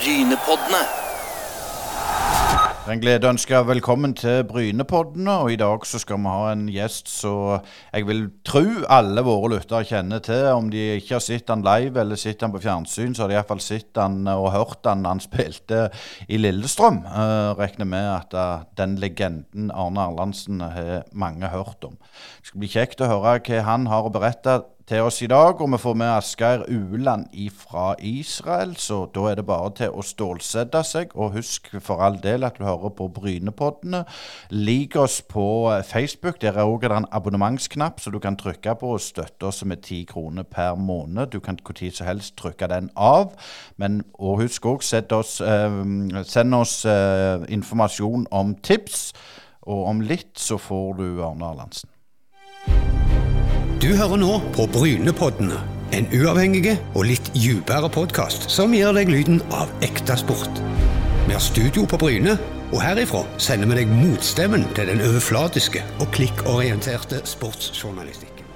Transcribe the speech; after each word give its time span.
Brynepoddene. 0.00 0.78
En 2.88 3.00
glede 3.02 3.26
å 3.28 3.34
ønske 3.34 3.58
velkommen 3.68 4.14
til 4.16 4.46
Brynepoddene. 4.48 5.34
Og 5.42 5.52
i 5.52 5.58
dag 5.60 5.84
så 5.84 6.00
skal 6.00 6.22
vi 6.22 6.32
ha 6.32 6.46
en 6.54 6.62
gjest 6.72 7.10
som 7.12 7.66
jeg 7.92 8.06
vil 8.08 8.22
tro 8.48 8.62
alle 8.88 9.20
våre 9.26 9.50
lyttere 9.58 9.84
kjenner 9.90 10.22
til. 10.24 10.46
Om 10.54 10.70
de 10.72 10.86
ikke 11.02 11.18
har 11.18 11.24
sett 11.26 11.52
han 11.52 11.66
live 11.66 12.00
eller 12.00 12.16
sett 12.16 12.40
han 12.40 12.54
på 12.54 12.62
fjernsyn, 12.64 13.12
så 13.12 13.26
har 13.26 13.32
de 13.32 13.36
iallfall 13.36 13.60
sett 13.60 14.00
han 14.00 14.24
og 14.32 14.48
hørt 14.56 14.88
han 14.88 15.04
han 15.04 15.20
spilte 15.20 15.90
i 16.32 16.40
Lillestrøm. 16.40 17.02
Uh, 17.04 17.52
regner 17.60 17.92
med 17.92 18.10
at 18.14 18.40
uh, 18.40 18.66
den 18.80 18.96
legenden 19.04 19.68
Arne 19.68 20.08
Erlandsen 20.08 20.64
har 20.64 21.04
mange 21.12 21.52
hørt 21.52 21.84
om. 21.84 22.00
Det 22.40 22.54
skal 22.54 22.64
bli 22.64 22.72
kjekt 22.72 23.04
å 23.04 23.12
høre 23.12 23.36
hva 23.36 23.64
han 23.68 23.90
har 23.92 24.08
å 24.08 24.16
berette 24.16 24.62
til 24.90 25.06
oss 25.06 25.20
i 25.22 25.28
dag. 25.30 25.60
Og 25.60 25.72
vi 25.72 25.78
får 25.78 25.94
med 25.94 26.10
Asgeir 26.10 26.64
Uland 26.68 27.26
fra 27.54 27.94
Israel, 27.98 28.74
så 28.76 29.04
da 29.14 29.20
er 29.30 29.38
det 29.38 29.46
bare 29.46 29.70
til 29.78 29.94
å 29.94 30.02
stålsette 30.02 30.82
seg. 30.86 31.14
Og 31.14 31.36
husk 31.36 31.70
for 31.78 32.02
all 32.02 32.18
del 32.22 32.44
at 32.44 32.58
du 32.58 32.64
hører 32.66 32.90
på 32.98 33.08
Brynepoddene. 33.14 34.02
Lik 34.50 34.96
oss 34.96 35.20
på 35.22 35.70
Facebook. 35.86 36.40
Der 36.42 36.58
er 36.58 36.66
òg 36.66 36.88
en 36.90 37.06
abonnementsknapp, 37.12 38.00
så 38.00 38.10
du 38.10 38.18
kan 38.18 38.36
trykke 38.36 38.74
på 38.80 38.94
og 38.96 39.04
støtte 39.04 39.46
oss 39.46 39.64
med 39.64 39.84
ti 39.86 40.02
kroner 40.08 40.42
per 40.42 40.74
måned. 40.74 41.30
Du 41.30 41.40
kan 41.40 41.58
når 41.60 41.90
som 41.94 42.06
helst 42.06 42.36
trykke 42.36 42.66
den 42.66 42.90
av. 42.96 43.34
Men 43.76 44.02
og 44.18 44.40
husk 44.42 44.66
òg, 44.66 44.82
eh, 45.40 46.24
send 46.24 46.54
oss 46.54 46.84
eh, 46.84 47.44
informasjon 47.48 48.26
om 48.30 48.54
tips. 48.54 49.12
Og 49.62 49.86
om 49.86 50.00
litt 50.00 50.38
så 50.38 50.58
får 50.58 50.92
du 50.98 51.22
Arne 51.22 51.44
Arlandsen. 51.44 53.09
Du 53.90 53.96
hører 53.98 54.20
nå 54.22 54.36
på 54.54 54.68
Brynepoddene. 54.70 55.56
En 55.90 56.04
uavhengig 56.14 56.76
og 56.94 57.08
litt 57.08 57.32
dypere 57.34 57.88
podkast 57.90 58.44
som 58.54 58.70
gir 58.70 58.94
deg 58.94 59.10
lyden 59.10 59.40
av 59.50 59.72
ekte 59.82 60.14
sport. 60.20 60.60
Vi 61.24 61.34
har 61.34 61.42
studio 61.42 61.82
på 61.90 61.98
Bryne, 61.98 62.36
og 62.70 62.78
herifra 62.84 63.24
sender 63.42 63.66
vi 63.72 63.80
deg 63.80 63.90
motstemmen 63.90 64.68
til 64.78 64.92
den 64.92 65.02
overflatiske 65.08 65.82
og 65.98 66.06
klikkorienterte 66.14 67.24
sportsjournalistikken. 67.26 68.46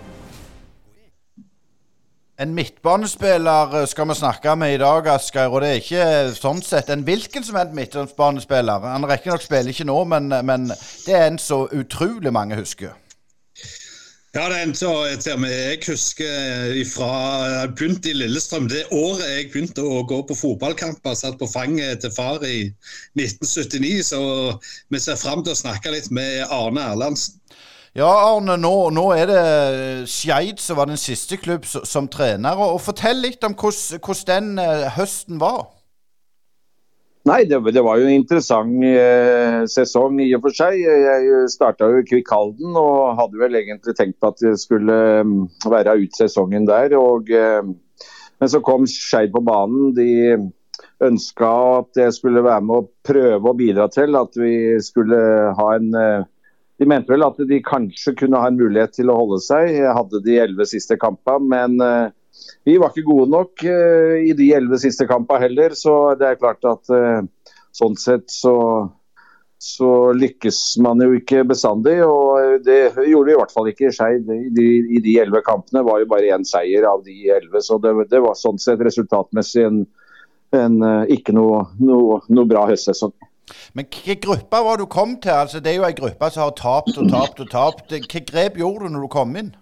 En 2.38 2.54
midtbanespiller 2.54 3.80
eh, 3.80 3.90
skal 3.90 4.12
vi 4.12 4.20
snakke 4.22 4.54
med 4.54 4.78
i 4.78 4.82
dag, 4.86 5.16
Asgeir. 5.18 5.50
Og 5.50 5.66
det 5.66 5.72
er 5.72 5.82
ikke 5.82 6.10
sånn 6.38 6.62
sett 6.62 6.94
en 6.94 7.02
hvilken 7.02 7.42
som 7.42 7.58
helst 7.58 7.74
midtbanespiller. 7.74 8.86
Han 8.86 9.10
riktignok 9.10 9.42
spiller 9.42 9.74
ikke 9.74 9.90
nå, 9.90 9.98
men, 10.14 10.30
men 10.46 10.70
det 10.70 11.18
er 11.18 11.32
en 11.32 11.42
så 11.42 11.64
utrolig 11.74 12.30
mange 12.30 12.62
husker. 12.62 12.94
Ja, 14.34 14.48
det 14.50 14.56
er 14.56 14.64
en 14.66 14.72
som 14.74 15.44
jeg 15.46 15.76
husker 15.86 16.72
fra 16.90 17.10
jeg 17.46 17.68
begynte 17.78 18.10
i 18.10 18.16
Lillestrøm. 18.18 18.64
Det 18.66 18.80
året 18.90 19.28
jeg 19.30 19.44
begynte 19.52 19.84
å 19.86 20.00
gå 20.10 20.18
på 20.26 20.34
fotballkamper, 20.34 21.14
satt 21.14 21.38
på 21.38 21.46
fanget 21.46 22.02
til 22.02 22.10
far 22.16 22.42
i 22.42 22.64
1979. 23.14 23.92
Så 24.08 24.18
vi 24.90 25.02
ser 25.04 25.20
fram 25.22 25.44
til 25.46 25.54
å 25.54 25.60
snakke 25.60 25.94
litt 25.94 26.10
med 26.10 26.42
Arne 26.48 26.82
Erlandsen. 26.82 27.38
Ja, 27.94 28.10
Arne, 28.10 28.56
nå, 28.58 28.74
nå 28.90 29.06
er 29.14 29.30
det 29.30 29.42
Skeid 30.10 30.58
som 30.58 30.80
var 30.80 30.90
den 30.90 30.98
siste 30.98 31.38
klubb 31.38 31.62
som, 31.70 31.86
som 31.86 32.10
trener. 32.10 32.58
og 32.58 32.82
Fortell 32.82 33.22
litt 33.22 33.46
om 33.46 33.54
hvordan 33.54 34.26
den 34.26 34.58
eh, 34.58 34.88
høsten 34.98 35.38
var. 35.38 35.68
Nei, 37.24 37.44
det, 37.48 37.56
det, 37.72 37.80
var 37.80 37.96
jo 37.96 38.04
en 38.04 38.18
interessant 38.18 38.82
eh, 38.84 39.62
sesong 39.72 40.18
i 40.20 40.28
og 40.36 40.42
for 40.44 40.56
seg. 40.56 40.76
Jeg 40.76 41.46
starta 41.48 41.88
jo 41.88 42.02
i 42.02 42.04
Kvikk 42.04 42.28
Halden 42.34 42.76
og 42.76 43.14
hadde 43.16 43.40
vel 43.40 43.56
egentlig 43.62 43.94
tenkt 43.96 44.18
på 44.20 44.28
at 44.28 44.42
det 44.44 44.58
skulle 44.60 44.98
um, 45.24 45.46
være 45.72 45.96
ut 46.02 46.18
sesongen 46.18 46.68
der. 46.68 46.92
Og, 47.00 47.32
eh, 47.32 47.64
men 47.64 48.52
så 48.52 48.60
kom 48.64 48.84
Skeid 48.90 49.32
på 49.32 49.40
banen. 49.40 49.94
De 49.96 50.36
ønska 51.04 51.50
at 51.78 52.02
jeg 52.02 52.12
skulle 52.18 52.44
være 52.44 52.66
med 52.68 52.82
og 52.82 52.92
prøve 53.08 53.50
å 53.50 53.56
bidra 53.56 53.88
til 53.92 54.20
at 54.20 54.36
vi 54.36 54.54
skulle 54.84 55.24
ha 55.56 55.68
en 55.78 55.90
eh, 55.96 56.30
De 56.82 56.88
mente 56.90 57.12
vel 57.12 57.22
at 57.22 57.36
de 57.38 57.60
kanskje 57.62 58.16
kunne 58.18 58.38
ha 58.42 58.48
en 58.50 58.56
mulighet 58.58 58.96
til 58.96 59.08
å 59.08 59.16
holde 59.16 59.38
seg. 59.44 59.68
Jeg 59.78 59.94
hadde 59.94 60.20
de 60.24 60.40
elleve 60.42 60.66
siste 60.66 60.96
kampene, 60.98 61.46
men 61.52 61.76
eh, 61.86 62.08
vi 62.64 62.76
var 62.80 62.92
ikke 62.92 63.06
gode 63.06 63.30
nok 63.32 63.64
uh, 63.66 64.18
i 64.24 64.34
de 64.36 64.50
elleve 64.56 64.80
siste 64.82 65.06
kampene 65.10 65.42
heller. 65.44 65.74
Så 65.78 66.14
det 66.20 66.28
er 66.28 66.40
klart 66.40 66.64
at 66.68 66.92
uh, 66.92 67.24
sånn 67.74 67.98
sett 68.00 68.30
så, 68.32 68.54
så, 69.60 69.90
lykkes 70.16 70.60
man 70.84 71.02
jo 71.04 71.12
ikke 71.18 71.44
bestandig. 71.50 71.98
Og 72.06 72.64
det 72.66 72.94
gjorde 72.94 73.28
vi 73.28 73.34
i 73.36 73.40
hvert 73.42 73.54
fall 73.54 73.68
ikke 73.72 73.90
i 73.90 73.94
Skeid. 73.96 74.30
I 74.30 75.02
de 75.04 75.18
elleve 75.20 75.44
kampene 75.46 75.84
var 75.86 76.00
jo 76.02 76.10
bare 76.14 76.32
én 76.36 76.46
seier 76.48 76.88
av 76.88 77.04
de 77.06 77.18
elleve. 77.36 77.62
Så 77.64 77.80
det, 77.82 77.94
det, 78.12 78.22
var 78.24 78.38
sånn 78.38 78.60
sett 78.62 78.82
resultatmessig 78.84 79.68
en, 79.68 79.84
en 80.56 80.80
ikke 81.10 81.36
noe, 81.36 81.66
noe, 81.82 82.22
noe 82.30 82.48
bra 82.48 82.68
høstsesong. 82.70 83.14
Men 83.76 83.86
hvilken 83.90 84.22
gruppe 84.24 84.60
var 84.64 84.80
du 84.80 84.86
kom 84.86 85.16
til? 85.20 85.34
Altså, 85.36 85.60
det 85.60 85.72
er 85.72 85.76
jo 85.80 85.84
ei 85.88 85.96
gruppe 85.96 86.30
som 86.32 86.46
har 86.46 86.54
tapt 86.58 86.96
og 86.96 87.10
tapt 87.12 87.42
og 87.44 87.50
tapt. 87.50 87.84
Hvilke 87.92 88.24
grep 88.24 88.56
gjorde 88.60 88.88
du 88.88 88.94
når 88.94 89.06
du 89.06 89.10
kom 89.12 89.36
inn? 89.36 89.52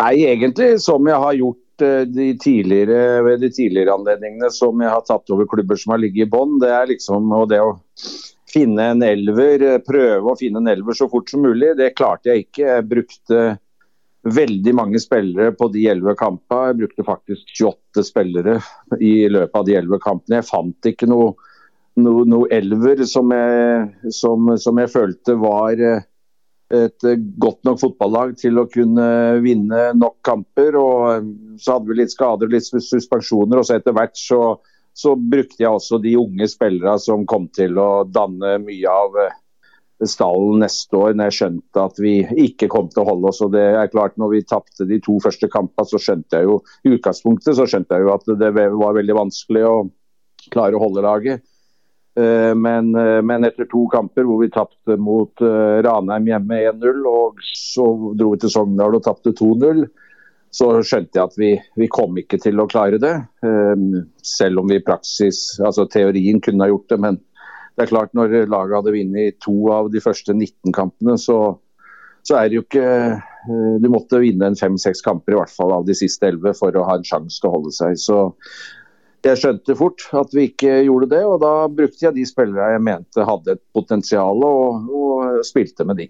Nei, 0.00 0.14
egentlig 0.24 0.78
som 0.80 1.04
jeg 1.08 1.20
har 1.20 1.34
gjort 1.36 1.84
eh, 1.84 2.04
de 2.08 2.28
tidligere, 2.40 3.22
ved 3.26 3.42
de 3.44 3.50
tidligere 3.52 3.92
anledningene 3.92 4.48
som 4.54 4.80
jeg 4.80 4.92
har 4.92 5.02
tatt 5.04 5.32
over 5.34 5.48
klubber 5.50 5.76
som 5.80 5.92
har 5.92 6.00
ligget 6.00 6.26
i 6.28 6.32
bånn. 6.32 6.56
Det 6.62 6.70
er 6.72 6.88
liksom 6.94 7.28
og 7.36 7.50
det 7.52 7.60
å 7.60 7.74
finne 8.52 8.86
en 8.94 9.04
elver, 9.04 9.66
eh, 9.68 9.82
prøve 9.84 10.32
å 10.32 10.38
finne 10.38 10.62
en 10.62 10.72
elver 10.72 10.96
så 10.96 11.10
fort 11.12 11.28
som 11.28 11.44
mulig. 11.44 11.74
Det 11.76 11.92
klarte 11.98 12.32
jeg 12.32 12.46
ikke. 12.46 12.64
Jeg 12.70 12.88
brukte 12.88 13.44
veldig 14.22 14.74
mange 14.78 15.00
spillere 15.02 15.52
på 15.58 15.68
de 15.74 15.86
elleve 15.90 16.14
kampene. 16.18 16.70
Jeg 16.70 16.80
brukte 16.82 17.06
faktisk 17.06 17.54
28 17.58 18.04
spillere 18.06 18.58
i 19.00 19.14
løpet 19.28 19.58
av 19.58 19.66
de 19.66 19.76
elleve 19.80 20.00
kampene. 20.04 20.40
Jeg 20.40 20.48
fant 20.48 20.88
ikke 20.92 21.08
noe, 21.10 21.34
noe, 22.00 22.24
noe 22.28 22.48
elver 22.54 23.04
som 23.08 23.32
jeg, 23.34 24.12
som, 24.14 24.54
som 24.56 24.80
jeg 24.80 24.92
følte 24.94 25.36
var 25.42 25.84
eh, 25.84 26.08
et 26.72 27.04
eh, 27.04 27.20
godt 27.38 27.60
nok 27.68 27.80
fotballag 27.82 28.34
til 28.40 28.60
å 28.60 28.68
kunne 28.70 29.06
vinne 29.44 29.90
nok 29.98 30.18
kamper. 30.24 30.78
og 30.80 31.04
eh, 31.12 31.28
Så 31.60 31.76
hadde 31.76 31.90
vi 31.90 31.98
litt 32.00 32.14
skader 32.14 32.48
og 32.48 32.56
litt 32.56 32.68
suspensjoner. 32.68 33.60
og 33.60 33.68
så 33.68 33.76
Etter 33.76 33.96
hvert 33.96 34.16
så, 34.18 34.40
så, 34.96 35.14
brukte 35.16 35.62
jeg 35.64 35.70
også 35.70 36.00
de 36.02 36.16
unge 36.20 36.48
spillerne 36.48 36.98
som 37.02 37.28
kom 37.28 37.48
til 37.54 37.78
å 37.80 38.04
danne 38.08 38.56
mye 38.64 38.96
av 39.04 39.20
eh, 39.26 39.38
stallen 40.08 40.64
neste 40.64 40.98
år, 40.98 41.12
når 41.14 41.30
jeg 41.30 41.38
skjønte 41.38 41.84
at 41.84 42.00
vi 42.02 42.14
ikke 42.46 42.70
kom 42.72 42.88
til 42.90 43.04
å 43.04 43.08
holde 43.12 43.30
oss. 43.30 43.42
og 43.44 43.52
det 43.54 43.68
er 43.68 43.92
klart 43.92 44.16
når 44.18 44.32
vi 44.32 44.44
tapte 44.48 44.88
de 44.88 44.98
to 45.04 45.20
første 45.22 45.50
kampene, 45.52 45.86
så 45.86 46.00
skjønte 46.00 46.40
jeg 46.40 46.48
jo 46.48 46.58
i 46.82 46.96
utgangspunktet 46.96 47.58
så 47.58 47.68
skjønte 47.68 47.98
jeg 47.98 48.08
jo 48.08 48.16
at 48.16 48.26
det 48.40 48.50
var 48.56 48.98
veldig 48.98 49.18
vanskelig 49.20 49.66
å 49.68 49.76
klare 50.50 50.74
å 50.74 50.82
holde 50.82 51.04
laget. 51.04 51.44
Eh, 52.14 52.54
men, 52.54 52.94
eh, 52.94 53.22
men, 53.22 53.44
etter 53.44 53.64
to 53.70 53.86
kamper 53.92 54.26
hvor 54.28 54.42
vi 54.42 54.50
tapte 54.52 54.98
mot 55.00 55.40
eh, 55.40 55.80
Ranheim 55.86 56.28
hjemme 56.28 56.58
1-0, 56.68 57.06
og 57.08 57.40
så 57.56 57.86
dro 58.18 58.34
vi 58.34 58.42
til 58.42 58.52
Sogndal 58.52 58.98
og 58.98 59.04
tapte 59.06 59.32
2-0, 59.38 59.86
så 60.52 60.68
skjønte 60.84 61.16
jeg 61.16 61.24
at 61.24 61.38
vi, 61.40 61.50
vi, 61.80 61.88
kom 61.88 62.18
ikke 62.20 62.36
til 62.42 62.60
å 62.60 62.68
klare 62.68 62.98
det. 63.00 63.14
Selv 64.28 64.60
om 64.60 64.68
vi 64.68 64.76
i 64.76 64.84
praksis, 64.84 65.54
altså 65.64 65.86
teorien 65.88 66.42
kunne 66.44 66.66
ha 66.66 66.68
gjort 66.68 66.92
det. 66.92 66.98
Men 67.00 67.16
det 67.72 67.86
er 67.86 67.88
klart 67.88 68.12
når 68.12 68.34
laget 68.52 68.76
hadde 68.76 68.92
vunnet 68.92 69.38
to 69.40 69.54
av 69.72 69.88
de 69.94 70.02
første 70.04 70.36
19 70.36 70.74
kampene, 70.76 71.16
så, 71.16 71.38
så 72.20 72.36
er 72.36 72.52
det 72.52 72.58
jo 72.58 72.66
ikke 72.66 72.84
Du 73.80 73.88
måtte 73.88 74.20
vinne 74.20 74.52
en 74.52 74.58
fem-seks 74.60 75.00
kamper 75.08 75.32
i 75.32 75.40
hvert 75.40 75.56
fall 75.56 75.72
av 75.72 75.88
de 75.88 75.96
siste 75.96 76.28
elleve 76.28 76.52
for 76.58 76.76
å 76.76 76.84
ha 76.84 76.98
en 77.00 77.08
sjanse 77.08 77.40
til 77.40 77.48
å 77.48 77.54
holde 77.56 77.72
seg. 77.72 77.96
Så 77.96 78.20
jeg 79.30 79.38
skjønte 79.38 79.78
fort 79.78 80.04
at 80.18 80.34
vi 80.34 80.48
ikke 80.50 80.82
gjorde 80.88 81.12
det, 81.14 81.22
og 81.28 81.40
da 81.44 81.54
brukte 81.70 82.06
jeg 82.08 82.16
de 82.16 82.26
spillere 82.26 82.74
jeg 82.74 82.84
mente 82.84 83.26
hadde 83.26 83.56
et 83.56 83.64
potensial, 83.74 84.42
og, 84.46 84.88
og 84.90 85.42
spilte 85.46 85.86
med 85.86 86.02
de. 86.02 86.08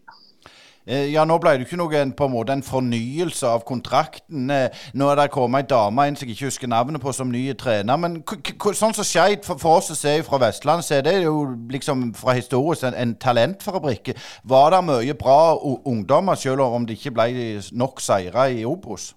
Eh, 0.86 1.12
ja, 1.12 1.22
Nå 1.24 1.36
ble 1.38 1.52
det 1.54 1.68
ikke 1.68 1.78
noe, 1.78 2.00
på 2.18 2.26
en 2.26 2.32
måte 2.32 2.54
en 2.56 2.64
fornyelse 2.66 3.46
av 3.46 3.62
kontrakten. 3.68 4.50
Eh, 4.50 4.82
nå 4.98 5.10
er 5.12 5.20
det 5.20 5.28
kommet 5.34 5.68
ei 5.68 5.70
dame 5.70 6.08
inn 6.08 6.18
som 6.18 6.26
jeg 6.26 6.34
ikke 6.34 6.50
husker 6.50 6.72
navnet 6.72 7.02
på, 7.02 7.14
som 7.14 7.30
ny 7.30 7.44
trener. 7.58 8.00
Men 8.02 8.18
sånn 8.26 8.96
som 8.96 9.06
Skeid, 9.06 9.46
for, 9.46 9.60
for, 9.62 9.78
oss 9.78 9.92
som 9.92 10.00
ser 10.00 10.26
fra 10.26 10.40
Vestlandet, 10.42 10.88
så 10.88 10.98
er 10.98 11.06
det 11.06 11.16
jo 11.22 11.46
liksom 11.70 12.08
fra 12.18 12.34
historisk 12.38 12.88
en, 12.88 12.98
en 12.98 13.14
talentfabrikk. 13.14 14.16
Var 14.42 14.74
det 14.74 14.84
mye 14.88 15.18
bra 15.18 15.40
ungdommer, 15.62 16.40
selv 16.40 16.66
om 16.66 16.88
det 16.88 16.98
ikke 16.98 17.14
ble 17.14 17.60
nok 17.78 18.02
seire 18.02 18.50
i 18.50 18.66
Obos? 18.66 19.12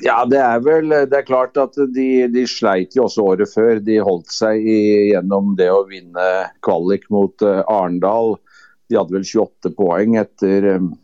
Ja, 0.00 0.22
det 0.24 0.38
er 0.40 0.62
vel 0.64 0.88
det 0.88 1.16
er 1.16 1.26
klart 1.28 1.58
at 1.60 1.76
de, 1.92 2.08
de 2.32 2.44
sleit 2.48 2.94
jo 2.96 3.04
også 3.04 3.24
året 3.34 3.52
før. 3.52 3.80
De 3.84 3.98
holdt 4.00 4.32
seg 4.32 4.64
i, 4.64 4.80
gjennom 5.12 5.52
det 5.58 5.68
å 5.72 5.84
vinne 5.88 6.28
kvalik 6.64 7.04
mot 7.12 7.44
uh, 7.44 7.60
Arendal. 7.68 8.38
De 8.88 8.96
hadde 8.96 9.12
vel 9.18 9.26
28 9.26 9.74
poeng 9.76 10.16
etter, 10.22 10.70
um, 10.80 10.94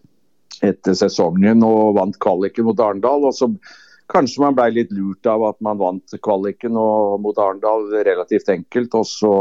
etter 0.64 0.96
sesongen 0.96 1.60
og 1.66 1.98
vant 1.98 2.16
kvaliken 2.24 2.68
mot 2.70 2.80
Arendal. 2.80 3.28
Og 3.28 3.36
så 3.36 3.50
kanskje 4.12 4.46
man 4.46 4.56
ble 4.56 4.70
litt 4.78 4.96
lurt 4.96 5.28
av 5.28 5.44
at 5.50 5.60
man 5.60 5.82
vant 5.82 6.16
kvaliken 6.24 6.80
og, 6.80 7.20
mot 7.20 7.36
Arendal 7.36 7.90
relativt 7.92 8.48
enkelt. 8.54 8.96
Og 8.96 9.08
så 9.12 9.34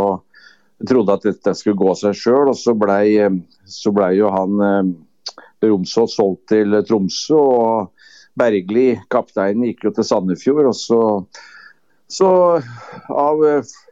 trodde 0.83 1.15
at 1.15 1.29
dette 1.31 1.55
skulle 1.55 1.79
gå 1.79 1.95
seg 1.95 2.17
sjøl, 2.19 2.51
og 2.51 2.59
så 2.59 2.75
ble, 2.75 2.99
ble 3.95 4.13
jo 4.19 4.35
han 4.35 4.95
Romsås 5.63 6.19
solgt 6.19 6.49
til 6.51 6.75
Tromsø. 6.83 7.39
og 7.39 7.94
Bergli, 8.39 8.87
kapteinen, 9.13 9.67
gikk 9.69 9.87
jo 9.87 9.93
til 9.95 10.07
Sandefjord. 10.07 10.71
og 10.71 10.75
så 10.75 11.01
Så 12.07 12.29
av 13.09 13.39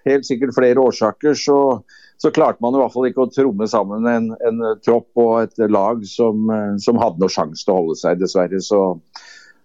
helt 0.05 0.25
sikkert 0.27 0.53
flere 0.53 0.79
årsaker 0.79 1.33
så, 1.33 1.81
så 2.21 2.29
klarte 2.31 2.61
man 2.61 2.75
i 2.75 2.81
hvert 2.81 2.93
fall 2.93 3.07
ikke 3.09 3.23
å 3.25 3.31
tromme 3.33 3.65
sammen 3.67 4.05
en, 4.05 4.27
en 4.45 4.61
tropp 4.85 5.09
og 5.17 5.31
et 5.41 5.63
lag 5.71 6.03
som, 6.05 6.45
som 6.77 6.99
hadde 7.01 7.23
noe 7.23 7.33
sjanse 7.33 7.65
til 7.65 7.73
å 7.73 7.79
holde 7.79 7.97
seg, 7.97 8.21
dessverre. 8.21 8.61
Så 8.61 8.83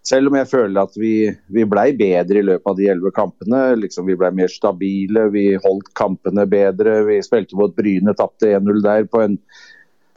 selv 0.09 0.31
om 0.31 0.39
jeg 0.39 0.49
føler 0.49 0.81
at 0.81 0.95
vi, 0.97 1.15
vi 1.53 1.67
blei 1.69 1.91
bedre 1.97 2.41
i 2.41 2.47
løpet 2.47 2.71
av 2.71 2.79
de 2.79 2.89
elleve 2.89 3.13
kampene. 3.17 3.63
Liksom 3.83 4.07
vi 4.09 4.17
blei 4.19 4.31
mer 4.35 4.51
stabile, 4.53 5.27
vi 5.35 5.51
holdt 5.65 5.91
kampene 5.99 6.47
bedre. 6.49 7.03
Vi 7.09 7.19
spilte 7.25 7.59
mot 7.59 7.75
Bryne, 7.77 8.15
tapte 8.17 8.55
1-0 8.57 8.81
der 8.85 9.09
på 9.11 9.23
en, 9.25 9.37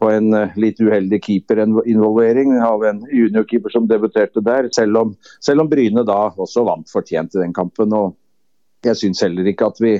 på 0.01 0.09
en 0.09 0.33
litt 0.57 0.80
uheldig 0.81 1.19
keeperinvolvering 1.21 2.56
av 2.65 2.81
en 2.89 3.03
juniorkeeper 3.06 3.74
som 3.74 3.86
debuterte 3.89 4.42
der. 4.42 4.69
Selv 4.74 4.98
om, 4.98 5.12
selv 5.44 5.62
om 5.62 5.69
Bryne 5.69 6.03
da 6.07 6.24
også 6.33 6.65
vant 6.65 6.89
fortjent 6.89 7.38
i 7.38 7.44
den 7.44 7.53
kampen. 7.53 7.94
og 7.94 8.15
jeg 8.81 8.98
syns 8.98 9.21
heller 9.21 9.45
ikke 9.51 9.68
at 9.69 9.81
vi, 9.83 9.94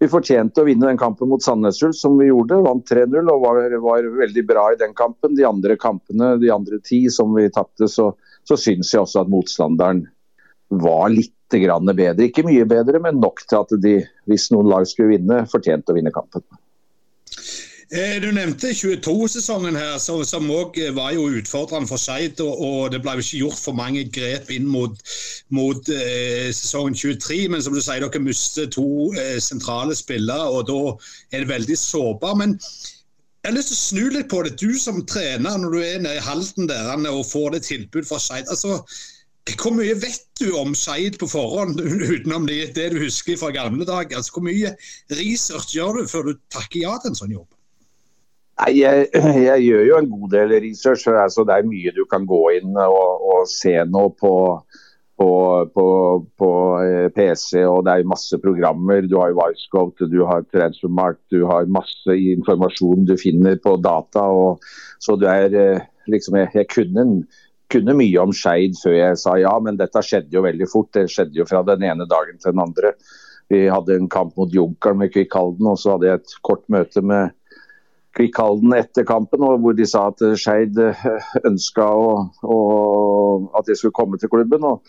vi 0.00 0.10
fortjente 0.12 0.60
å 0.60 0.66
vinne 0.68 0.90
den 0.90 1.00
kampen 1.00 1.30
mot 1.30 1.42
Sandnes 1.42 1.80
Ulf, 1.86 1.96
som 1.96 2.18
vi 2.20 2.28
gjorde. 2.28 2.60
Vant 2.66 2.84
3-0 2.90 3.32
og 3.32 3.46
var, 3.46 3.62
var, 3.80 4.08
veldig 4.20 4.44
bra 4.48 4.66
i 4.72 4.80
den 4.80 4.92
kampen. 4.96 5.36
De 5.38 5.46
andre 5.48 5.78
kampene, 5.80 6.34
de 6.42 6.52
andre 6.52 6.80
ti 6.84 7.06
som 7.12 7.32
vi 7.36 7.48
tapte, 7.54 7.88
så, 7.88 8.10
så 8.44 8.60
syns 8.60 8.92
jeg 8.92 9.06
også 9.06 9.24
at 9.24 9.32
motstanderen 9.32 10.04
var 10.68 11.08
litt 11.12 11.32
bedre. 11.54 12.24
Ikke 12.26 12.42
mye 12.42 12.64
bedre, 12.66 12.98
men 12.98 13.20
nok 13.22 13.44
til 13.46 13.60
at 13.60 13.74
de, 13.78 13.92
hvis 14.26 14.48
noen 14.50 14.66
lag 14.72 14.88
skulle 14.90 15.12
vinne, 15.12 15.44
fortjente 15.46 15.92
å 15.92 15.94
vinne 15.94 16.10
kampen. 16.10 16.42
Eh, 17.92 18.16
du 18.22 18.30
nevnte 18.32 18.70
22-sesongen 18.72 19.76
her, 19.76 19.98
som 20.00 20.48
òg 20.50 20.78
eh, 20.80 20.92
var 20.96 21.12
jo 21.12 21.26
utfordrende 21.36 21.90
for 21.90 22.00
Skeid. 22.00 22.40
Og, 22.40 22.88
det 22.94 23.02
ble 23.04 23.18
ikke 23.20 23.42
gjort 23.42 23.60
for 23.60 23.76
mange 23.76 24.06
grep 24.14 24.48
inn 24.54 24.66
mot, 24.70 24.96
mot 25.52 25.90
eh, 25.92 26.48
sesongen 26.56 26.96
23. 26.96 27.42
Men 27.52 27.64
som 27.64 27.76
du 27.76 27.82
sier, 27.84 28.00
dere 28.00 28.24
mister 28.24 28.70
to 28.72 29.12
eh, 29.20 29.36
sentrale 29.42 29.96
spillere, 29.98 30.48
og 30.48 30.68
da 30.70 30.80
er 31.36 31.44
det 31.44 31.52
veldig 31.52 31.76
sårbar. 31.78 32.38
Men 32.40 32.56
jeg 32.56 33.50
har 33.50 33.56
lyst 33.58 33.74
til 33.74 33.76
å 33.76 33.82
snu 33.82 34.14
litt 34.14 34.30
på 34.32 34.40
det. 34.46 34.54
Du 34.62 34.72
som 34.80 35.02
trener, 35.04 35.58
når 35.60 35.74
du 35.74 35.80
er 35.82 35.98
nede 36.00 36.16
i 36.16 36.24
Halden 36.24 36.70
der 36.70 37.10
og 37.10 37.26
får 37.28 37.58
det 37.58 37.66
tilbud 37.66 38.08
fra 38.08 38.16
Skeid. 38.22 38.48
Altså, 38.48 38.78
hvor 39.60 39.74
mye 39.76 39.92
vet 40.00 40.24
du 40.40 40.54
om 40.56 40.72
Skeid 40.72 41.18
på 41.20 41.28
forhånd, 41.28 41.82
utenom 42.14 42.48
det, 42.48 42.72
det, 42.78 42.94
du 42.94 43.02
husker 43.02 43.36
fra 43.36 43.52
gamle 43.52 43.84
dager? 43.84 44.16
Altså, 44.16 44.32
hvor 44.38 44.48
mye 44.48 44.72
research 45.12 45.76
gjør 45.76 46.00
du 46.00 46.08
før 46.08 46.30
du 46.30 46.40
takker 46.48 46.86
ja 46.86 46.96
til 47.02 47.12
en 47.12 47.20
sånn 47.20 47.36
jobb? 47.36 47.50
Nei, 48.60 48.70
jeg, 48.78 49.08
jeg, 49.48 49.62
gjør 49.66 49.84
jo 49.88 49.98
en 49.98 50.10
god 50.12 50.32
del 50.34 50.56
research. 50.62 51.08
Altså, 51.10 51.44
det 51.46 51.56
er 51.58 51.68
mye 51.68 51.94
du 51.96 52.04
kan 52.10 52.26
gå 52.28 52.40
inn 52.60 52.76
og, 52.78 53.28
og 53.34 53.48
se 53.50 53.74
nå 53.90 54.04
på, 54.20 54.34
på, 55.18 55.30
på, 55.74 55.86
på, 56.38 56.50
eh, 56.84 57.08
PC. 57.14 57.64
og 57.66 57.84
Det 57.86 57.96
er 57.96 58.12
masse 58.12 58.38
programmer. 58.42 59.08
Du 59.10 59.18
har 59.20 59.34
Wisecout, 59.38 60.06
du 60.10 60.20
har 60.28 60.46
Transfermark, 60.54 61.18
du 61.34 61.42
har 61.50 61.70
masse 61.70 62.18
informasjon 62.34 63.08
du 63.08 63.16
finner 63.20 63.58
på 63.62 63.76
data. 63.82 64.28
Og, 64.30 64.62
så 65.02 65.18
du 65.18 65.26
er 65.30 65.50
eh, 65.50 65.90
liksom 66.10 66.38
Jeg, 66.38 66.52
jeg 66.54 66.70
kunne, 66.70 67.08
kunne, 67.72 67.98
mye 67.98 68.22
om 68.22 68.32
Skeid 68.36 68.78
før 68.82 68.98
jeg 69.00 69.18
sa 69.18 69.38
ja, 69.40 69.54
men 69.58 69.80
dette 69.80 70.02
skjedde 70.04 70.36
jo 70.36 70.46
veldig 70.46 70.70
fort. 70.70 70.92
Det 70.94 71.08
skjedde 71.10 71.42
jo 71.42 71.50
fra 71.50 71.66
den 71.66 71.82
ene 71.90 72.06
dagen 72.06 72.38
til 72.38 72.54
den 72.54 72.62
andre. 72.68 72.94
Vi 73.50 73.66
hadde 73.68 73.98
en 73.98 74.08
kamp 74.08 74.38
mot 74.38 74.52
Junkeren 74.54 75.02
med 75.02 75.10
Kvikkhalden, 75.12 75.66
og 75.68 75.76
så 75.80 75.94
hadde 75.94 76.08
jeg 76.08 76.22
et 76.22 76.36
kort 76.46 76.62
møte 76.72 77.02
med 77.04 77.34
Kvikkhalden 78.14 78.74
etter 78.76 79.06
kampen, 79.08 79.42
hvor 79.42 79.74
de 79.74 79.86
sa 79.88 80.08
at 80.12 80.22
Skeid 80.38 80.78
eh, 80.78 81.06
ønska 81.48 81.88
at 83.58 83.70
jeg 83.70 83.80
skulle 83.80 83.96
komme 83.96 84.20
til 84.20 84.30
klubben. 84.32 84.64
og 84.64 84.84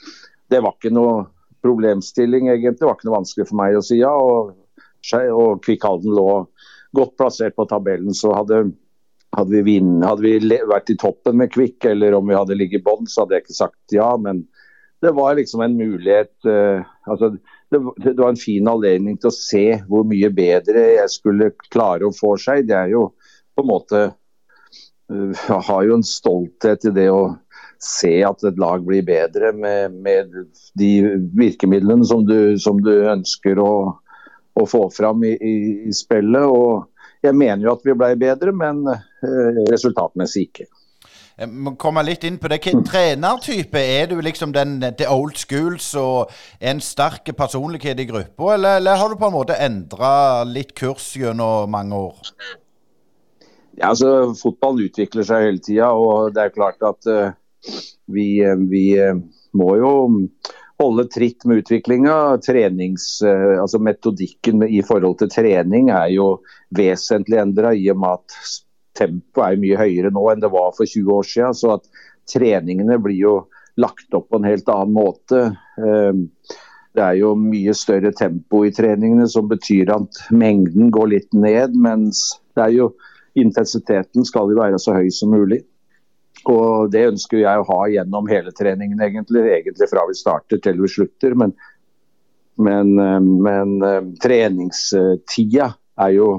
Det 0.51 0.62
var 0.62 0.77
ikke 0.77 0.94
noe 0.94 1.25
problemstilling, 1.66 2.50
egentlig. 2.54 2.80
Det 2.80 2.88
var 2.88 2.98
ikke 2.98 3.10
noe 3.10 3.19
vanskelig 3.19 3.50
for 3.50 3.60
meg 3.62 3.77
å 3.77 3.83
si 3.86 4.00
ja. 4.01 4.13
Og, 4.13 4.54
og 5.33 5.62
Kvikkhalden 5.66 6.13
lå 6.18 6.30
godt 6.95 7.16
plassert 7.19 7.56
på 7.57 7.68
tabellen. 7.69 8.13
så 8.16 8.33
hadde, 8.36 8.62
hadde, 9.36 9.51
vi, 9.57 9.63
vinn, 9.74 9.98
hadde 10.06 10.25
vi, 10.25 10.60
vært 10.69 10.94
i 10.94 11.00
toppen 11.01 11.39
med 11.42 11.51
Kvikk, 11.54 11.89
eller 11.92 12.18
om 12.18 12.30
vi 12.30 12.38
hadde 12.38 12.57
ligget 12.57 12.83
i 12.83 12.86
bånn, 12.86 13.10
så 13.10 13.24
hadde 13.24 13.38
jeg 13.38 13.45
ikke 13.45 13.57
sagt 13.57 13.98
ja. 13.98 14.12
Men 14.21 14.45
det 15.04 15.13
var 15.18 15.36
liksom 15.38 15.66
en 15.66 15.78
mulighet. 15.78 16.33
Uh, 16.48 16.86
altså, 17.10 17.36
det, 17.70 17.80
det, 17.98 18.14
var 18.22 18.30
en 18.30 18.40
fin 18.40 18.68
anledning 18.68 19.18
til 19.18 19.32
å 19.32 19.36
se 19.36 19.66
hvor 19.90 20.06
mye 20.08 20.30
bedre 20.34 20.84
jeg 21.00 21.14
skulle 21.14 21.54
klare 21.74 22.08
å 22.08 22.16
få 22.16 22.36
seg. 22.42 22.68
Det 22.70 22.78
er 22.78 22.94
jo 22.94 23.08
på 23.56 23.64
en 23.64 23.72
måte 23.72 24.06
Jeg 25.06 25.36
uh, 25.54 25.66
har 25.68 25.84
jo 25.86 26.00
en 26.00 26.06
stolthet 26.06 26.88
i 26.90 26.92
det 26.96 27.10
å 27.14 27.36
se 27.82 28.16
at 28.26 28.42
et 28.48 28.58
lag 28.58 28.82
blir 28.82 29.04
bedre 29.06 29.52
med, 29.54 29.94
med 30.02 30.32
de 30.80 30.92
virkemidlene 31.38 32.08
som 32.10 32.24
du, 32.26 32.58
som 32.58 32.80
du 32.82 32.94
ønsker 33.12 33.60
å, 33.62 33.74
å, 34.56 34.66
få 34.66 34.88
fram 34.96 35.22
i, 35.28 35.36
i, 35.36 35.56
i 35.92 35.94
spillet. 35.94 36.48
Og 36.50 36.90
jeg 37.22 37.38
mener 37.38 37.68
jo 37.68 37.76
at 37.76 37.86
vi 37.86 37.94
ble 37.98 38.16
bedre, 38.18 38.56
men 38.56 38.82
uh, 38.90 39.62
resultatmessig 39.70 40.48
ikke. 40.50 40.66
Jeg 41.36 41.52
må 41.52 41.74
komme 41.76 42.00
litt 42.08 42.24
inn 42.24 42.38
på 42.40 42.48
det. 42.48 42.62
Hvilken 42.64 42.86
trenertype? 42.88 43.80
Er 43.80 44.08
du 44.08 44.20
liksom 44.24 44.54
den 44.56 44.78
the 44.96 45.08
old 45.12 45.36
schools 45.36 45.90
og 46.00 46.32
en 46.64 46.80
sterk 46.80 47.28
personlighet 47.36 48.00
i 48.00 48.06
gruppa, 48.08 48.54
eller, 48.54 48.78
eller, 48.80 48.96
har 49.02 49.12
du 49.12 49.20
på 49.20 49.28
en 49.28 49.36
måte 49.36 49.58
endra 49.60 50.46
litt 50.48 50.72
kurs 50.80 51.10
gjennom 51.20 51.74
mange 51.76 52.00
år? 52.08 52.32
Ja, 53.76 53.90
altså 53.90 54.32
Fotball 54.40 54.86
utvikler 54.86 55.28
seg 55.28 55.50
hele 55.50 55.60
tida, 55.60 55.92
og 55.92 56.32
det 56.38 56.46
er 56.46 56.56
klart 56.56 56.80
at 56.88 57.10
uh, 57.12 57.34
vi, 58.08 58.40
uh, 58.40 58.56
vi 58.72 58.86
uh, 58.96 59.20
må 59.60 59.74
jo 59.81 59.92
holde 60.80 61.08
tritt 61.12 61.44
med 61.44 61.66
utviklinga. 61.66 62.16
Uh, 62.40 63.60
altså 63.60 63.84
Metodikken 63.84 64.64
i 64.70 64.80
forhold 64.88 65.20
til 65.20 65.36
trening 65.36 65.92
er 65.92 66.14
jo 66.16 66.38
vesentlig 66.72 67.44
endra 67.44 67.76
i 67.76 67.90
og 67.92 68.00
med 68.00 68.24
at 68.24 68.40
tempoet 68.97 69.44
er 69.45 69.56
jo 69.56 69.63
mye 69.63 69.80
høyere 69.80 70.12
nå 70.13 70.24
enn 70.31 70.44
det 70.44 70.51
var 70.53 70.74
for 70.77 70.88
20 70.88 71.18
år 71.19 71.27
siden. 71.30 71.57
Så 71.57 71.75
at 71.77 71.89
treningene 72.31 72.97
blir 73.01 73.19
jo 73.19 73.36
lagt 73.81 74.13
opp 74.15 74.30
på 74.31 74.39
en 74.39 74.47
helt 74.47 74.69
annen 74.71 74.95
måte. 74.95 75.42
Ehm, 75.81 76.30
det 76.95 77.03
er 77.03 77.19
jo 77.19 77.33
mye 77.36 77.74
større 77.75 78.13
tempo 78.15 78.63
i 78.63 78.71
treningene, 78.71 79.27
som 79.27 79.50
betyr 79.51 79.92
at 79.92 80.21
mengden 80.31 80.92
går 80.95 81.12
litt 81.12 81.33
ned. 81.36 81.75
Mens 81.75 82.39
det 82.56 82.69
er 82.69 82.75
jo 82.77 82.89
intensiteten 83.36 84.27
skal 84.27 84.51
jo 84.51 84.62
være 84.62 84.80
så 84.80 84.95
høy 84.95 85.09
som 85.12 85.36
mulig. 85.36 85.62
Og 86.51 86.92
Det 86.92 87.07
ønsker 87.09 87.42
jeg 87.42 87.59
å 87.59 87.68
ha 87.68 87.80
gjennom 87.89 88.27
hele 88.30 88.51
treningen, 88.56 89.01
egentlig. 89.01 89.44
Egentlig 89.50 89.89
fra 89.92 90.06
vi 90.07 90.15
starter 90.15 90.62
til 90.62 90.80
vi 90.80 90.92
slutter. 90.92 91.36
Men, 91.36 91.56
men, 92.56 92.95
ehm, 93.01 93.31
men 93.44 93.80
ehm, 93.83 94.12
treningstida 94.24 95.73
er 95.99 96.16
jo 96.16 96.30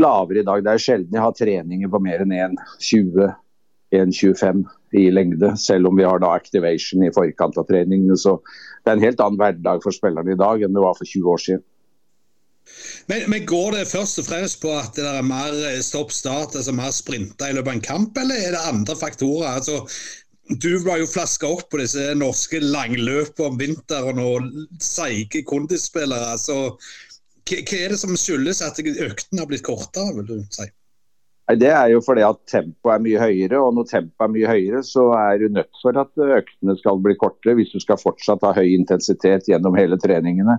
lavere 0.00 0.40
i 0.42 0.46
dag. 0.46 0.64
Det 0.64 0.72
er 0.72 0.78
sjelden 0.82 1.16
jeg 1.16 1.24
har 1.24 1.34
treninger 1.36 1.88
på 1.92 2.00
mer 2.04 2.18
enn 2.24 2.34
1,20-1,25 2.36 4.64
i 4.98 5.10
lengde, 5.12 5.48
selv 5.60 5.84
om 5.90 5.96
vi 5.98 6.08
har 6.08 6.18
da 6.22 6.28
activation 6.36 7.04
i 7.04 7.14
forkant 7.14 7.56
av 7.60 7.64
treningene. 7.68 8.16
Så 8.16 8.32
det 8.84 8.90
er 8.90 8.96
en 8.96 9.06
helt 9.06 9.22
annen 9.24 9.40
hverdag 9.40 9.78
for 9.84 9.92
spillerne 9.94 10.32
i 10.34 10.40
dag 10.40 10.56
enn 10.62 10.76
det 10.76 10.84
var 10.84 10.94
for 10.98 11.06
20 11.08 11.34
år 11.34 11.40
siden. 11.46 11.64
Men, 13.08 13.20
men, 13.32 13.42
Går 13.48 13.68
det 13.78 13.88
først 13.88 14.20
og 14.20 14.26
fremst 14.28 14.56
på 14.60 14.70
at 14.76 14.92
det 14.98 15.08
er 15.08 15.22
mer 15.24 15.52
stopp-start, 15.84 16.56
altså 16.58 16.72
mer 16.76 16.92
sprinta 16.92 17.48
i 17.48 17.54
løpet 17.56 17.70
av 17.70 17.76
en 17.78 17.86
kamp, 17.86 18.12
eller 18.20 18.36
er 18.36 18.50
det 18.54 18.68
andre 18.68 18.94
faktorer? 18.98 19.48
Altså, 19.56 19.76
du 20.48 20.78
var 20.84 20.96
jo 21.00 21.06
flaska 21.08 21.46
opp 21.48 21.70
på 21.72 21.78
disse 21.80 22.14
norske 22.16 22.60
langløpene 22.62 23.48
om 23.48 23.58
vinteren 23.60 24.18
og 24.22 24.40
seige 24.84 25.42
kondisspillere. 25.48 26.28
Altså, 26.36 26.76
hva 27.48 27.78
er 27.78 27.94
det 27.94 28.00
som 28.00 28.16
skyldes 28.18 28.60
at 28.64 28.80
øktene 28.82 29.42
har 29.42 29.48
blitt 29.50 29.64
kortere, 29.66 30.14
vil 30.18 30.28
du 30.28 30.36
si? 30.54 30.68
Det 31.56 31.70
er 31.72 31.94
jo 31.94 32.02
fordi 32.04 32.20
at 32.26 32.40
tempoet 32.50 32.92
er 32.92 33.00
mye 33.00 33.20
høyere, 33.22 33.60
og 33.62 33.76
når 33.78 33.86
tempoet 33.88 34.24
er 34.26 34.32
mye 34.34 34.48
høyere, 34.50 34.82
så 34.84 35.06
er 35.16 35.38
du 35.40 35.54
nødt 35.56 35.80
for 35.80 35.96
at 35.96 36.24
øktene 36.40 36.74
skal 36.76 37.00
bli 37.00 37.14
kortere 37.16 37.56
hvis 37.56 37.72
du 37.72 37.80
skal 37.80 38.00
fortsatt 38.00 38.44
ha 38.44 38.52
høy 38.58 38.74
intensitet 38.74 39.48
gjennom 39.48 39.78
hele 39.78 39.96
treningene, 40.00 40.58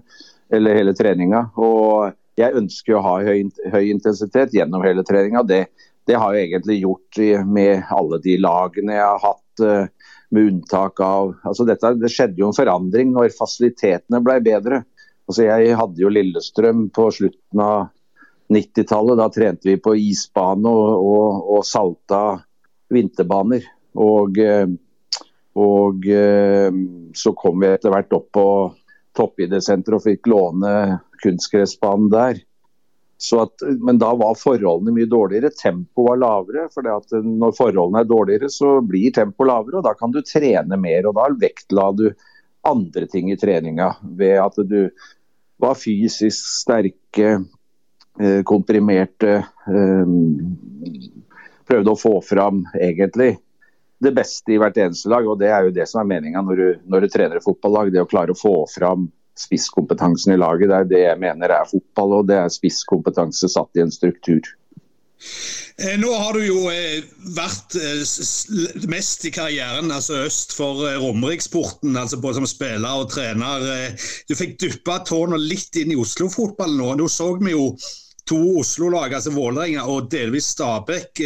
eller 0.49 0.79
hele 0.79 0.95
treninga. 0.97 1.43
Og 1.61 2.09
jeg 2.41 2.57
ønsker 2.57 2.97
å 2.97 3.03
ha 3.05 3.15
høy, 3.21 3.45
høy 3.69 3.91
intensitet 3.91 4.55
gjennom 4.57 4.81
hele 4.81 5.05
treninga. 5.05 5.45
Det, 5.45 5.67
det, 6.09 6.17
har 6.17 6.33
jeg 6.33 6.49
egentlig 6.49 6.79
gjort 6.81 7.21
med 7.53 7.93
alle 7.93 8.21
de 8.25 8.39
lagene 8.41 8.97
jeg 8.97 9.05
har 9.05 9.23
hatt, 9.27 9.65
eh, 9.65 10.15
med 10.33 10.45
unntak 10.45 10.99
av 11.01 11.35
altså 11.45 11.65
dette, 11.65 11.95
Det 12.01 12.09
skjedde 12.13 12.41
jo 12.41 12.49
en 12.49 12.57
forandring 12.57 13.13
når 13.13 13.33
fasilitetene 13.37 14.21
ble 14.25 14.39
bedre. 14.45 14.83
Altså 15.29 15.45
jeg 15.45 15.77
hadde 15.77 16.01
jo 16.01 16.09
Lillestrøm 16.09 16.87
på 16.89 17.05
slutten 17.13 17.61
av 17.61 17.89
90-tallet. 18.49 19.19
Da 19.19 19.27
trente 19.29 19.69
vi 19.69 19.77
på 19.77 19.93
isbane 20.01 20.69
og, 20.69 21.03
og, 21.05 21.49
og 21.53 21.65
salta 21.69 22.23
vinterbaner. 22.89 23.67
Og, 24.01 24.39
eh, 24.41 24.65
og, 25.61 26.07
eh, 26.09 26.79
så 27.13 27.33
kom 27.37 27.61
vi 27.61 27.69
etter 27.69 27.93
hvert 27.93 28.15
opp 28.17 28.31
på 28.33 28.47
toppidrettssenteret 29.19 29.99
og 29.99 30.05
fikk 30.05 30.29
låne 30.31 30.73
kunstgressbanen 31.21 32.09
der. 32.13 32.41
At, 33.35 33.65
men 33.83 33.99
da 33.99 34.13
var 34.15 34.37
forholdene 34.39 34.95
mye 34.95 35.09
dårligere. 35.11 35.51
Tempoet 35.59 36.07
var 36.07 36.21
lavere. 36.23 36.65
for 36.73 36.87
Når 37.21 37.55
forholdene 37.57 38.01
er 38.01 38.09
dårligere, 38.09 38.49
så 38.49 38.79
blir 38.81 39.11
tempoet 39.11 39.51
lavere. 39.51 39.77
og 39.77 39.83
Da 39.83 39.93
kan 39.93 40.11
du 40.15 40.21
trene 40.23 40.79
mer. 40.79 41.05
og 41.05 41.15
Da 41.19 41.27
vektla 41.37 41.91
du 41.93 42.07
andre 42.63 43.05
ting 43.07 43.31
i 43.31 43.37
treninga. 43.37 43.95
Ved 44.01 44.39
at 44.39 44.55
du 44.55 44.89
var 45.59 45.75
fysisk 45.75 46.47
sterke, 46.63 47.43
eh, 48.19 48.41
komprimerte. 48.47 49.35
Eh, 49.67 50.15
prøvde 51.69 51.93
å 51.93 51.99
få 51.99 52.15
fram 52.25 52.63
egentlig 52.79 53.37
det 53.99 54.13
beste 54.15 54.55
i 54.55 54.59
hvert 54.59 54.77
eneste 54.79 55.11
lag. 55.11 55.27
og 55.27 55.39
Det 55.39 55.49
er 55.51 55.67
jo 55.67 55.75
det 55.75 55.87
som 55.89 56.01
er 56.01 56.11
meninga 56.15 56.41
når, 56.41 56.79
når, 56.87 57.01
du 57.01 57.07
trener 57.13 57.37
et 57.37 57.45
fotballag. 57.45 57.91
Det 57.93 58.01
å 58.01 58.09
klare 58.09 58.33
å 58.33 58.39
få 58.39 58.65
fram 58.71 59.09
spisskompetansen 59.39 60.33
i 60.33 60.39
laget. 60.39 60.69
Det 60.69 60.77
er 60.77 60.89
det 60.89 61.03
jeg 61.03 61.19
mener 61.19 61.53
er 61.53 61.69
fotball, 61.69 62.21
og 62.21 62.31
det 62.31 62.39
er 62.39 62.53
spisskompetanse 62.53 63.51
satt 63.51 63.75
i 63.75 63.83
en 63.83 63.93
struktur. 63.93 64.41
Eh, 65.79 65.95
nå 65.99 66.11
har 66.13 66.35
du 66.35 66.43
jo 66.43 66.65
eh, 66.71 67.05
vært 67.35 67.75
eh, 67.79 68.03
mest 68.91 69.25
i 69.27 69.31
karrieren 69.35 69.91
altså 69.95 70.25
øst 70.25 70.51
for 70.55 70.83
Romeriksporten, 70.99 71.95
altså 71.99 72.19
både 72.19 72.39
som 72.39 72.49
spiller 72.49 73.03
og 73.03 73.11
trener. 73.13 73.95
Du 74.27 74.35
fikk 74.35 74.57
duppa 74.63 74.99
tårna 75.07 75.39
litt 75.39 75.79
inn 75.79 75.93
i 75.93 75.99
Oslo-fotballen 75.99 76.79
nå. 76.79 76.91
Nå 76.99 77.07
så 77.11 77.31
vi 77.39 77.55
jo 77.55 77.71
to 78.29 78.37
Oslo-lag, 78.61 79.15
altså 79.15 79.33
Vålerenga 79.33 79.87
og 79.89 80.11
delvis 80.11 80.51
Stabæk, 80.53 81.23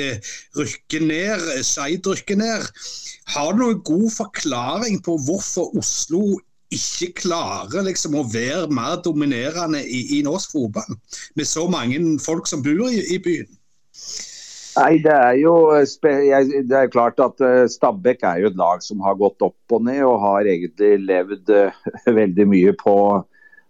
rykker 0.55 1.03
ned. 1.03 1.49
Skeid 1.65 2.07
rykker 2.07 2.39
ned. 2.39 2.69
Har 3.33 3.53
du 3.53 3.63
noen 3.63 3.81
god 3.85 4.09
forklaring 4.13 5.01
på 5.03 5.17
hvorfor 5.25 5.73
Oslo 5.81 6.37
ikke 6.73 7.11
klarer 7.23 7.85
liksom 7.85 8.15
å 8.17 8.23
være 8.29 8.69
mer 8.73 9.01
dominerende 9.05 9.81
i, 9.83 10.05
i 10.17 10.21
norsk 10.25 10.55
fotball, 10.55 10.95
med 11.37 11.49
så 11.49 11.67
mange 11.69 11.99
folk 12.23 12.49
som 12.49 12.63
bor 12.65 12.87
i, 12.89 13.01
i 13.13 13.19
byen? 13.21 13.49
Nei, 14.73 14.97
Det 15.05 15.13
er 15.13 15.35
jo 15.37 15.53
det 15.69 16.77
er 16.77 16.89
klart 16.93 17.19
at 17.21 17.41
eh, 17.45 17.65
Stabæk 17.69 18.23
er 18.25 18.41
jo 18.41 18.49
et 18.49 18.57
lag 18.57 18.81
som 18.81 19.03
har 19.05 19.19
gått 19.19 19.43
opp 19.45 19.75
og 19.75 19.83
ned, 19.85 20.01
og 20.07 20.21
har 20.23 20.49
egentlig 20.49 20.95
levd 21.05 21.51
eh, 21.53 21.83
veldig 22.19 22.47
mye 22.49 22.73
på, 22.79 22.95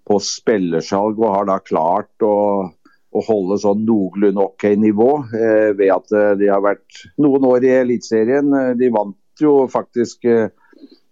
på 0.08 0.20
spillersalg. 0.24 1.20
Og 1.20 1.36
har 1.36 1.50
da 1.50 1.60
klart 1.60 2.24
å, 2.24 2.38
å 3.12 3.24
holde 3.28 3.60
sånn 3.60 3.84
noenlunde 3.88 4.48
OK 4.48 4.70
nivå 4.80 5.10
eh, 5.36 5.72
ved 5.76 5.92
at 5.92 6.16
eh, 6.16 6.34
de 6.40 6.48
har 6.54 6.64
vært 6.64 7.04
noen 7.20 7.50
år 7.52 7.68
i 7.68 7.74
Eliteserien. 7.82 8.56
De 8.80 8.92
vant 8.96 9.44
jo 9.44 9.58
faktisk 9.72 10.24
eh, 10.32 10.48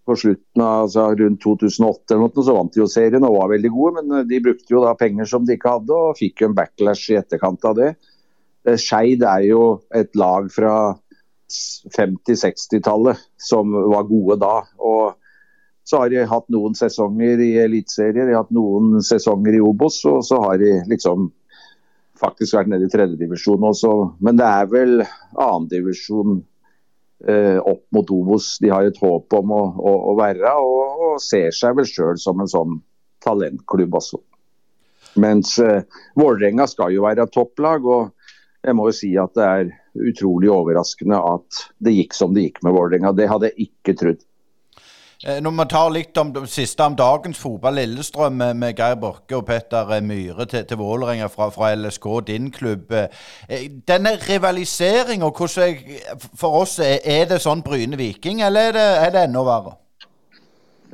på 0.08 0.16
slutten 0.18 0.64
av 0.64 0.86
altså 0.86 1.10
rundt 1.20 1.44
2008 1.44 2.16
eller 2.16 2.24
noe, 2.30 2.46
så 2.48 2.56
vant 2.56 2.72
de 2.72 2.80
jo 2.80 2.88
serien 2.90 3.28
og 3.28 3.36
var 3.42 3.52
veldig 3.52 3.74
gode. 3.76 4.00
Men 4.00 4.32
de 4.32 4.40
brukte 4.48 4.72
jo 4.72 4.86
da 4.86 4.96
penger 4.96 5.28
som 5.36 5.44
de 5.44 5.60
ikke 5.60 5.76
hadde, 5.76 6.00
og 6.00 6.16
fikk 6.22 6.48
en 6.48 6.56
backlash 6.56 7.12
i 7.12 7.20
etterkant 7.20 7.68
av 7.68 7.76
det. 7.76 7.92
Eh, 8.68 8.78
Skeid 8.78 9.24
er 9.26 9.48
jo 9.48 9.64
et 9.96 10.14
lag 10.20 10.50
fra 10.54 10.76
50-60-tallet 11.98 13.20
som 13.42 13.74
var 13.92 14.08
gode 14.08 14.40
da. 14.40 14.62
og 14.80 15.18
så 15.84 15.98
har 15.98 16.12
de 16.14 16.22
hatt 16.30 16.46
noen 16.54 16.76
sesonger 16.78 17.42
i 17.44 17.50
eliteserie, 17.60 18.24
de 18.24 18.32
har 18.32 18.46
hatt 18.46 18.54
noen 18.56 19.02
sesonger 19.04 19.58
i 19.58 19.64
Obos, 19.66 19.98
og 20.08 20.22
så 20.24 20.38
har 20.44 20.62
de 20.62 20.78
liksom 20.88 21.32
faktisk 22.22 22.56
vært 22.56 22.70
nede 22.72 22.86
i 22.88 22.94
tredjedivisjon 22.94 23.66
også. 23.72 23.92
Men 24.24 24.38
det 24.40 24.48
er 24.48 24.70
vel 24.72 25.02
annendivisjon 25.02 26.38
eh, 27.26 27.58
opp 27.58 27.84
mot 27.98 28.14
Obos 28.14 28.54
de 28.62 28.72
har 28.72 28.88
et 28.88 29.02
håp 29.02 29.38
om 29.42 29.56
å, 29.58 29.62
å, 29.82 29.96
å 30.14 30.16
være, 30.22 30.54
og, 30.62 31.04
og, 31.10 31.16
ser 31.24 31.50
seg 31.56 31.76
vel 31.80 31.90
sjøl 31.90 32.22
som 32.22 32.40
en 32.40 32.52
sånn 32.52 32.80
talentklubb 33.26 33.98
også. 34.00 34.22
Mens 35.20 35.58
eh, 35.60 35.82
Vålerenga 36.16 36.70
skal 36.70 36.94
jo 36.96 37.04
være 37.10 37.28
topplag. 37.34 37.90
og 37.90 38.21
jeg 38.62 38.78
må 38.78 38.90
jo 38.90 38.96
si 38.96 39.14
at 39.20 39.34
det 39.38 39.46
er 39.46 39.72
utrolig 40.12 40.52
overraskende 40.54 41.18
at 41.18 41.64
det 41.84 41.96
gikk 41.96 42.14
som 42.18 42.36
det 42.36 42.48
gikk 42.48 42.62
med 42.66 42.76
Vålerenga. 42.78 43.14
Det 43.18 43.30
hadde 43.30 43.50
jeg 43.50 43.72
ikke 43.72 43.96
trodd. 43.98 44.22
Eh, 45.26 45.38
når 45.42 45.54
vi 45.58 45.66
tar 45.70 45.90
litt 45.94 46.18
om 46.18 46.32
det 46.34 46.44
siste 46.50 46.86
om 46.86 46.96
dagens 46.98 47.42
fotball, 47.42 47.78
Lillestrøm 47.78 48.40
med, 48.42 48.78
Geir 48.78 48.98
Borke 49.02 49.38
og 49.38 49.46
Petter 49.50 49.90
Myhre 50.06 50.48
til, 50.50 50.66
til 50.70 50.80
Vålerenga 50.82 51.30
fra, 51.34 51.50
fra, 51.54 51.74
LSK, 51.78 52.08
din 52.30 52.50
klubb. 52.54 52.94
Eh, 52.94 53.68
denne 53.90 54.16
rivaliseringa, 54.22 55.30
for 56.38 56.62
oss, 56.64 56.80
er 56.82 57.30
det 57.30 57.42
sånn 57.42 57.66
Bryne 57.66 57.98
Viking, 57.98 58.42
eller 58.46 58.72
er 58.72 58.78
det, 58.78 58.90
er 59.06 59.14
det 59.14 59.28
enda 59.30 59.46
verre? 59.46 59.78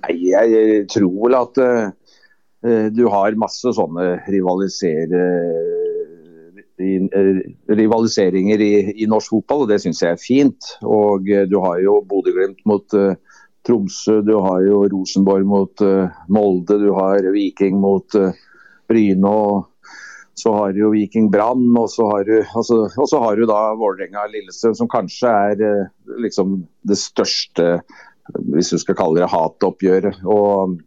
Nei, 0.08 0.18
jeg 0.30 0.84
tror 0.94 1.14
vel 1.24 1.36
at 1.36 1.58
uh, 1.58 1.88
du 2.94 3.08
har 3.10 3.40
masse 3.40 3.72
sånne 3.74 4.12
rivalisere 4.30 5.24
Eh, 5.77 5.77
rivaliseringer 6.78 8.62
i, 8.62 8.74
i, 9.02 9.08
norsk 9.10 9.34
fotball, 9.34 9.66
og 9.66 9.72
det 9.72 9.80
syns 9.84 10.04
jeg 10.04 10.14
er 10.14 10.22
fint. 10.22 10.74
Og 10.86 11.30
eh, 11.30 11.48
Du 11.50 11.60
har 11.64 11.80
jo 11.84 12.00
Bodø-Glimt 12.08 12.62
mot 12.70 12.98
uh, 12.98 13.16
Tromsø, 13.68 14.22
du 14.26 14.36
har 14.44 14.62
jo 14.66 14.84
Rosenborg 14.92 15.48
mot 15.48 15.84
uh, 15.86 16.12
Molde, 16.30 16.78
du 16.84 16.92
har 16.96 17.26
Viking 17.34 17.80
mot 17.82 18.20
uh, 18.20 18.36
Bryne. 18.88 19.28
og 19.28 19.74
så 20.38 20.54
har 20.54 20.74
du 20.74 20.84
jo 20.84 20.94
Viking 20.94 21.32
Brann, 21.34 21.72
og 21.80 21.90
så 21.90 22.06
har 22.12 22.28
du, 22.28 22.36
altså, 22.46 22.84
og 22.86 23.08
så 23.10 23.20
har 23.24 23.40
du 23.40 23.48
da 23.50 23.74
Vålerenga-Lillestrøm, 23.80 24.76
som 24.78 24.90
kanskje 24.92 25.32
er 25.34 25.64
liksom 26.22 26.60
det 26.86 27.00
største, 27.02 27.80
hvis 28.54 28.70
du 28.70 28.78
skal 28.78 29.00
kalle 29.00 29.24
det 29.24 29.32
hatoppgjøret. 29.34 30.20
Og 30.30 30.78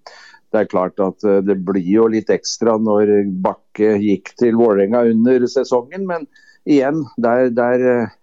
det 0.50 0.60
er 0.60 0.70
klart 0.70 1.00
at 1.02 1.24
eh, 1.26 1.40
det 1.46 1.60
blir 1.66 1.86
jo 1.86 2.06
litt 2.10 2.30
ekstra 2.32 2.76
når 2.82 3.12
Bakke 3.42 3.96
gikk 4.02 4.32
til 4.40 4.58
Vålerenga 4.58 5.04
under 5.12 5.46
sesongen, 5.50 6.06
men 6.08 6.26
igjen, 6.68 7.04
der, 7.22 7.50
der, 7.54 7.86
eh, 7.92 8.14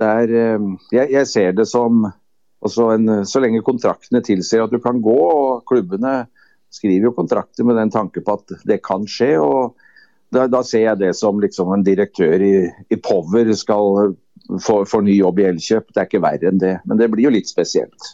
der 0.00 0.34
eh, 0.42 0.68
jeg, 0.94 1.12
jeg, 1.14 1.30
ser 1.30 1.56
det 1.56 1.68
som 1.72 2.06
en, 2.08 3.10
Så 3.24 3.40
lenge 3.40 3.62
kontraktene 3.62 4.20
tilsier 4.24 4.64
at 4.64 4.72
du 4.74 4.80
kan 4.82 5.00
gå, 5.00 5.16
og 5.16 5.64
klubbene 5.68 6.26
skriver 6.74 7.08
jo 7.08 7.16
kontrakter 7.16 7.64
med 7.64 7.78
den 7.80 7.92
tanke 7.94 8.20
på 8.20 8.34
at 8.36 8.58
det 8.68 8.82
kan 8.84 9.06
skje. 9.08 9.36
og 9.40 9.78
da, 10.34 10.44
da 10.50 10.60
ser 10.66 10.84
jeg 10.84 11.00
det 11.00 11.14
som 11.16 11.38
liksom 11.40 11.70
en 11.72 11.84
direktør 11.86 12.42
i, 12.44 12.54
i 12.92 12.98
Power 13.00 13.48
skal 13.56 14.12
få, 14.60 14.82
få 14.84 15.00
ny 15.00 15.14
jobb 15.16 15.40
i 15.40 15.46
Elkjøp. 15.48 15.88
Det 15.94 16.02
er 16.02 16.10
ikke 16.10 16.20
verre 16.20 16.50
enn 16.50 16.60
det. 16.60 16.74
Men 16.84 17.00
det 17.00 17.08
blir 17.12 17.24
jo 17.28 17.32
litt 17.32 17.48
spesielt. 17.48 18.10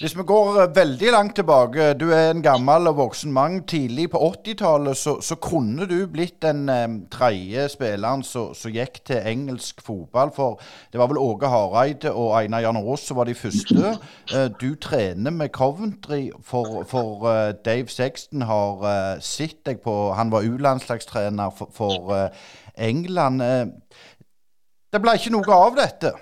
Hvis 0.00 0.16
vi 0.16 0.22
går 0.24 0.62
eh, 0.62 0.76
veldig 0.76 1.10
langt 1.12 1.34
tilbake, 1.36 1.92
du 1.92 2.06
er 2.16 2.30
en 2.30 2.40
gammel 2.42 2.88
og 2.88 2.96
voksen 2.96 3.32
mann. 3.36 3.58
Tidlig 3.68 4.06
på 4.10 4.20
80-tallet 4.30 4.96
så, 4.96 5.18
så, 5.20 5.36
kunne 5.36 5.84
du 5.84 6.06
blitt 6.08 6.38
den 6.40 6.62
um, 6.72 6.94
tredje 7.12 7.66
spilleren 7.68 8.22
som 8.24 8.72
gikk 8.72 9.02
til 9.04 9.20
engelsk 9.28 9.82
fotball. 9.84 10.32
For 10.32 10.56
det 10.92 11.02
var 11.02 11.10
vel 11.10 11.20
Åge 11.20 11.50
Hareide 11.52 12.14
og 12.16 12.32
Einar 12.38 12.64
Jan 12.64 12.80
Aas 12.80 13.04
som 13.04 13.20
var 13.20 13.28
de 13.28 13.36
første. 13.36 13.92
Uh, 14.32 14.48
du 14.56 14.72
trener 14.80 15.36
med 15.36 15.52
Coventry, 15.52 16.30
for, 16.40 16.80
for 16.88 17.28
Dave 17.64 17.92
Sexton 17.92 18.48
har 18.48 18.80
uh, 18.80 19.20
sett 19.20 19.60
deg 19.68 19.84
på 19.84 20.14
Han 20.16 20.32
var 20.32 20.48
U-landslagstrener 20.48 21.52
for, 21.58 21.68
for 21.76 22.32
England. 22.74 23.44
det 24.92 25.04
ble 25.04 25.18
ikke 25.20 25.36
noe 25.36 25.60
av 25.68 25.76
dette? 25.76 26.16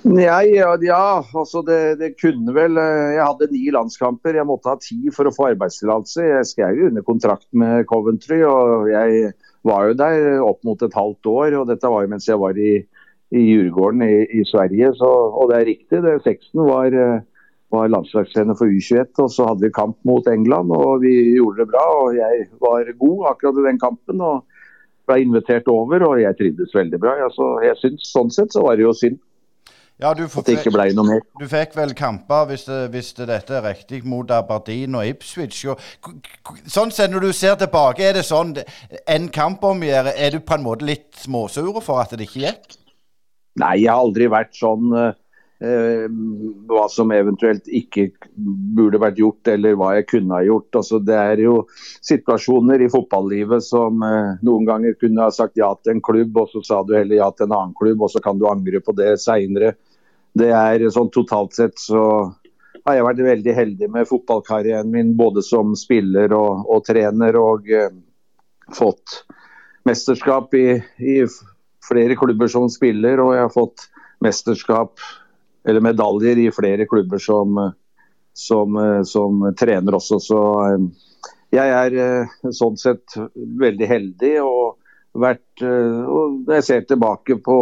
Nei, 0.00 0.54
ja, 0.56 0.70
ja 0.80 1.20
altså 1.20 1.60
det, 1.66 1.98
det, 2.00 2.14
kunne 2.16 2.54
vel 2.56 2.78
eh, 2.80 3.16
Jeg 3.18 3.26
hadde 3.26 3.50
ni 3.52 3.66
landskamper. 3.74 4.38
Jeg 4.38 4.48
måtte 4.48 4.72
ha 4.72 4.78
ti 4.80 5.12
for 5.12 5.28
å 5.28 5.34
få 5.34 5.50
arbeidstillatelse. 5.50 6.24
Jeg 6.24 6.48
skrev 6.48 6.78
jo 6.78 6.88
under 6.88 7.04
kontrakt 7.04 7.48
med 7.52 7.84
Coventry, 7.90 8.40
og 8.48 8.88
jeg 8.88 9.34
var 9.68 9.90
jo 9.90 9.98
der 10.00 10.40
opp 10.40 10.62
mot 10.64 10.80
et 10.86 10.96
halvt 10.96 11.28
år. 11.28 11.58
og 11.60 11.68
Dette 11.68 11.92
var 11.92 12.06
jo 12.06 12.12
mens 12.14 12.28
jeg 12.30 12.40
var 12.40 12.56
i, 12.56 12.78
i 13.36 13.44
Djurgården 13.44 14.06
i, 14.06 14.14
i, 14.40 14.44
Sverige. 14.48 14.94
Så, 14.96 15.10
og 15.10 15.52
det 15.52 15.58
er 15.58 15.68
riktig, 15.68 16.00
det. 16.06 16.16
Seksten 16.24 16.64
var, 16.64 16.96
eh, 16.96 17.20
var 17.76 17.92
landslagstrener 17.92 18.56
for 18.56 18.72
U21. 18.72 19.12
og 19.20 19.28
Så 19.36 19.50
hadde 19.50 19.68
vi 19.68 19.74
kamp 19.76 20.00
mot 20.08 20.32
England, 20.32 20.72
og 20.72 21.04
vi 21.04 21.12
gjorde 21.36 21.66
det 21.66 21.72
bra. 21.74 21.84
og 22.06 22.16
Jeg 22.16 22.48
var 22.64 22.88
god 23.04 23.34
akkurat 23.34 23.60
i 23.60 23.68
den 23.68 23.82
kampen. 23.84 24.24
og 24.24 24.46
ble 25.10 25.24
invitert 25.24 25.66
over, 25.66 26.04
og 26.06 26.20
jeg 26.22 26.36
trivdes 26.38 26.74
veldig 26.74 27.00
bra. 27.02 27.16
Ja, 27.18 27.28
så 27.34 27.58
jeg 27.64 27.76
synes, 27.80 28.06
Sånn 28.14 28.30
sett 28.30 28.54
så 28.54 28.62
var 28.62 28.78
det 28.78 28.86
jo 28.86 28.94
synd. 28.96 29.18
Ja, 30.00 30.14
du, 30.16 30.22
at 30.24 30.46
det 30.48 30.56
ikke 30.56 30.72
ble 30.72 30.86
noe 30.96 31.04
mer. 31.04 31.24
Du 31.36 31.44
fikk 31.50 31.74
vel 31.76 31.92
kamper, 31.96 32.46
hvis, 32.48 32.64
det, 32.68 32.78
hvis 32.94 33.12
det 33.18 33.26
dette 33.28 33.58
er 33.58 33.66
riktig, 33.66 34.00
mot 34.08 34.30
Aberdeen 34.32 34.96
og 34.96 35.04
Ipswich. 35.04 35.60
Og, 35.68 35.80
sånn 36.64 36.92
sett, 36.94 37.12
Når 37.12 37.28
du 37.28 37.32
ser 37.36 37.58
tilbake, 37.60 38.06
er 38.08 38.16
det 38.16 38.24
sånn 38.24 38.54
en 39.04 39.28
kamp 39.34 39.64
omgjør, 39.66 40.14
er 40.14 40.32
du 40.32 40.40
på 40.40 40.56
en 40.56 40.64
måte 40.64 40.88
litt 40.88 41.10
småsure 41.20 41.82
for 41.84 42.00
at 42.00 42.14
det 42.16 42.30
ikke 42.30 42.46
gikk? 42.46 42.78
Nei, 43.60 43.82
jeg 43.82 43.90
har 43.90 44.00
aldri 44.00 44.30
vært 44.32 44.56
sånn 44.56 44.94
eh, 44.96 46.06
hva 46.70 46.86
som 46.88 47.12
eventuelt 47.12 47.68
ikke 47.68 48.06
burde 48.78 49.02
vært 49.02 49.20
gjort, 49.20 49.52
eller 49.52 49.76
hva 49.76 49.92
jeg 49.98 50.08
kunne 50.14 50.38
ha 50.38 50.46
gjort. 50.46 50.80
Altså, 50.80 51.02
det 51.04 51.18
er 51.18 51.44
jo 51.44 51.58
situasjoner 52.08 52.86
i 52.86 52.88
fotballivet 52.94 53.68
som 53.68 54.00
eh, 54.06 54.32
noen 54.46 54.64
ganger 54.70 54.96
kunne 54.96 55.28
ha 55.28 55.34
sagt 55.34 55.60
ja 55.60 55.74
til 55.82 55.98
en 55.98 56.02
klubb, 56.08 56.40
og 56.40 56.48
så 56.54 56.64
sa 56.64 56.80
du 56.88 56.96
heller 56.96 57.20
ja 57.20 57.28
til 57.34 57.50
en 57.50 57.58
annen 57.58 57.76
klubb, 57.76 58.00
og 58.00 58.14
så 58.14 58.24
kan 58.24 58.40
du 58.40 58.48
angre 58.48 58.80
på 58.80 58.96
det 58.96 59.12
seinere 59.20 59.74
det 60.38 60.50
er 60.54 60.86
sånn 60.94 61.10
totalt 61.12 61.56
sett 61.56 61.80
så 61.80 62.02
har 62.86 62.96
jeg 62.96 63.06
vært 63.06 63.22
veldig 63.26 63.54
heldig 63.54 63.88
med 63.92 64.08
fotballkarrieren 64.08 64.90
min, 64.92 65.14
både 65.18 65.42
som 65.44 65.74
spiller 65.78 66.32
og, 66.36 66.64
og 66.70 66.84
trener. 66.86 67.36
Og 67.36 67.68
eh, 67.70 67.90
fått 68.76 69.24
mesterskap 69.88 70.54
i, 70.54 70.66
i, 71.02 71.16
flere 71.86 72.16
klubber 72.18 72.50
som 72.52 72.68
spiller, 72.70 73.20
og 73.22 73.34
jeg 73.34 73.46
har 73.46 73.52
fått 73.54 73.88
mesterskap 74.22 75.00
eller 75.68 75.82
medaljer 75.84 76.38
i 76.38 76.50
flere 76.54 76.86
klubber 76.88 77.20
som, 77.20 77.56
som, 78.36 78.76
som 79.08 79.46
trener 79.58 79.96
også. 79.96 80.20
Så 80.22 80.40
jeg 81.50 81.72
er 81.74 81.96
sånn 82.54 82.78
sett 82.80 83.16
veldig 83.34 83.88
heldig. 83.90 84.34
og 84.44 84.76
vært 85.20 85.64
og 85.64 86.52
Jeg 86.52 86.64
ser 86.64 86.84
tilbake 86.86 87.40
på, 87.42 87.56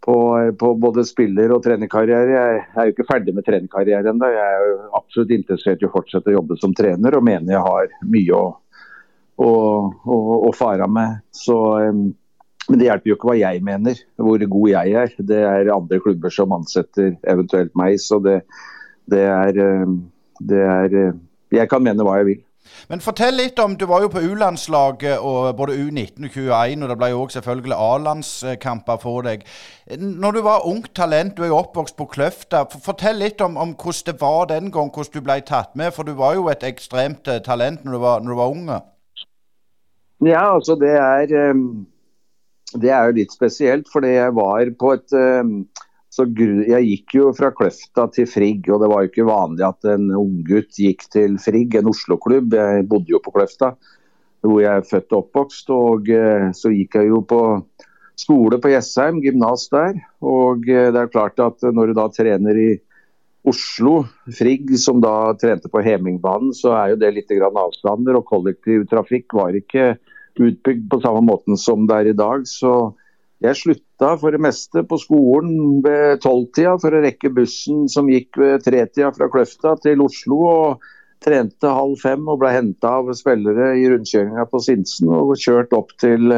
på, 0.00 0.16
på 0.58 0.74
både 0.80 1.04
spiller- 1.04 1.52
og 1.54 1.62
trenerkarriere. 1.64 2.32
Jeg 2.32 2.62
er 2.72 2.88
jo 2.88 2.94
ikke 2.94 3.08
ferdig 3.08 3.34
med 3.36 3.46
trenerkarrieren 3.46 4.14
ennå. 4.14 4.30
Jeg 4.32 4.56
er 4.56 4.66
jo 4.70 4.78
absolutt 5.00 5.34
interessert 5.36 5.82
i 5.82 5.88
å 5.88 5.92
fortsette 5.92 6.32
å 6.32 6.38
jobbe 6.38 6.56
som 6.60 6.74
trener, 6.76 7.16
og 7.16 7.26
mener 7.26 7.54
jeg 7.54 7.66
har 7.66 7.92
mye 8.14 8.38
å, 8.38 8.46
å, 9.44 9.52
å, 10.16 10.18
å 10.48 10.52
fare 10.56 10.88
med. 10.88 11.20
Så, 11.36 11.56
men 11.90 12.80
det 12.80 12.88
hjelper 12.88 13.12
jo 13.12 13.18
ikke 13.18 13.32
hva 13.32 13.38
jeg 13.40 13.64
mener, 13.66 14.04
hvor 14.16 14.46
god 14.56 14.68
jeg 14.72 14.96
er. 15.04 15.16
Det 15.32 15.40
er 15.52 15.74
andre 15.74 16.00
klubber 16.02 16.32
som 16.34 16.56
ansetter 16.56 17.16
eventuelt 17.28 17.76
meg. 17.78 18.00
Så 18.00 18.22
det, 18.24 18.40
det 19.10 19.26
er, 19.28 19.64
det 20.40 20.62
er 20.64 21.00
Jeg 21.50 21.68
kan 21.68 21.82
mene 21.82 22.06
hva 22.06 22.20
jeg 22.20 22.30
vil. 22.30 22.44
Men 22.90 23.02
fortell 23.02 23.36
litt 23.38 23.58
om 23.62 23.76
Du 23.78 23.86
var 23.90 24.04
jo 24.04 24.10
på 24.12 24.22
U-landslaget 24.22 25.22
både 25.58 25.76
U19 25.78 26.26
og 26.26 26.36
21, 26.36 26.82
og 26.82 26.90
det 26.90 26.96
ble 27.00 27.10
jo 27.12 27.22
også 27.24 27.38
selvfølgelig 27.38 27.76
A-landskamper 27.76 29.00
for 29.02 29.26
deg. 29.26 29.44
Når 29.98 30.36
du 30.36 30.40
var 30.46 30.66
ungt 30.68 30.92
talent, 30.94 31.36
du 31.36 31.44
er 31.44 31.52
jo 31.52 31.60
oppvokst 31.60 31.96
på 31.98 32.08
Kløfta. 32.14 32.64
Fortell 32.84 33.20
litt 33.22 33.42
om, 33.44 33.58
om, 33.60 33.74
hvordan 33.74 34.06
det 34.06 34.16
var 34.20 34.50
den 34.52 34.70
gang, 34.74 34.90
hvordan 34.94 35.14
du 35.14 35.26
ble 35.26 35.40
tatt 35.46 35.76
med. 35.78 35.92
For 35.96 36.06
du 36.06 36.14
var 36.18 36.36
jo 36.38 36.48
et 36.52 36.66
ekstremt 36.66 37.28
eh, 37.28 37.42
talent 37.46 37.84
når 37.84 37.96
du 37.96 38.02
var, 38.04 38.24
når 38.24 38.34
du 38.34 38.40
var 38.40 38.56
unge. 38.56 38.80
Ja, 40.26 40.44
altså 40.54 40.76
det 40.76 40.92
er 40.92 41.32
eh, 41.32 41.62
Det 42.70 42.90
er 42.90 43.06
jo 43.08 43.16
litt 43.16 43.32
spesielt, 43.34 43.88
fordi 43.92 44.14
jeg 44.14 44.34
var 44.36 44.68
på 44.78 44.92
et 44.94 45.16
eh, 45.16 45.54
så 46.10 46.26
Jeg 46.26 46.82
gikk 46.88 47.14
jo 47.14 47.28
fra 47.38 47.52
Kløfta 47.54 48.08
til 48.10 48.26
Frigg, 48.26 48.66
og 48.66 48.82
det 48.82 48.88
var 48.90 49.04
jo 49.04 49.10
ikke 49.12 49.28
vanlig 49.28 49.62
at 49.62 49.86
en 49.92 50.08
unggutt 50.10 50.74
gikk 50.74 51.06
til 51.12 51.36
Frigg, 51.38 51.76
en 51.78 51.90
Oslo-klubb. 51.92 52.56
Jeg 52.58 52.88
bodde 52.90 53.14
jo 53.14 53.20
på 53.22 53.30
Kløfta, 53.36 53.76
hvor 54.42 54.58
jeg 54.58 54.80
er 54.80 54.88
født 54.88 55.14
og 55.14 55.20
oppvokst. 55.22 55.70
og 55.70 56.10
eh, 56.10 56.50
Så 56.56 56.74
gikk 56.74 56.98
jeg 56.98 57.12
jo 57.12 57.22
på 57.22 57.40
skole 58.18 58.58
på 58.58 58.72
Jessheim, 58.72 59.20
gymnas 59.22 59.68
der. 59.70 60.00
Og 60.18 60.66
eh, 60.66 60.90
det 60.90 60.98
er 60.98 61.12
klart 61.14 61.38
at 61.38 61.62
når 61.62 61.92
du 61.92 61.98
da 62.00 62.08
trener 62.10 62.58
i 62.58 62.70
Oslo, 63.46 64.02
Frigg, 64.36 64.74
som 64.82 64.98
da 65.00 65.32
trente 65.40 65.70
på 65.72 65.80
Hemingbanen, 65.84 66.50
så 66.52 66.74
er 66.74 66.92
jo 66.92 67.00
det 67.00 67.14
litt 67.16 67.30
avstander. 67.38 68.18
Og 68.18 68.26
kollektivtrafikk 68.28 69.38
var 69.38 69.54
ikke 69.54 69.94
utbygd 70.40 70.90
på 70.90 71.00
samme 71.06 71.22
måten 71.22 71.54
som 71.54 71.86
det 71.86 72.02
er 72.02 72.10
i 72.10 72.18
dag. 72.18 72.42
så 72.50 72.92
jeg 73.40 73.56
slutta 73.56 74.14
for 74.20 74.34
det 74.34 74.42
meste 74.44 74.82
på 74.84 74.98
skolen 75.00 75.80
ved 75.84 76.20
tolvtida 76.20 76.74
for 76.80 76.92
å 76.92 77.00
rekke 77.00 77.32
bussen 77.32 77.86
som 77.88 78.10
gikk 78.12 78.36
ved 78.40 78.66
tretida 78.66 79.12
fra 79.16 79.30
Kløfta 79.32 79.76
til 79.80 80.02
Oslo. 80.04 80.40
og 80.44 80.90
Trente 81.20 81.68
halv 81.68 81.98
fem 82.00 82.28
og 82.32 82.38
ble 82.40 82.50
henta 82.54 82.94
av 83.00 83.10
spillere 83.16 83.74
i 83.76 83.84
rundkjøringa 83.92 84.46
på 84.48 84.60
Sinsen 84.64 85.10
og 85.12 85.34
kjørt 85.40 85.74
opp 85.76 85.92
til 86.00 86.32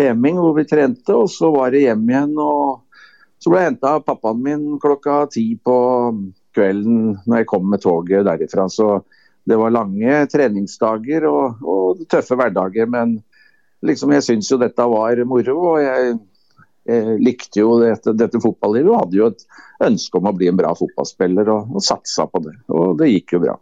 Heming 0.00 0.40
hvor 0.42 0.56
vi 0.56 0.66
trente. 0.66 1.14
og 1.14 1.30
Så 1.30 1.52
var 1.54 1.70
det 1.70 1.84
hjem 1.84 2.08
igjen. 2.10 2.34
og 2.38 2.82
Så 3.38 3.50
ble 3.50 3.62
jeg 3.62 3.72
henta 3.72 3.96
av 3.96 4.06
pappaen 4.06 4.42
min 4.42 4.64
klokka 4.82 5.26
ti 5.30 5.44
på 5.54 5.76
kvelden 6.54 7.18
når 7.26 7.42
jeg 7.42 7.50
kom 7.50 7.68
med 7.70 7.82
toget 7.82 8.26
derifra. 8.26 8.66
Så 8.70 9.04
det 9.46 9.58
var 9.58 9.74
lange 9.74 10.26
treningsdager 10.30 11.26
og, 11.30 11.62
og 11.62 12.02
tøffe 12.10 12.38
hverdager. 12.38 12.90
men 12.90 13.20
liksom, 13.86 14.14
jeg 14.16 14.26
syns 14.26 14.50
jo 14.52 14.60
dette 14.60 14.86
var 14.94 15.24
moro. 15.28 15.58
og 15.72 15.82
jeg, 15.82 16.14
jeg 16.88 17.18
likte 17.22 17.62
jo 17.62 17.76
dette, 17.82 18.14
dette, 18.18 18.40
fotballivet 18.42 18.90
og 18.92 19.04
hadde 19.04 19.20
jo 19.20 19.28
et 19.32 19.44
ønske 19.86 20.18
om 20.18 20.30
å 20.30 20.34
bli 20.36 20.50
en 20.50 20.58
bra 20.58 20.72
fotballspiller 20.78 21.50
og, 21.52 21.76
og 21.76 21.84
satsa 21.84 22.26
på 22.30 22.42
det. 22.46 22.56
Og 22.74 22.96
det 23.00 23.12
gikk 23.12 23.36
jo 23.36 23.44
bra. 23.46 23.58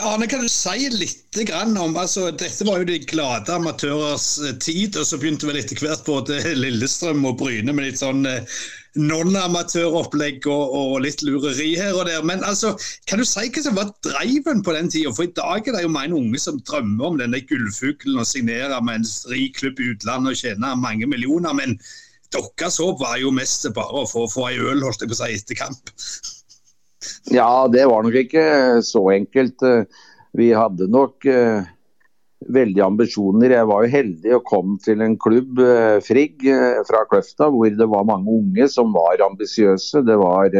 Arne, 0.00 0.26
kan 0.30 0.42
du 0.42 0.48
si 0.50 0.86
litt 0.94 1.38
om 1.58 1.96
altså, 1.98 2.28
Dette 2.30 2.66
var 2.66 2.78
jo 2.78 2.86
de 2.86 2.98
glade 3.10 3.50
amatørers 3.54 4.26
tid, 4.62 4.94
og 4.94 5.06
så 5.06 5.18
begynte 5.18 5.48
vel 5.48 5.58
etter 5.58 5.78
hvert 5.82 6.04
både 6.06 6.38
Lillestrøm 6.54 7.24
og 7.26 7.40
Bryne 7.40 7.74
med 7.74 7.88
litt 7.88 7.98
sånn 7.98 8.22
eh, 8.26 8.60
non-amatøropplegg 8.98 10.46
og, 10.50 10.74
og, 10.74 10.94
litt 11.04 11.22
lureri 11.22 11.70
her 11.78 11.94
og 11.94 12.08
der. 12.08 12.24
Men 12.26 12.42
altså, 12.46 12.72
kan 13.10 13.20
du 13.20 13.26
si 13.28 13.46
hva 13.46 13.64
som 13.64 13.78
var 13.78 13.92
driven 14.06 14.64
på 14.66 14.74
den 14.76 14.90
tida? 14.90 15.12
For 15.14 15.28
i 15.28 15.34
dag 15.36 15.68
er 15.68 15.76
det 15.76 15.84
jo 15.84 15.92
mange 15.94 16.18
unge 16.18 16.42
som 16.42 16.60
drømmer 16.66 17.12
om 17.12 17.18
denne 17.20 17.42
gullfuglen 17.46 18.20
og 18.20 18.28
signerer 18.28 18.82
med 18.82 19.00
en 19.00 19.08
rik 19.32 19.60
klubb 19.60 19.80
i 19.80 19.92
utlandet 19.94 20.34
og 20.34 20.42
tjener 20.42 20.80
mange 20.80 21.08
millioner. 21.10 21.54
Men 21.56 21.78
deres 22.34 22.80
håp 22.82 23.00
var 23.02 23.18
jo 23.22 23.32
mest 23.34 23.68
bare 23.76 24.02
å 24.02 24.08
få, 24.10 24.26
få 24.30 24.50
ei 24.50 24.58
øl, 24.58 24.82
holdt 24.84 25.04
jeg 25.04 25.12
på 25.12 25.18
å 25.18 25.22
si, 25.22 25.32
etter 25.38 25.60
kamp. 25.62 25.94
Ja, 27.32 27.66
det 27.72 27.86
var 27.88 28.04
nok 28.04 28.16
ikke 28.18 28.46
så 28.84 29.06
enkelt. 29.14 29.62
Vi 30.36 30.50
hadde 30.54 30.90
nok 30.90 31.26
uh, 31.26 31.62
veldig 32.54 32.84
ambisjoner. 32.84 33.56
Jeg 33.56 33.68
var 33.70 33.84
jo 33.84 33.94
heldig 33.94 34.36
og 34.36 34.46
kom 34.48 34.76
til 34.84 35.02
en 35.04 35.16
klubb, 35.20 35.58
uh, 35.62 35.98
Frigg, 36.04 36.44
uh, 36.46 36.82
fra 36.88 37.04
Kløfta, 37.10 37.50
hvor 37.52 37.70
det 37.70 37.90
var 37.90 38.08
mange 38.08 38.30
unge 38.40 38.68
som 38.72 38.94
var 38.96 39.22
ambisiøse. 39.26 40.04
Det 40.06 40.18
var 40.20 40.54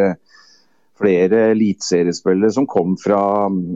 flere 1.00 1.38
eliteseriespillere 1.54 2.52
som 2.52 2.66
kom 2.68 2.92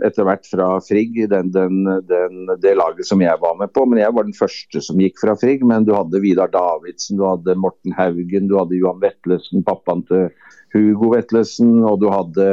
etter 0.04 0.26
hvert 0.26 0.48
fra 0.50 0.68
Frigg, 0.84 1.16
den, 1.30 1.50
den, 1.54 1.84
den, 2.08 2.42
det 2.60 2.74
laget 2.76 3.08
som 3.08 3.22
jeg 3.24 3.40
var 3.40 3.56
med 3.60 3.72
på. 3.72 3.86
Men 3.88 4.02
jeg 4.02 4.12
var 4.14 4.26
den 4.26 4.36
første 4.36 4.82
som 4.84 5.00
gikk 5.00 5.22
fra 5.22 5.36
Frigg. 5.40 5.64
Men 5.64 5.86
du 5.88 5.94
hadde 5.96 6.20
Vidar 6.20 6.52
Davidsen, 6.52 7.16
du 7.18 7.24
hadde 7.26 7.56
Morten 7.60 7.96
Haugen, 7.96 8.50
du 8.50 8.58
hadde 8.60 8.76
Johan 8.76 9.00
Vetlesen, 9.02 9.64
pappaen 9.64 10.04
til 10.10 10.28
Hugo 10.74 11.14
Vetlesen, 11.14 11.78
og 11.86 12.00
du 12.02 12.10
hadde 12.12 12.48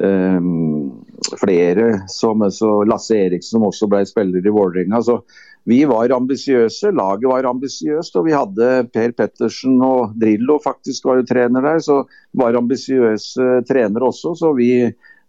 um, 0.00 1.00
flere, 1.40 2.02
som 2.08 2.42
Lasse 2.88 3.16
Eriksen 3.16 3.58
som 3.58 3.68
også 3.68 3.88
ble 3.90 4.02
spiller 4.08 4.44
i 4.44 4.52
Vålerenga. 4.54 5.02
Så 5.04 5.20
vi 5.68 5.84
var 5.84 6.10
ambisiøse, 6.14 6.90
laget 6.96 7.28
var 7.28 7.48
ambisiøst. 7.50 8.16
Og 8.16 8.26
vi 8.28 8.34
hadde 8.34 8.70
Per 8.94 9.14
Pettersen 9.16 9.78
og 9.84 10.16
Drillo 10.20 10.58
faktisk 10.64 11.08
var 11.08 11.20
jo 11.20 11.28
trener 11.28 11.64
der, 11.66 11.80
så 11.84 12.02
var 12.36 12.58
ambisiøse 12.58 13.62
trenere 13.68 14.08
også. 14.08 14.34
Så 14.40 14.52
vi, 14.56 14.72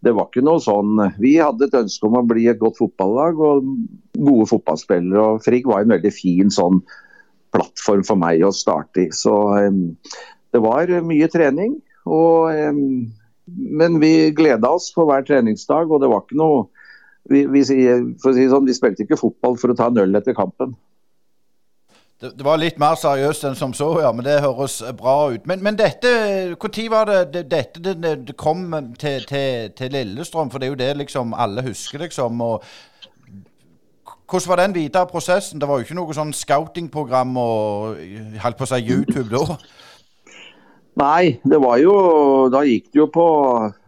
det 0.02 0.16
var 0.16 0.30
ikke 0.30 0.46
noe 0.46 0.64
sånn 0.64 0.98
Vi 1.22 1.36
hadde 1.42 1.68
et 1.68 1.80
ønske 1.84 2.08
om 2.08 2.20
å 2.22 2.26
bli 2.28 2.48
et 2.52 2.62
godt 2.62 2.80
fotballag 2.80 3.40
og 3.40 3.72
gode 4.18 4.50
fotballspillere. 4.54 5.22
og 5.22 5.46
Frigg 5.46 5.68
var 5.70 5.84
en 5.84 5.96
veldig 5.98 6.14
fin 6.16 6.54
sånn 6.54 6.82
plattform 7.52 8.06
for 8.08 8.20
meg 8.20 8.44
å 8.48 8.54
starte 8.56 9.08
i. 9.08 9.10
Så 9.12 9.34
um, 9.68 9.90
det 10.56 10.62
var 10.64 10.92
mye 11.04 11.28
trening. 11.32 11.76
Og, 12.08 12.48
men 13.56 14.00
vi 14.02 14.32
gleda 14.36 14.70
oss 14.76 14.92
for 14.96 15.10
hver 15.10 15.26
treningsdag, 15.28 15.92
og 15.92 16.04
det 16.04 16.12
var 16.12 16.24
ikke 16.26 16.40
noe 16.40 16.64
vi, 17.30 17.46
vi, 17.46 17.62
si 17.66 17.84
sånn, 18.24 18.66
vi 18.66 18.76
spilte 18.76 19.06
ikke 19.06 19.20
fotball 19.20 19.58
for 19.60 19.72
å 19.72 19.78
ta 19.78 19.92
en 19.92 20.00
øl 20.02 20.18
etter 20.18 20.36
kampen. 20.38 20.74
Det, 22.22 22.36
det, 22.38 22.46
var 22.46 22.60
litt 22.62 22.78
mer 22.82 22.98
seriøst 23.02 23.48
enn 23.50 23.56
som 23.58 23.72
så, 23.74 23.88
ja, 24.04 24.12
men 24.14 24.26
det 24.26 24.44
høres 24.44 24.78
bra 24.98 25.32
ut. 25.34 25.46
Men, 25.50 25.64
men 25.66 25.78
dette, 25.80 26.12
når 26.54 26.82
var 26.94 27.10
det, 27.10 27.22
det 27.34 27.44
dette 27.50 27.82
det, 27.82 28.14
det 28.28 28.36
kom 28.38 28.68
til, 29.02 29.26
til, 29.26 29.72
til, 29.78 29.94
Lillestrøm? 29.96 30.52
For 30.54 30.62
det 30.62 30.68
er 30.70 30.74
jo 30.76 30.82
det 30.84 30.92
liksom 31.02 31.34
alle 31.34 31.66
husker, 31.66 32.06
liksom. 32.06 32.42
og 32.46 32.64
hvordan 34.32 34.50
var 34.50 34.62
den 34.62 34.76
videre 34.76 35.10
prosessen? 35.10 35.60
Det 35.60 35.68
var 35.68 35.80
jo 35.80 35.88
ikke 35.88 35.98
noe 35.98 36.14
sånn 36.16 36.32
scoutingprogram 36.32 37.34
og 37.42 37.98
holdt 38.44 38.60
på 38.60 38.68
å 38.68 38.70
si 38.70 38.80
YouTube 38.86 39.28
da? 39.34 39.58
Nei, 41.00 41.40
det 41.48 41.60
var 41.64 41.80
jo 41.80 41.94
Da 42.52 42.66
gikk 42.68 42.92
det 42.92 43.00
jo 43.00 43.08
på 43.12 43.26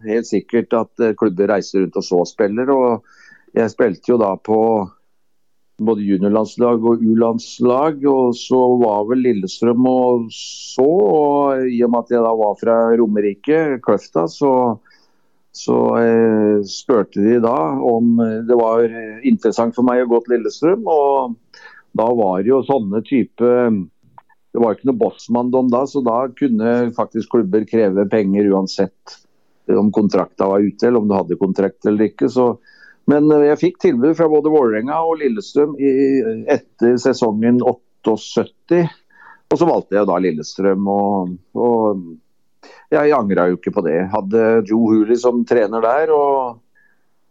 helt 0.08 0.28
sikkert 0.30 0.76
at 0.78 1.04
eh, 1.04 1.16
klubber 1.20 1.52
reiste 1.52 1.82
rundt 1.82 2.00
og 2.00 2.06
så 2.08 2.24
spiller. 2.30 2.72
Og 2.72 3.58
jeg 3.58 3.72
spilte 3.74 4.14
jo 4.14 4.20
da 4.22 4.34
på 4.40 4.60
både 5.84 6.06
juniorlandslag 6.06 6.86
og 6.88 7.04
U-landslag. 7.04 8.00
Og 8.08 8.38
så 8.40 8.62
var 8.80 9.04
vel 9.10 9.24
Lillestrøm 9.28 9.84
og 9.90 10.32
så. 10.32 10.88
Og 10.88 11.68
i 11.68 11.82
og 11.84 11.92
med 11.92 12.06
at 12.06 12.16
jeg 12.16 12.24
da 12.24 12.34
var 12.40 12.58
fra 12.62 12.80
Romerike, 12.96 13.62
Kløfta, 13.84 14.28
så, 14.32 14.54
så 15.52 15.80
eh, 16.00 16.64
spurte 16.72 17.20
de 17.20 17.40
da 17.44 17.58
om 17.84 18.16
det 18.48 18.60
var 18.60 18.88
interessant 19.28 19.76
for 19.76 19.84
meg 19.88 20.06
å 20.06 20.12
gå 20.14 20.24
til 20.24 20.38
Lillestrøm. 20.38 20.88
Og 20.88 21.36
da 22.00 22.08
var 22.16 22.40
det 22.42 22.56
jo 22.56 22.64
sånne 22.66 23.04
type 23.06 23.52
det 24.54 24.62
var 24.62 24.76
ikke 24.76 24.92
noe 24.92 25.02
bossmanndom 25.02 25.70
da, 25.74 25.82
så 25.90 26.04
da 26.06 26.18
kunne 26.38 26.74
faktisk 26.94 27.32
klubber 27.34 27.66
kreve 27.66 28.06
penger 28.10 28.52
uansett 28.54 29.18
om 29.74 29.90
kontrakta 29.96 30.48
var 30.52 30.62
ute 30.62 30.88
eller 30.88 31.02
om 31.02 31.08
du 31.10 31.16
hadde 31.16 31.40
kontrakt 31.42 31.88
eller 31.90 32.12
ikke. 32.12 32.30
Så, 32.30 32.52
men 33.10 33.32
jeg 33.48 33.62
fikk 33.62 33.80
tilbud 33.82 34.14
fra 34.20 34.28
både 34.30 34.52
Vålerenga 34.54 35.00
og 35.08 35.18
Lillestrøm 35.24 35.74
i, 35.82 35.94
etter 36.54 37.00
sesongen 37.02 37.64
78. 37.66 38.84
Og 39.50 39.60
så 39.60 39.70
valgte 39.70 39.98
jeg 39.98 40.10
da 40.10 40.20
Lillestrøm. 40.22 40.92
og, 40.92 41.34
og 41.58 42.04
jeg 42.94 43.16
angra 43.18 43.48
jo 43.50 43.58
ikke 43.58 43.74
på 43.74 43.86
det. 43.88 44.04
Hadde 44.14 44.44
Joe 44.70 44.92
Hooley 44.92 45.18
som 45.18 45.42
trener 45.50 45.82
der. 45.82 46.14
og 46.14 46.60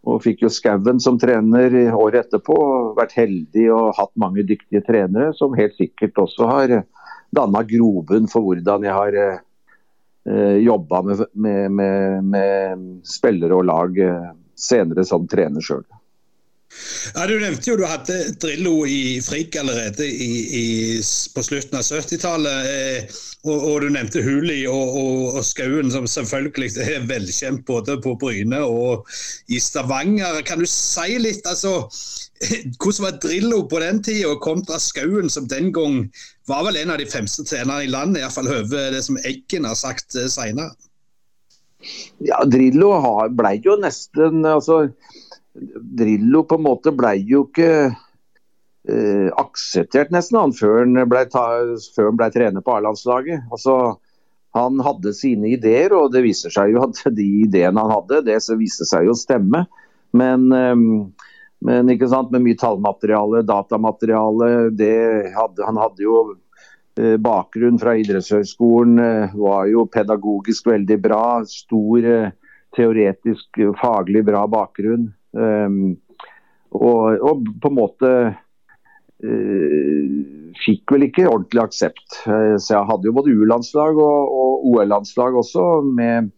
og 0.03 0.19
fikk 0.19 0.41
jo 0.43 0.49
Skauen 0.51 0.97
som 0.99 1.15
trener 1.15 1.71
året 1.95 2.25
etterpå. 2.25 2.55
Vært 2.97 3.13
heldig 3.15 3.69
og 3.71 3.93
hatt 3.95 4.11
mange 4.19 4.43
dyktige 4.43 4.83
trenere 4.83 5.29
som 5.37 5.55
helt 5.55 5.77
sikkert 5.79 6.19
også 6.25 6.49
har 6.49 6.73
danna 7.33 7.63
grobunn 7.67 8.29
for 8.31 8.45
hvordan 8.45 8.85
jeg 8.87 8.93
har 8.93 9.17
eh, 9.17 9.41
eh, 10.29 10.57
jobba 10.63 11.01
med, 11.07 11.25
med, 11.33 11.71
med, 11.71 12.23
med, 12.35 12.85
spillere 13.07 13.57
og 13.57 13.67
lag 13.69 13.99
eh, 14.05 14.31
senere 14.59 15.05
som 15.07 15.27
trener 15.29 15.63
sjøl. 15.63 15.85
Ja, 17.13 17.27
Du 17.27 17.35
nevnte 17.39 17.69
jo 17.69 17.77
du 17.77 17.85
hadde 17.87 18.17
Drillo 18.41 18.85
i 18.89 19.19
Frigg 19.23 19.55
allerede 19.59 20.07
i, 20.07 20.31
i, 20.59 20.65
på 21.35 21.43
slutten 21.45 21.79
av 21.79 21.85
70-tallet. 21.85 22.69
Eh, 22.69 23.21
og, 23.43 23.57
og, 23.57 23.81
du 23.83 23.89
nevnte 23.91 24.23
Huli 24.23 24.61
og, 24.71 24.97
og, 24.99 25.23
og, 25.33 25.41
Skauen, 25.45 25.91
som 25.91 26.07
selvfølgelig 26.07 26.71
er 26.79 27.07
velkjent 27.09 27.65
både 27.67 27.97
på 28.03 28.15
Bryne 28.19 28.61
og 28.63 29.09
i 29.51 29.59
Stavanger. 29.59 30.39
Kan 30.47 30.63
du 30.63 30.69
si 30.69 31.17
litt, 31.19 31.43
altså, 31.49 31.89
hvordan 32.79 33.03
var 33.03 33.19
Drillo 33.25 33.63
på 33.67 33.81
den 33.83 33.99
tida 34.03 34.31
kontra 34.43 34.79
Skauen, 34.79 35.29
som 35.29 35.49
den 35.51 35.73
gang 35.75 36.05
var 36.47 36.63
vel 36.67 36.79
en 36.79 36.95
av 36.95 37.03
de 37.03 37.09
fremste 37.09 37.45
trenerne 37.47 37.83
i 37.83 37.91
landet, 37.91 38.23
iallfall 38.23 38.49
over 38.51 38.95
det 38.95 39.03
som 39.05 39.19
Eggen 39.27 39.67
har 39.67 39.77
sagt 39.79 40.15
eh, 40.15 40.31
seinere? 40.31 40.71
Ja, 42.23 42.39
Drillo 42.47 42.93
ble 43.35 43.57
jo 43.63 43.75
nesten 43.79 44.45
altså 44.47 44.85
Drillo 45.53 46.43
på 46.49 46.57
en 46.57 46.65
måte 46.65 46.93
ble 46.95 47.13
jo 47.29 47.43
ikke 47.47 47.73
eh, 48.89 49.29
akseptert 49.37 50.13
nesten 50.13 50.39
han 50.39 50.55
før 50.57 50.81
han 50.81 50.97
ble, 51.09 51.25
ta, 51.29 51.45
før 51.95 52.09
han 52.09 52.19
ble 52.19 52.29
trener 52.33 52.65
på 52.65 52.73
A-landslaget. 52.73 53.45
Altså, 53.53 53.95
han 54.57 54.81
hadde 54.85 55.13
sine 55.17 55.53
ideer, 55.53 55.93
og 55.97 56.11
det 56.13 56.23
viser 56.25 56.53
seg 56.53 56.73
jo 56.73 56.83
at 56.85 56.99
de 57.17 57.27
ideene 57.45 57.85
han 57.85 57.93
hadde, 57.93 58.23
det 58.27 58.39
viste 58.59 58.87
seg 58.89 59.07
jo 59.07 59.15
å 59.15 59.19
stemme. 59.19 59.65
Men, 60.13 60.49
eh, 60.53 60.75
men 61.63 61.89
ikke 61.93 62.09
sant, 62.11 62.33
med 62.33 62.45
mye 62.45 62.59
tallmateriale, 62.59 63.45
datamateriale 63.47 64.51
hadde, 65.37 65.63
Han 65.63 65.79
hadde 65.79 66.03
jo 66.03 66.17
eh, 66.97 67.17
bakgrunn 67.17 67.79
fra 67.79 67.95
idrettshøyskolen, 68.01 68.99
eh, 68.99 69.35
var 69.37 69.69
jo 69.69 69.85
pedagogisk 69.85 70.67
veldig 70.73 71.01
bra. 71.01 71.25
Stor 71.45 72.05
eh, 72.05 72.31
teoretisk, 72.73 73.61
faglig 73.79 74.25
bra 74.25 74.47
bakgrunn. 74.49 75.13
Um, 75.33 75.97
og, 76.73 77.17
og, 77.21 77.47
på 77.61 77.69
en 77.69 77.77
måte 77.77 78.11
uh, 78.33 80.05
fikk 80.63 80.93
vel 80.93 81.07
ikke 81.07 81.27
ordentlig 81.29 81.63
aksept. 81.65 82.19
Uh, 82.25 82.55
så 82.61 82.77
jeg 82.77 82.89
hadde 82.89 83.09
jo 83.09 83.15
både 83.17 83.33
U-landslag 83.33 83.99
og, 84.01 84.33
og 84.37 84.67
OL-landslag 84.71 85.37
også 85.41 85.67
med, 85.89 86.31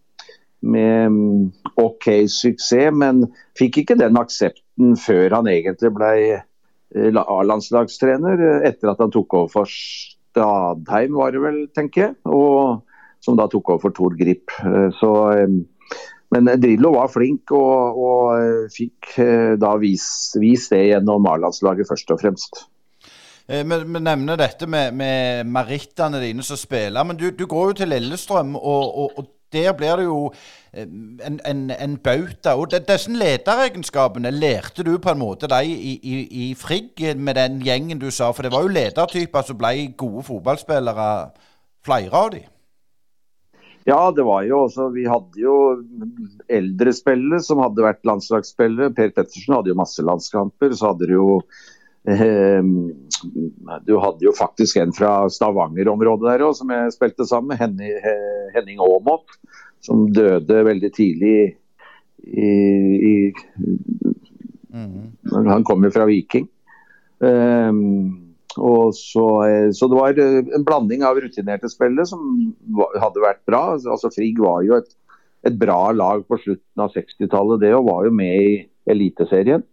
med 0.64 1.12
mm, 1.12 1.46
OK 1.82 2.10
suksess, 2.32 2.96
men 2.96 3.26
fikk 3.60 3.84
ikke 3.84 4.00
den 4.00 4.20
aksepten 4.20 4.96
før 5.00 5.40
han 5.40 5.52
egentlig 5.52 5.94
ble 5.96 6.12
uh, 6.40 7.22
A-landslagstrener, 7.26 8.64
etter 8.68 8.92
at 8.94 9.04
han 9.04 9.14
tok 9.14 9.40
over 9.42 9.54
for 9.60 9.68
Stadheim, 9.72 11.16
var 11.16 11.36
det 11.36 11.44
vel, 11.44 11.64
tenker 11.76 12.10
jeg. 12.10 12.20
Og, 12.28 12.84
som 13.24 13.40
da 13.40 13.48
tok 13.50 13.72
over 13.74 13.88
for 13.88 13.96
Tor 13.96 14.14
Grip. 14.20 14.52
Så 15.00 15.10
um, 15.34 15.64
men 16.34 16.50
Drillo 16.62 16.96
var 16.96 17.12
flink 17.14 17.52
og, 17.54 18.00
og 18.02 18.32
eh, 18.40 18.64
fikk 18.74 19.12
eh, 19.22 19.54
da 19.62 19.76
vist 19.82 20.38
vis 20.42 20.70
det 20.72 20.88
gjennom 20.90 21.28
A-landslaget 21.30 21.90
først 21.90 22.16
og 22.16 22.22
fremst. 22.24 22.66
Eh, 23.48 23.62
vi, 23.62 24.00
nevner 24.00 24.40
dette 24.42 24.68
med, 24.68 24.96
med 24.98 25.46
merittene 25.54 26.22
dine 26.24 26.44
som 26.44 26.60
spiller, 26.60 27.06
men 27.06 27.20
du, 27.20 27.30
du, 27.30 27.46
går 27.46 27.72
jo 27.72 27.80
til 27.82 27.94
Lillestrøm, 27.94 28.56
og, 28.56 28.98
og, 29.04 29.20
og 29.20 29.32
der 29.54 29.76
blir 29.78 30.02
det 30.02 30.08
jo 30.08 30.32
en, 30.74 31.38
en, 31.46 31.70
en 31.72 31.94
bauta. 32.04 32.56
Og 32.58 32.74
Disse 32.74 33.14
lederegenskapene 33.14 34.34
lærte 34.34 34.84
du 34.84 34.98
på 35.00 35.14
en 35.14 35.22
måte 35.22 35.48
deg 35.48 35.70
i, 35.70 35.94
i, 36.02 36.18
i 36.50 36.50
Frigg 36.58 37.00
med 37.16 37.38
den 37.38 37.62
gjengen 37.64 38.02
du 38.02 38.10
sa? 38.12 38.34
For 38.36 38.44
det 38.44 38.52
var 38.52 38.66
jo 38.66 38.74
ledertyper 38.74 39.46
som 39.48 39.62
ble 39.62 39.94
gode 39.96 40.26
fotballspillere, 40.28 41.08
flere 41.86 42.12
av 42.26 42.34
dem? 42.34 42.50
Ja, 43.86 44.12
det 44.12 44.24
var 44.26 44.42
jo 44.48 44.64
også 44.66 44.88
Vi 44.96 45.06
hadde 45.06 45.38
jo 45.38 45.56
eldre 46.50 46.94
spillere 46.96 47.42
som 47.46 47.62
hadde 47.62 47.86
vært 47.86 48.06
landslagsspillere. 48.08 48.94
Per 48.98 49.14
Pettersen 49.14 49.54
hadde 49.54 49.70
jo 49.72 49.78
masse 49.78 50.02
landskamper. 50.06 50.74
Så 50.74 50.90
hadde 50.90 51.10
du 51.10 51.14
jo 51.14 51.28
eh, 52.10 52.66
Du 53.86 53.94
hadde 54.02 54.26
jo 54.26 54.34
faktisk 54.38 54.82
en 54.82 54.96
fra 54.96 55.28
Stavanger-området 55.30 56.32
der 56.32 56.48
òg, 56.48 56.58
som 56.58 56.74
jeg 56.74 56.96
spilte 56.98 57.30
sammen 57.30 57.54
med. 57.54 57.62
Henning, 57.62 57.94
Henning 58.58 58.82
Aamodt, 58.82 59.38
som 59.86 60.08
døde 60.10 60.66
veldig 60.66 60.92
tidlig 60.96 61.38
i, 62.26 62.52
i 63.06 63.16
mm. 64.74 65.02
Han 65.46 65.66
kom 65.68 65.86
jo 65.86 65.94
fra 65.94 66.10
Viking. 66.10 66.50
Um, 67.22 68.25
så, 68.56 69.26
eh, 69.48 69.72
så, 69.72 69.88
det 69.88 69.98
var 69.98 70.20
eh, 70.20 70.38
en 70.56 70.66
blanding 70.66 71.04
av 71.04 71.20
rutinerte 71.20 71.70
spillere 71.72 72.08
som 72.08 72.22
hadde 73.02 73.24
vært 73.24 73.44
bra. 73.48 73.64
Altså 73.76 74.12
Frigg 74.14 74.40
var 74.42 74.64
jo 74.66 74.78
et, 74.80 74.92
et 75.48 75.58
bra 75.60 75.92
lag 75.92 76.24
på 76.28 76.40
slutten 76.42 76.86
av 76.86 76.94
60-tallet, 76.96 77.62
det 77.64 77.74
og 77.76 77.90
var 77.90 78.08
jo 78.08 78.14
med 78.16 78.36
i 78.36 78.56
Eliteserien. 78.92 79.66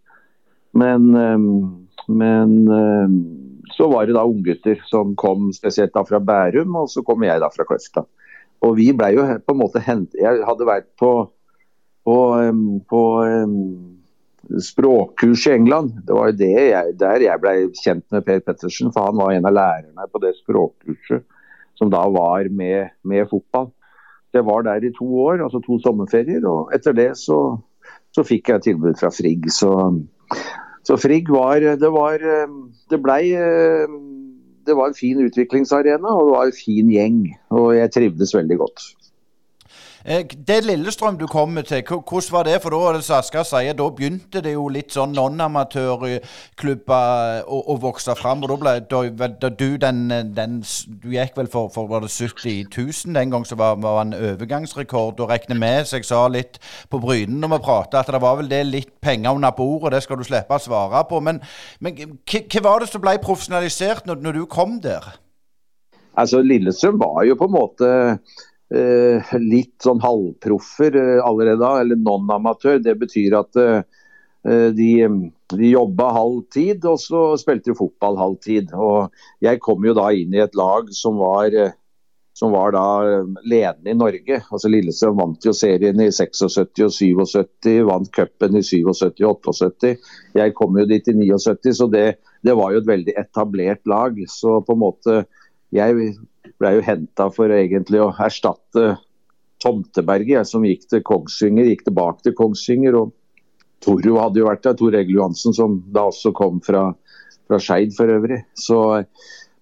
Men, 0.79 1.13
eh, 1.19 1.47
men 2.11 2.57
så 3.77 3.87
var 3.93 4.09
det 4.09 4.17
da 4.17 4.25
unggutter 4.27 4.81
som 4.89 5.15
kom 5.17 5.53
spesielt 5.55 5.95
da 5.95 6.03
fra 6.09 6.19
Bærum, 6.19 6.75
og 6.81 6.91
så 6.91 7.05
kom 7.07 7.23
jeg 7.25 7.41
da 7.41 7.51
fra 7.53 7.67
Kløfta. 7.69 8.03
Og 8.67 8.75
vi 8.79 8.91
ble 8.95 9.13
jo 9.15 9.25
på 9.43 9.55
en 9.55 9.59
måte 9.59 9.81
hentet 9.83 10.21
Jeg 10.21 10.43
hadde 10.47 10.67
vært 10.69 10.87
på, 11.01 11.11
på, 12.07 12.17
på 12.91 13.01
språkkurs 14.61 15.47
i 15.47 15.55
England. 15.57 15.93
Det 16.07 16.17
var 16.17 16.31
jo 16.31 16.49
jeg, 16.49 16.97
der 17.01 17.25
jeg 17.25 17.43
ble 17.43 17.55
kjent 17.83 18.05
med 18.15 18.25
Per 18.27 18.41
Pettersen, 18.47 18.93
for 18.95 19.11
han 19.11 19.21
var 19.21 19.33
en 19.33 19.49
av 19.49 19.57
lærerne 19.57 20.09
på 20.13 20.23
det 20.23 20.35
språkkurset 20.41 21.25
som 21.79 21.91
da 21.93 22.03
var 22.13 22.49
med, 22.51 22.93
med 23.03 23.29
fotball. 23.31 23.71
Det 24.33 24.45
var 24.45 24.65
der 24.65 24.85
i 24.85 24.95
to 24.97 25.07
år, 25.25 25.43
altså 25.45 25.61
to 25.65 25.79
sommerferier, 25.83 26.45
og 26.49 26.73
etter 26.75 26.97
det 26.97 27.11
så, 27.21 27.39
så 28.15 28.25
fikk 28.25 28.53
jeg 28.53 28.67
tilbud 28.69 28.97
fra 29.01 29.11
Frigg. 29.13 29.49
Så, 29.53 29.73
så 30.85 30.97
Frigg 31.01 31.29
var 31.33 31.61
Det 31.61 31.93
var 31.93 32.23
Det 32.91 33.01
blei 33.03 33.25
det 34.67 34.77
var 34.79 34.91
en 34.91 34.95
fin 34.95 35.19
utviklingsarena 35.19 36.11
og 36.15 36.29
det 36.29 36.35
var 36.37 36.49
en 36.49 36.57
fin 36.57 36.91
gjeng. 36.91 37.23
Og 37.51 37.73
jeg 37.77 37.93
trivdes 37.95 38.35
veldig 38.37 38.59
godt. 38.61 38.85
Eh, 40.05 40.27
det 40.49 40.65
Lillestrøm 40.67 41.19
du 41.19 41.27
kommer 41.31 41.63
til, 41.63 41.83
hvordan 41.87 42.33
var 42.33 42.43
det? 42.43 42.63
For 42.63 42.71
da 42.75 42.93
det 42.97 43.05
som 43.07 43.23
sier, 43.23 43.73
da 43.79 43.91
begynte 43.91 44.41
det 44.43 44.53
jo 44.57 44.69
litt 44.73 44.93
sånn 44.95 45.13
non-amatørklubber 45.15 47.43
å, 47.47 47.63
å, 47.71 47.77
vokse 47.83 48.15
fram. 48.19 48.43
Og 48.43 48.49
da 48.51 48.57
ble 48.63 48.73
da, 48.91 49.03
da 49.29 49.49
du 49.49 49.77
den, 49.79 50.09
den, 50.35 50.63
Du 51.03 51.11
gikk 51.15 51.37
vel 51.39 51.49
for, 51.53 51.69
for 51.75 51.87
var 51.91 52.01
det 52.03 52.11
70 52.11 52.65
000 52.75 53.15
den 53.15 53.31
gang, 53.31 53.45
så 53.47 53.55
var, 53.59 53.77
var 53.83 54.01
en 54.03 54.15
overgangsrekord. 54.19 55.21
Og 55.23 55.31
regner 55.31 55.59
med, 55.59 55.87
så 55.87 55.97
jeg 56.01 56.07
sa 56.11 56.29
litt 56.29 56.59
på 56.91 56.99
Brynen 57.03 57.41
når 57.43 57.51
vi 57.57 57.67
pratet, 57.69 58.01
at 58.03 58.11
det 58.11 58.23
var 58.23 58.37
vel 58.41 58.51
det 58.51 58.63
litt 58.67 59.01
penger 59.01 59.31
under 59.39 59.53
bordet. 59.55 59.93
Det 59.97 60.03
skal 60.07 60.19
du 60.19 60.25
slippe 60.27 60.55
å 60.59 60.63
svare 60.63 61.05
på. 61.09 61.17
Men, 61.23 61.37
men 61.79 62.19
hva 62.27 62.61
var 62.67 62.77
det 62.83 62.91
som 62.91 63.03
ble 63.03 63.15
profesjonalisert 63.23 64.07
når, 64.09 64.17
når 64.25 64.33
du 64.41 64.45
kom 64.51 64.81
der? 64.83 65.03
Altså, 66.19 66.43
Lillestrøm 66.45 66.99
var 67.01 67.25
jo 67.25 67.35
på 67.41 67.47
en 67.49 67.55
måte 67.55 67.87
Eh, 67.89 68.17
litt 68.73 69.85
sånn 69.85 70.01
halvproffer 70.03 70.97
eh, 70.97 71.19
allerede 71.25 71.61
da, 71.61 71.75
eller 71.83 71.99
non-amatør. 72.01 72.81
Det 72.83 72.95
betyr 73.01 73.37
at 73.41 73.61
eh, 73.61 73.83
de, 74.77 74.89
de 75.53 75.69
jobba 75.75 76.09
halv 76.17 76.43
tid, 76.55 76.85
og 76.89 76.99
så 77.03 77.25
spilte 77.41 77.73
de 77.73 77.79
fotball 77.79 78.19
halv 78.21 78.41
tid. 78.43 78.73
Og 78.73 79.13
jeg 79.45 79.63
kom 79.65 79.85
jo 79.87 79.95
da 79.99 80.09
inn 80.17 80.35
i 80.35 80.43
et 80.43 80.57
lag 80.59 80.91
som 80.97 81.21
var, 81.21 81.55
som 82.39 82.55
var 82.57 82.73
da 82.75 82.87
ledende 83.45 83.93
i 83.93 83.99
Norge. 83.99 84.41
Altså 84.49 84.73
Lillestrøm 84.73 85.21
vant 85.21 85.47
jo 85.47 85.55
serien 85.55 86.01
i 86.01 86.09
76 86.11 86.43
og 86.49 87.29
77, 87.29 87.77
vant 87.87 88.11
cupen 88.17 88.59
i 88.59 88.65
77 88.65 89.23
og 89.29 89.47
78. 89.53 89.95
Jeg 90.41 90.57
kom 90.59 90.81
jo 90.81 90.89
dit 90.91 91.13
i 91.13 91.19
79, 91.21 91.77
så 91.79 91.91
det, 91.93 92.07
det 92.43 92.59
var 92.59 92.73
jo 92.73 92.83
et 92.83 92.91
veldig 92.91 93.19
etablert 93.21 93.85
lag. 93.87 94.19
Så 94.33 94.59
på 94.67 94.75
en 94.75 94.85
måte 94.89 95.23
jeg 95.73 96.17
ble 96.59 96.77
jo 96.77 96.85
henta 96.87 97.29
for 97.35 97.53
egentlig 97.55 98.01
å 98.03 98.13
erstatte 98.23 98.97
Tomteberget, 99.63 100.49
som 100.49 100.65
gikk 100.67 100.89
til 100.91 101.05
Kongsvinger, 101.07 101.69
gikk 101.71 101.85
tilbake 101.87 102.27
til 102.27 102.35
Kongsvinger. 102.39 102.99
og 102.99 103.13
Toro 103.83 104.19
hadde 104.21 104.43
jo 104.43 104.49
vært 104.49 104.65
der, 104.67 104.75
Tor 104.79 104.97
Egil 104.99 105.21
Johansen, 105.21 105.55
som 105.55 105.79
da 105.95 106.09
også 106.11 106.33
kom 106.35 106.59
fra, 106.65 106.89
fra 107.47 107.61
Skeid 107.63 107.95
for 107.97 108.11
øvrig. 108.11 108.43
Så, 108.59 108.81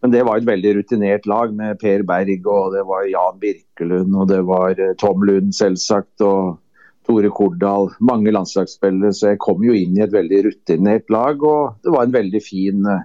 men 0.00 0.14
det 0.14 0.24
var 0.28 0.40
et 0.40 0.48
veldig 0.48 0.74
rutinert 0.78 1.28
lag 1.28 1.52
med 1.56 1.80
Per 1.80 2.04
Berg 2.08 2.48
og 2.48 2.74
det 2.76 2.86
var 2.88 3.08
Jan 3.08 3.40
Birkelund 3.40 4.16
og 4.16 4.28
det 4.32 4.40
var 4.48 4.80
eh, 4.80 4.96
Tom 5.00 5.24
Lund 5.28 5.52
selvsagt 5.56 6.24
og 6.24 6.58
Tore 7.08 7.32
Kordal. 7.34 7.90
Mange 8.00 8.32
landslagsspillere, 8.32 9.12
så 9.16 9.32
jeg 9.32 9.42
kom 9.42 9.64
jo 9.64 9.76
inn 9.76 9.96
i 9.98 10.04
et 10.04 10.14
veldig 10.14 10.44
rutinert 10.48 11.12
lag. 11.12 11.40
Og 11.42 11.80
det 11.84 11.92
var 11.92 12.06
en 12.06 12.14
veldig 12.14 12.42
fin 12.44 12.84
uh, 12.86 13.04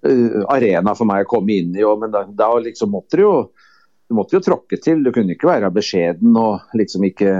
arena 0.00 0.94
for 0.96 1.08
meg 1.08 1.26
å 1.26 1.30
komme 1.30 1.58
inn 1.60 1.74
i. 1.76 1.84
men 1.84 2.12
da, 2.14 2.24
da 2.24 2.52
liksom 2.58 2.92
måtte 2.94 3.20
du 3.20 3.22
jo 3.26 3.34
du 4.10 4.16
måtte 4.18 4.34
jo 4.34 4.42
tråkke 4.42 4.74
til. 4.82 5.04
Du 5.06 5.12
kunne 5.14 5.36
ikke 5.36 5.46
være 5.46 5.70
beskjeden 5.70 6.34
og 6.34 6.72
liksom 6.74 7.04
ikke 7.06 7.34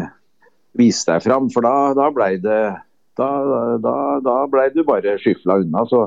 vise 0.79 1.09
deg 1.09 1.25
fram. 1.25 1.49
For 1.51 1.67
da, 1.67 1.91
da 1.99 2.07
blei 2.15 2.37
blei 4.53 4.69
du 4.71 4.85
bare 4.87 5.17
skyfla 5.19 5.59
unna. 5.65 5.83
Så 5.91 6.05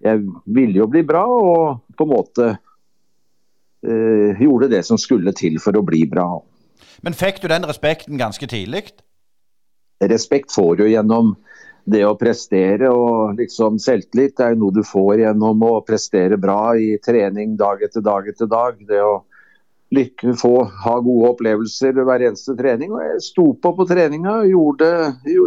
jeg 0.00 0.22
ville 0.46 0.80
jo 0.80 0.88
bli 0.88 1.02
bra, 1.04 1.26
og 1.28 1.82
på 1.98 2.06
en 2.06 2.12
måte 2.14 2.46
uh, 2.56 4.40
gjorde 4.40 4.70
det 4.72 4.80
som 4.88 4.96
skulle 4.96 5.34
til 5.36 5.60
for 5.60 5.76
å 5.76 5.84
bli 5.84 6.06
bra. 6.08 6.40
Men 7.04 7.12
fikk 7.12 7.42
du 7.42 7.50
den 7.52 7.68
respekten 7.68 8.16
ganske 8.16 8.48
tidlig? 8.48 8.88
Respekt 10.00 10.54
får 10.54 10.80
du 10.80 10.86
gjennom 10.88 11.34
det 11.88 12.04
å 12.04 12.16
prestere 12.20 12.90
og 12.92 13.38
liksom 13.38 13.78
selvtillit 13.80 14.40
er 14.44 14.52
jo 14.52 14.60
noe 14.64 14.76
du 14.76 14.82
får 14.84 15.22
gjennom 15.22 15.62
å 15.64 15.78
prestere 15.86 16.36
bra 16.40 16.74
i 16.76 16.96
trening 17.04 17.56
dag 17.60 17.82
etter 17.86 18.04
dag 18.04 18.28
etter 18.28 18.50
dag. 18.50 18.76
Det 18.88 19.00
å 19.00 19.22
lykke, 19.94 20.34
få, 20.36 20.52
ha 20.84 20.96
gode 21.00 21.32
opplevelser 21.32 21.94
ved 21.96 22.08
hver 22.08 22.26
eneste 22.28 22.56
trening. 22.58 22.92
Og 22.92 23.04
jeg 23.06 23.24
sto 23.30 23.46
på 23.56 23.72
på 23.78 23.86
treninga 23.88 24.40
og 24.42 24.50
gjorde, 24.52 24.90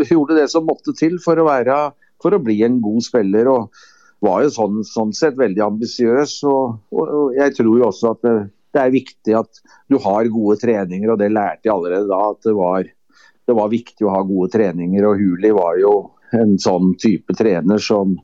gjorde, 0.09 0.37
det 0.39 0.47
som 0.53 0.65
måtte 0.65 0.95
til 0.97 1.19
for 1.21 1.37
å, 1.37 1.45
være, 1.49 1.77
for 2.23 2.33
å 2.33 2.41
bli 2.41 2.61
en 2.65 2.79
god 2.83 3.05
spiller. 3.05 3.51
og 3.51 3.81
var 4.21 4.43
jo 4.45 4.51
sånn, 4.53 4.81
sånn 4.85 5.13
sett 5.17 5.37
veldig 5.37 5.63
ambisiøs. 5.65 6.39
Og, 6.49 6.81
og, 6.93 7.03
og, 7.05 7.29
jeg 7.37 7.55
tror 7.57 7.77
jo 7.77 7.87
også 7.87 8.15
at 8.15 8.25
det, 8.25 8.35
det, 8.73 8.81
er 8.81 8.93
viktig 8.93 9.37
at 9.37 9.61
du 9.89 9.97
har 10.03 10.29
gode 10.33 10.59
treninger, 10.61 11.09
og 11.09 11.21
det 11.21 11.31
lærte 11.33 11.69
jeg 11.69 11.73
allerede 11.73 12.09
da. 12.09 12.21
At 12.29 12.45
det 12.45 12.53
var, 12.57 12.89
det 13.49 13.57
var 13.57 13.71
viktig 13.73 14.05
å 14.05 14.13
ha 14.13 14.21
gode 14.25 14.51
treninger. 14.53 15.07
Og 15.09 15.21
Huli 15.21 15.53
var 15.57 15.79
jo 15.81 15.95
en 16.37 16.57
sånn 16.59 16.95
type 17.01 17.35
trener 17.37 17.81
som, 17.81 18.15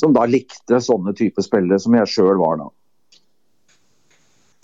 som 0.00 0.14
da 0.16 0.24
likte 0.28 0.80
sånne 0.82 1.14
type 1.18 1.42
spillere 1.44 1.80
som 1.82 1.96
jeg 1.98 2.12
sjøl 2.14 2.40
var 2.40 2.60
da. 2.62 2.68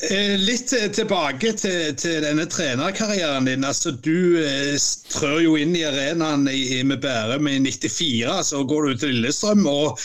Eh, 0.03 0.35
litt 0.42 0.72
tilbake 0.92 1.53
til, 1.55 1.94
til, 1.96 2.18
denne 2.24 2.44
trenerkarrieren 2.50 3.46
din. 3.46 3.64
altså 3.64 3.92
Du 3.94 4.40
eh, 4.42 4.74
trør 5.12 5.38
jo 5.44 5.57
inn 5.61 5.77
i 5.79 5.85
arenaen 5.87 6.48
i, 6.50 6.83
med 6.83 7.00
Bærum 7.05 7.46
i 7.48 7.61
94, 7.62 8.40
så 8.50 8.64
går 8.66 8.88
du 8.88 9.05
til 9.05 9.14
Lillestrøm. 9.14 9.66
og 9.70 10.00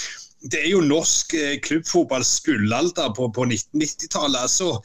Det 0.46 0.62
er 0.62 0.70
jo 0.76 0.84
norsk 0.86 1.34
eh, 1.34 1.58
klubbfotballs 1.66 2.38
gullalder 2.46 3.16
på, 3.18 3.32
på 3.34 3.48
1990-tallet. 3.50 4.40
altså 4.46 4.78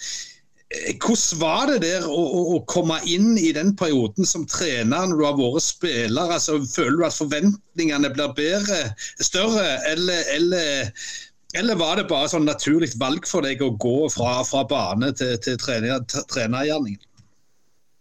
hvordan 1.03 1.41
var 1.41 1.71
det 1.71 1.79
der 1.85 2.07
å, 2.09 2.23
å, 2.55 2.59
komme 2.71 2.97
inn 3.11 3.35
i 3.39 3.53
den 3.57 3.75
perioden 3.79 4.27
som 4.29 4.47
trener 4.49 5.07
når 5.11 5.21
du 5.21 5.25
har 5.27 5.39
vært 5.39 5.67
spiller? 5.67 6.35
Altså, 6.37 6.59
føler 6.71 6.99
du 6.99 7.07
at 7.07 7.19
forventningene 7.19 8.11
blir 8.15 8.35
bedre, 8.37 8.81
større, 9.23 9.67
eller, 9.91 10.27
eller, 10.35 10.93
eller 11.59 11.81
var 11.81 11.99
det 12.01 12.09
bare 12.11 12.31
sånn 12.33 12.49
naturlig 12.49 12.95
valg 13.01 13.29
for 13.29 13.47
deg 13.47 13.63
å 13.63 13.75
gå 13.81 13.99
fra, 14.15 14.39
fra 14.49 14.65
bane 14.71 15.13
til, 15.19 15.37
til 15.45 15.59
trenergjerningen? 15.61 17.03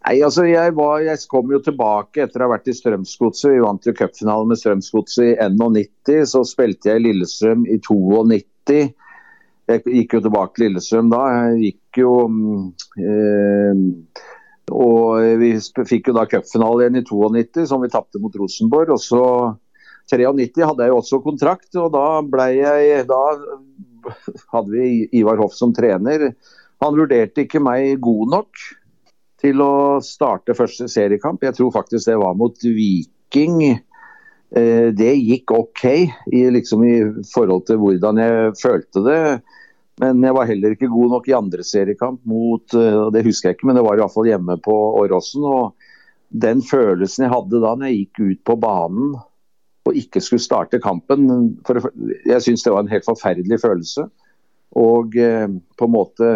Nei, 0.04 0.18
altså 0.20 0.44
jeg, 0.44 0.74
var, 0.76 0.98
jeg, 1.00 1.22
kom 1.32 1.48
jo 1.48 1.62
tilbake 1.64 2.26
etter 2.26 2.42
å 2.42 2.48
ha 2.48 2.56
vært 2.58 2.68
i 2.68 2.74
Strømsgodset. 2.76 3.54
Vi 3.54 3.62
vant 3.64 3.86
jo 3.88 3.94
cupfinalen 3.96 4.50
med 4.50 4.60
Strømsgodset 4.60 5.30
i 5.30 5.46
91. 5.48 6.26
Så 6.28 6.42
spilte 6.44 6.90
jeg 6.90 7.00
i 7.00 7.04
Lillestrøm 7.06 7.64
i 7.64 7.78
92. 7.80 8.82
Jeg 9.72 9.80
gikk 9.88 10.18
jo 10.18 10.20
tilbake 10.26 10.58
til 10.58 10.66
Lillestrøm 10.66 11.08
da. 11.08 11.22
Jeg 11.38 11.62
gikk 11.62 11.80
jo 12.02 12.14
eh, 12.98 13.82
Og 14.74 15.38
vi 15.40 15.50
fikk 15.88 16.10
jo 16.10 16.16
da 16.16 16.24
cupfinale 16.30 16.84
igjen 16.84 17.00
i 17.00 17.04
92, 17.04 17.66
som 17.70 17.82
vi 17.84 17.92
tapte 17.92 18.20
mot 18.22 18.34
Rosenborg. 18.40 18.94
Og 18.96 19.02
så 19.02 19.24
93 20.10 20.64
hadde 20.64 20.84
jeg 20.84 20.92
jo 20.92 21.00
også 21.00 21.22
kontrakt, 21.24 21.70
og 21.80 21.92
da 21.94 22.08
ble 22.28 22.48
jeg 22.58 23.06
Da 23.08 23.22
hadde 24.52 24.70
vi 24.72 25.08
Ivar 25.16 25.40
Hoff 25.40 25.56
som 25.56 25.72
trener. 25.76 26.32
Han 26.84 26.96
vurderte 26.96 27.44
ikke 27.44 27.62
meg 27.62 28.00
god 28.04 28.34
nok 28.34 28.64
til 29.44 29.60
å 29.64 30.00
starte 30.04 30.56
første 30.56 30.88
seriekamp. 30.92 31.44
Jeg 31.44 31.56
tror 31.56 31.72
faktisk 31.74 32.08
det 32.08 32.20
var 32.20 32.36
mot 32.36 32.56
Viking. 32.64 33.60
Eh, 34.54 34.88
det 34.96 35.12
gikk 35.18 35.52
OK 35.56 35.84
liksom, 36.30 36.84
i 36.86 36.96
forhold 37.32 37.66
til 37.68 37.80
hvordan 37.82 38.20
jeg 38.22 38.54
følte 38.60 39.04
det. 39.08 39.20
Men 40.02 40.24
jeg 40.26 40.34
var 40.34 40.48
heller 40.50 40.74
ikke 40.74 40.90
god 40.90 41.12
nok 41.12 41.28
i 41.30 41.36
andre 41.36 41.64
seriekamp 41.66 42.24
mot 42.26 42.74
eh, 42.74 43.02
Det 43.14 43.22
husker 43.26 43.50
jeg 43.50 43.58
ikke, 43.58 43.68
men 43.70 43.78
det 43.78 43.84
var 43.86 43.98
i 43.98 44.02
hvert 44.02 44.14
fall 44.14 44.26
hjemme 44.26 44.56
på 44.62 44.74
Åråsen. 45.04 45.44
Og 45.46 46.40
den 46.44 46.64
følelsen 46.66 47.26
jeg 47.26 47.34
hadde 47.34 47.62
da 47.62 47.74
når 47.76 47.90
jeg 47.92 48.00
gikk 48.00 48.24
ut 48.24 48.42
på 48.50 48.58
banen 48.64 49.14
og 49.84 49.98
ikke 50.00 50.22
skulle 50.24 50.42
starte 50.42 50.80
kampen 50.82 51.28
for, 51.66 51.78
Jeg 52.26 52.42
syns 52.42 52.64
det 52.64 52.72
var 52.72 52.82
en 52.82 52.90
helt 52.90 53.06
forferdelig 53.06 53.60
følelse. 53.62 54.08
Og 54.80 55.14
eh, 55.20 55.46
på 55.78 55.86
en 55.86 55.94
måte 55.94 56.34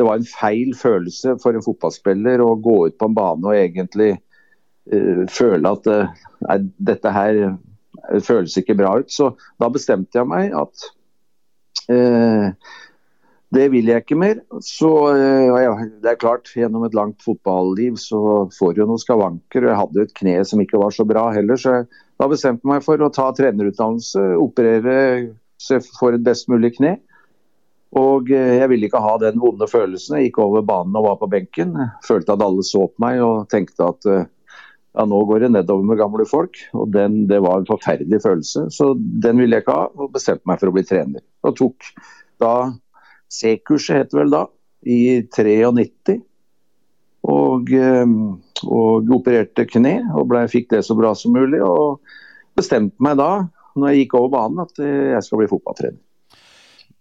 Det 0.00 0.06
var 0.08 0.16
en 0.16 0.26
feil 0.26 0.72
følelse 0.74 1.36
for 1.42 1.54
en 1.54 1.62
fotballspiller 1.62 2.42
å 2.42 2.54
gå 2.56 2.76
ut 2.88 2.96
på 2.98 3.06
en 3.10 3.14
bane 3.18 3.44
og 3.44 3.52
egentlig 3.52 4.14
uh, 4.16 5.26
føle 5.28 5.72
at 5.76 5.88
nei, 6.46 6.56
dette 6.88 7.12
her 7.12 7.40
føles 8.24 8.56
ikke 8.56 8.78
bra 8.80 8.94
ut. 9.02 9.12
Så 9.12 9.28
da 9.60 9.68
bestemte 9.68 10.16
jeg 10.16 10.30
meg 10.30 10.56
at 10.56 10.86
det 13.50 13.66
vil 13.72 13.90
jeg 13.90 14.04
ikke 14.04 14.18
mer. 14.18 14.40
Så 14.62 14.90
eh, 15.10 15.48
ja, 15.64 15.74
det 16.02 16.12
er 16.12 16.20
klart, 16.20 16.50
gjennom 16.54 16.86
et 16.86 16.94
langt 16.94 17.22
fotballiv 17.24 17.98
så 18.00 18.46
får 18.54 18.76
du 18.76 18.84
noen 18.84 19.02
skavanker. 19.02 19.66
Jeg 19.66 19.78
hadde 19.80 20.06
et 20.06 20.16
kne 20.16 20.36
som 20.46 20.62
ikke 20.62 20.80
var 20.80 20.94
så 20.94 21.06
bra 21.08 21.28
heller, 21.34 21.58
så 21.58 21.80
jeg 21.80 21.88
da 22.20 22.28
bestemte 22.30 22.68
meg 22.68 22.84
for 22.84 23.00
å 23.02 23.10
ta 23.14 23.30
trenerutdannelse, 23.34 24.22
operere 24.38 24.98
så 25.60 25.78
jeg 25.78 25.88
får 25.96 26.16
et 26.16 26.24
best 26.24 26.50
mulig 26.52 26.76
kne. 26.78 26.94
Og 27.98 28.30
eh, 28.30 28.60
jeg 28.60 28.70
ville 28.70 28.86
ikke 28.86 29.02
ha 29.02 29.16
den 29.18 29.40
vonde 29.42 29.66
følelsen. 29.70 30.20
Jeg 30.20 30.30
gikk 30.30 30.44
over 30.44 30.62
banen 30.66 30.94
og 31.00 31.08
var 31.08 31.18
på 31.18 31.30
benken. 31.32 31.74
Følte 32.06 32.36
at 32.36 32.44
alle 32.46 32.62
så 32.66 32.86
på 32.86 33.02
meg 33.02 33.18
og 33.24 33.48
tenkte 33.50 33.90
at 33.90 34.10
ja, 34.96 35.04
nå 35.06 35.20
går 35.28 35.44
det 35.44 35.52
nedover 35.54 35.86
med 35.86 36.00
gamle 36.00 36.26
folk. 36.26 36.58
Og 36.74 36.90
den, 36.94 37.26
Det 37.30 37.40
var 37.42 37.60
en 37.60 37.68
forferdelig 37.68 38.22
følelse, 38.22 38.66
så 38.74 38.94
den 38.98 39.38
ville 39.38 39.56
jeg 39.56 39.64
ikke 39.64 39.76
ha. 39.76 39.86
Og 39.96 40.14
bestemte 40.14 40.46
meg 40.50 40.60
for 40.60 40.70
å 40.70 40.74
bli 40.74 40.86
trener. 40.86 41.22
Og 41.46 41.56
tok 41.60 41.92
da 42.42 42.72
C-kurset, 43.30 43.96
het 43.96 44.10
det 44.10 44.18
vel 44.18 44.34
da, 44.34 44.44
i 44.82 45.22
93. 45.30 46.18
Og, 47.30 47.70
ehm, 47.76 48.40
og 48.66 49.10
opererte 49.14 49.66
kne 49.68 50.00
og 50.16 50.30
ble, 50.32 50.46
fikk 50.50 50.70
det 50.72 50.82
så 50.86 50.96
bra 50.98 51.14
som 51.14 51.36
mulig. 51.36 51.62
Og 51.62 52.00
bestemte 52.58 52.96
meg 52.98 53.20
da, 53.20 53.46
når 53.76 53.92
jeg 53.92 54.04
gikk 54.04 54.16
over 54.18 54.32
banen, 54.34 54.64
at 54.66 54.80
jeg 54.82 55.22
skal 55.22 55.42
bli 55.42 55.50
fotballtrener. 55.52 56.00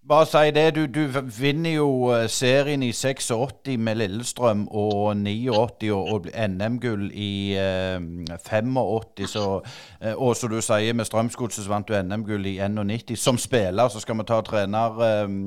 Bare 0.10 0.26
si 0.26 0.52
det. 0.52 0.76
Du, 0.76 0.86
du, 0.86 1.08
vinner 1.40 1.72
jo 1.72 2.10
eh, 2.10 2.30
serien 2.30 2.84
i 2.84 2.92
86 2.92 3.78
med 3.78 3.96
Lillestrøm 3.96 4.68
og 4.72 5.18
89 5.18 5.92
og, 5.94 6.08
og 6.14 6.26
NM-gull 6.50 7.12
i 7.14 7.54
eh, 7.54 8.02
85. 8.40 9.28
Så, 9.30 9.44
eh, 10.02 10.14
og 10.16 10.36
som 10.36 10.50
du 10.50 10.62
sier, 10.66 10.94
med 10.98 11.06
Strømsgodset 11.06 11.64
så 11.64 11.70
vant 11.70 11.88
du 11.88 11.94
NM-gull 12.02 12.50
i 12.50 12.58
91. 12.58 13.14
Som 13.22 13.38
spiller 13.38 13.88
så 13.94 14.02
skal 14.02 14.18
vi 14.18 14.26
ta 14.32 14.42
trener... 14.42 15.06
Eh, 15.12 15.38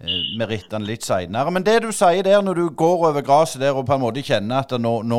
Eh, 0.00 0.78
litt 0.80 1.04
seinere. 1.04 1.50
Men 1.52 1.64
det 1.64 1.82
du 1.84 1.90
sier 1.92 2.22
der, 2.24 2.40
når 2.40 2.54
du 2.54 2.68
går 2.72 3.02
over 3.10 3.20
gresset 3.20 3.60
der 3.60 3.76
og 3.76 3.84
på 3.84 3.98
en 3.98 4.00
måte 4.00 4.22
kjenner 4.24 4.62
at 4.62 4.72
nå, 4.80 4.92
nå 5.04 5.18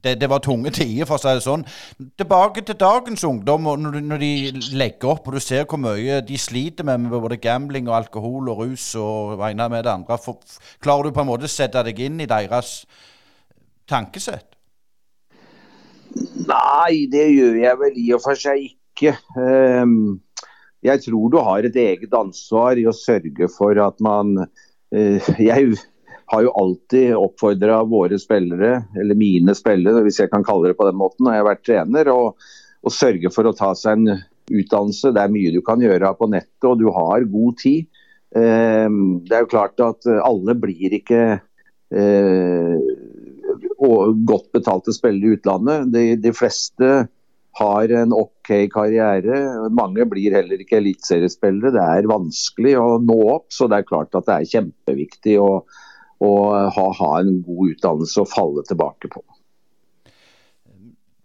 det, 0.00 0.14
det, 0.20 0.30
var 0.30 0.40
tunge 0.40 0.70
tider, 0.72 1.04
for 1.04 1.18
å 1.18 1.20
si 1.20 1.34
det 1.36 1.42
sånn. 1.44 1.64
Tilbake 2.16 2.64
til 2.64 2.78
dagens 2.80 3.24
ungdom, 3.28 3.68
når, 3.68 4.00
når, 4.00 4.22
de 4.22 4.30
legger 4.80 5.12
opp 5.12 5.28
og 5.28 5.36
du 5.36 5.44
ser 5.44 5.66
hvor 5.68 5.76
mye 5.82 6.22
de 6.24 6.38
sliter 6.40 6.88
med, 6.88 7.04
med 7.04 7.20
både 7.20 7.36
gambling 7.36 7.75
og 7.84 7.98
alkohol 8.00 8.48
og 8.52 8.64
rus 8.64 8.88
og 9.00 9.44
ene 9.50 9.68
med 9.72 9.84
det 9.84 9.92
andre. 9.92 10.18
For, 10.22 10.40
klarer 10.80 11.08
du 11.08 11.16
på 11.16 11.24
en 11.24 11.30
måte 11.30 11.48
å 11.48 11.52
sette 11.52 11.84
deg 11.84 12.00
inn 12.08 12.20
i 12.24 12.30
deres 12.30 12.78
tankesett? 13.90 14.56
Nei, 16.46 17.04
det 17.12 17.26
gjør 17.34 17.58
jeg 17.60 17.80
vel 17.82 17.98
i 18.00 18.06
og 18.16 18.22
for 18.24 18.40
seg 18.40 18.70
ikke. 18.70 19.18
Um 19.36 20.22
jeg 20.86 21.02
tror 21.06 21.30
du 21.32 21.38
har 21.42 21.66
et 21.66 21.76
eget 21.80 22.14
ansvar 22.14 22.78
i 22.78 22.86
å 22.86 22.94
sørge 22.94 23.48
for 23.52 23.78
at 23.82 24.00
man 24.04 24.36
eh, 24.94 25.30
Jeg 25.40 25.76
har 26.32 26.42
jo 26.42 26.54
alltid 26.58 27.14
oppfordra 27.14 27.80
våre 27.86 28.18
spillere, 28.18 28.80
eller 28.98 29.18
mine 29.18 29.54
spillere, 29.54 30.02
hvis 30.02 30.18
jeg 30.24 30.32
kan 30.32 30.44
kalle 30.46 30.72
det 30.72 30.78
på 30.78 30.88
den 30.88 30.98
måten, 30.98 31.22
når 31.22 31.36
jeg 31.36 31.42
har 31.42 31.46
vært 31.46 31.66
trener, 31.68 32.10
å 32.10 32.90
sørge 32.90 33.30
for 33.30 33.46
å 33.46 33.54
ta 33.54 33.68
seg 33.78 34.00
en 34.00 34.24
utdannelse. 34.50 35.12
Det 35.14 35.22
er 35.22 35.34
mye 35.34 35.54
du 35.54 35.62
kan 35.66 35.82
gjøre 35.82 36.12
på 36.18 36.30
nettet, 36.32 36.68
og 36.68 36.78
du 36.80 36.88
har 36.94 37.26
god 37.32 37.58
tid. 37.62 37.86
Eh, 38.36 38.88
det 39.26 39.36
er 39.36 39.44
jo 39.44 39.52
klart 39.52 39.82
at 39.84 40.08
alle 40.20 40.56
blir 40.58 40.96
ikke 41.00 41.22
eh, 41.96 42.78
godt 43.76 44.48
betalte 44.54 44.94
spillere 44.94 45.34
i 45.34 45.36
utlandet. 45.38 45.92
De, 45.92 46.06
de 46.20 46.32
fleste 46.36 46.90
har 47.56 47.92
en 48.02 48.12
OK 48.12 48.50
karriere. 48.72 49.40
Mange 49.72 50.04
blir 50.10 50.34
heller 50.36 50.60
ikke 50.60 50.80
eliteseriespillere. 50.80 51.72
Det 51.76 51.84
er 51.84 52.10
vanskelig 52.10 52.74
å 52.80 52.88
nå 53.02 53.18
opp, 53.32 53.48
så 53.54 53.68
det 53.70 53.80
er 53.80 53.88
klart 53.88 54.16
at 54.18 54.28
det 54.28 54.36
er 54.36 54.50
kjempeviktig 54.52 55.38
å, 55.40 55.50
å 56.20 56.32
ha, 56.76 56.86
ha, 57.00 57.12
en 57.20 57.40
god 57.46 57.76
utdannelse 57.76 58.22
å 58.22 58.28
falle 58.28 58.64
tilbake 58.68 59.10
på. 59.12 59.24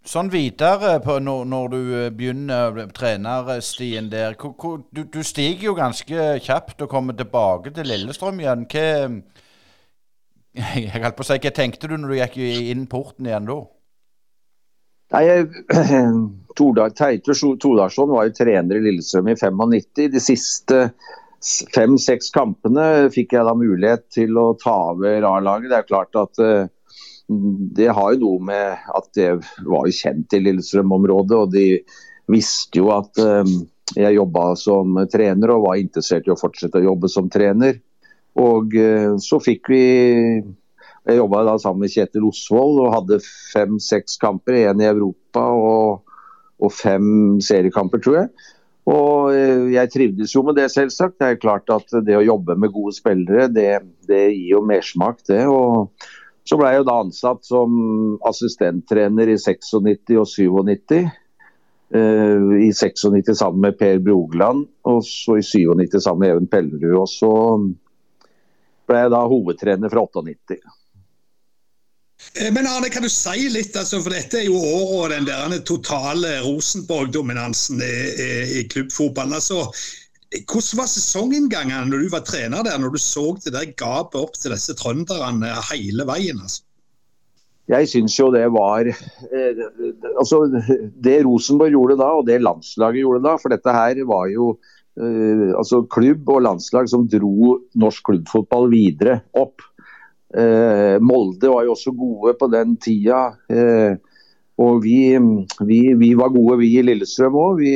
Sånn 0.02 0.32
videre 0.32 0.96
på 1.02 1.20
når, 1.22 1.44
når 1.46 1.68
du 1.70 1.78
eh, 1.94 2.08
begynner 2.10 2.80
trenerstien 2.94 4.08
der. 4.10 4.34
Hvor, 4.34 4.54
hvor, 4.58 4.80
du, 4.90 5.04
du, 5.06 5.20
stiger 5.22 5.68
jo 5.68 5.76
ganske 5.78 6.24
kjapt 6.42 6.82
og 6.82 6.90
kommer 6.90 7.14
tilbake 7.14 7.70
til 7.76 7.86
Lillestrøm 7.86 8.40
igjen. 8.42 8.66
Hva, 8.66 8.88
jeg 10.58 10.90
holdt 10.96 11.18
på 11.20 11.22
å 11.22 11.28
si, 11.30 11.38
hva 11.44 11.54
tenkte 11.54 11.90
du 11.90 11.94
når 11.96 12.10
du 12.10 12.18
gikk 12.18 12.36
inn 12.42 12.88
porten 12.90 13.30
igjen 13.30 13.46
da? 13.46 13.60
Nei, 15.12 15.24
Teite 16.98 17.36
Tordarsson 17.60 18.10
var 18.10 18.26
jo 18.26 18.36
trener 18.36 18.78
i 18.78 18.84
Lillestrøm 18.88 19.30
i 19.30 19.38
95. 19.38 20.08
De 20.16 20.22
siste 20.22 20.84
fem-seks 21.74 22.30
kampene 22.34 23.10
fikk 23.14 23.36
jeg 23.36 23.46
da 23.46 23.54
mulighet 23.58 24.08
til 24.14 24.34
å 24.38 24.52
ta 24.58 24.74
over 24.92 25.26
A-laget. 25.30 25.70
Det 25.70 25.78
er 25.78 25.88
klart 25.88 26.18
at 26.18 26.42
uh, 26.42 26.66
det 27.76 27.90
har 27.94 28.14
jo 28.14 28.20
noe 28.22 28.46
med 28.48 28.88
at 28.96 29.08
det 29.16 29.28
var 29.66 29.86
jo 29.88 29.96
kjent 29.96 30.34
i 30.36 30.42
Lillestrøm-området. 30.42 31.38
Og 31.38 31.52
de 31.54 31.66
visste 32.32 32.80
jo 32.80 32.92
at 32.94 33.18
um, 33.18 33.52
jeg 33.96 34.16
jobba 34.16 34.52
som 34.58 34.96
trener 35.12 35.54
og 35.54 35.66
var 35.66 35.80
interessert 35.80 36.28
i 36.28 36.34
å 36.34 36.38
fortsette 36.38 36.80
å 36.80 36.86
jobbe 36.86 37.10
som 37.12 37.30
trener. 37.32 37.80
Og 38.40 38.76
uh, 38.78 39.14
så 39.20 39.40
fikk 39.42 39.72
vi 39.72 39.84
Jeg 41.02 41.18
jobba 41.18 41.40
da 41.42 41.56
sammen 41.58 41.82
med 41.82 41.90
Kjetil 41.90 42.28
Osvold 42.28 42.76
og 42.84 42.92
hadde 42.94 43.16
fem-seks 43.26 44.20
kamper. 44.22 44.54
Én 44.70 44.78
i 44.84 44.86
Europa 44.86 45.42
og, 45.50 46.12
og 46.62 46.70
fem 46.70 47.40
seriekamper, 47.42 47.98
tror 47.98 48.20
jeg. 48.20 48.28
Og 48.90 49.30
eh, 49.34 49.68
jeg 49.76 49.90
trivdes 49.92 50.34
jo 50.34 50.42
med 50.46 50.58
det, 50.58 50.68
selvsagt. 50.72 51.18
Det 51.20 51.28
er 51.28 51.42
klart 51.42 51.70
at 51.70 51.90
det 52.06 52.16
å 52.18 52.24
jobbe 52.24 52.56
med 52.58 52.72
gode 52.74 52.94
spillere, 52.96 53.48
det, 53.52 53.82
det 54.08 54.24
gir 54.32 54.56
jo 54.56 54.62
mersmak, 54.66 55.22
det. 55.28 55.44
Og 55.46 55.90
så 56.48 56.58
ble 56.58 56.72
jeg 56.72 56.82
jo 56.82 56.86
da 56.88 56.98
ansatt 57.04 57.44
som 57.46 57.74
assistenttrener 58.28 59.30
i 59.30 59.38
96 59.38 59.74
og 60.18 60.30
97. 60.30 61.02
Uh, 61.92 62.56
I 62.56 62.70
96 62.72 63.36
sammen 63.36 63.60
med 63.66 63.76
Per 63.78 64.00
Brogland, 64.02 64.64
og 64.88 65.02
så 65.06 65.38
i 65.38 65.44
97 65.44 66.00
sammen 66.00 66.24
med 66.24 66.34
Even 66.34 66.48
Pellerud. 66.50 67.02
Og 67.04 67.10
så 67.10 67.32
ble 68.88 69.02
jeg 69.04 69.12
da 69.12 69.26
hovedtrener 69.28 69.92
fra 69.92 70.06
98. 70.08 70.62
Eh, 72.34 72.52
men 72.52 72.66
Arne, 72.66 72.88
kan 72.88 73.02
du 73.02 73.10
si 73.12 73.48
litt, 73.52 73.76
altså, 73.76 74.00
for 74.02 74.14
dette 74.14 74.40
er 74.40 74.48
jo 74.48 74.58
året 74.58 75.18
og 75.20 75.26
den 75.26 75.28
der 75.28 75.64
totale 75.66 76.36
Rosenborg-dominansen 76.44 77.82
i, 77.82 77.96
i, 78.26 78.30
i, 78.60 78.62
klubbfotballen. 78.72 79.36
altså 79.38 79.66
hvordan 80.40 80.80
var 80.80 80.88
sesonginngangen 80.90 81.90
når 81.92 82.04
du 82.04 82.12
var 82.12 82.26
trener 82.26 82.64
der, 82.64 82.78
når 82.80 82.94
du 82.94 83.00
så 83.02 83.32
det 83.44 83.54
der 83.54 83.72
gapet 83.76 84.20
opp 84.20 84.36
til 84.40 84.54
disse 84.54 84.76
trønderne 84.78 85.50
hele 85.70 86.06
veien? 86.08 86.40
altså? 86.40 86.64
Jeg 87.70 87.88
syns 87.88 88.16
jo 88.18 88.28
det 88.34 88.44
var 88.52 88.88
eh, 88.88 89.60
altså 90.18 90.42
Det 90.50 91.20
Rosenborg 91.24 91.74
gjorde 91.76 91.98
da, 92.00 92.08
og 92.18 92.26
det 92.26 92.40
landslaget 92.42 93.04
gjorde 93.04 93.24
da, 93.26 93.36
for 93.40 93.54
dette 93.54 93.74
her 93.76 94.00
var 94.08 94.30
jo 94.32 94.54
eh, 94.98 95.52
altså 95.56 95.84
klubb 95.92 96.32
og 96.32 96.42
landslag 96.48 96.90
som 96.90 97.06
dro 97.10 97.58
norsk 97.78 98.08
klubbfotball 98.10 98.70
videre 98.72 99.20
opp. 99.38 99.62
Eh, 100.32 100.96
Molde 101.04 101.52
var 101.52 101.68
jo 101.68 101.76
også 101.76 101.94
gode 101.96 102.34
på 102.40 102.48
den 102.52 102.74
tida. 102.82 103.28
Eh, 103.52 103.94
og 104.62 104.82
vi, 104.84 105.16
vi, 105.64 105.80
vi, 105.98 106.10
var 106.18 106.32
gode, 106.34 106.58
vi 106.60 106.74
i 106.76 106.84
Lillestrøm 106.84 107.38
òg. 107.38 107.62
Vi, 107.62 107.72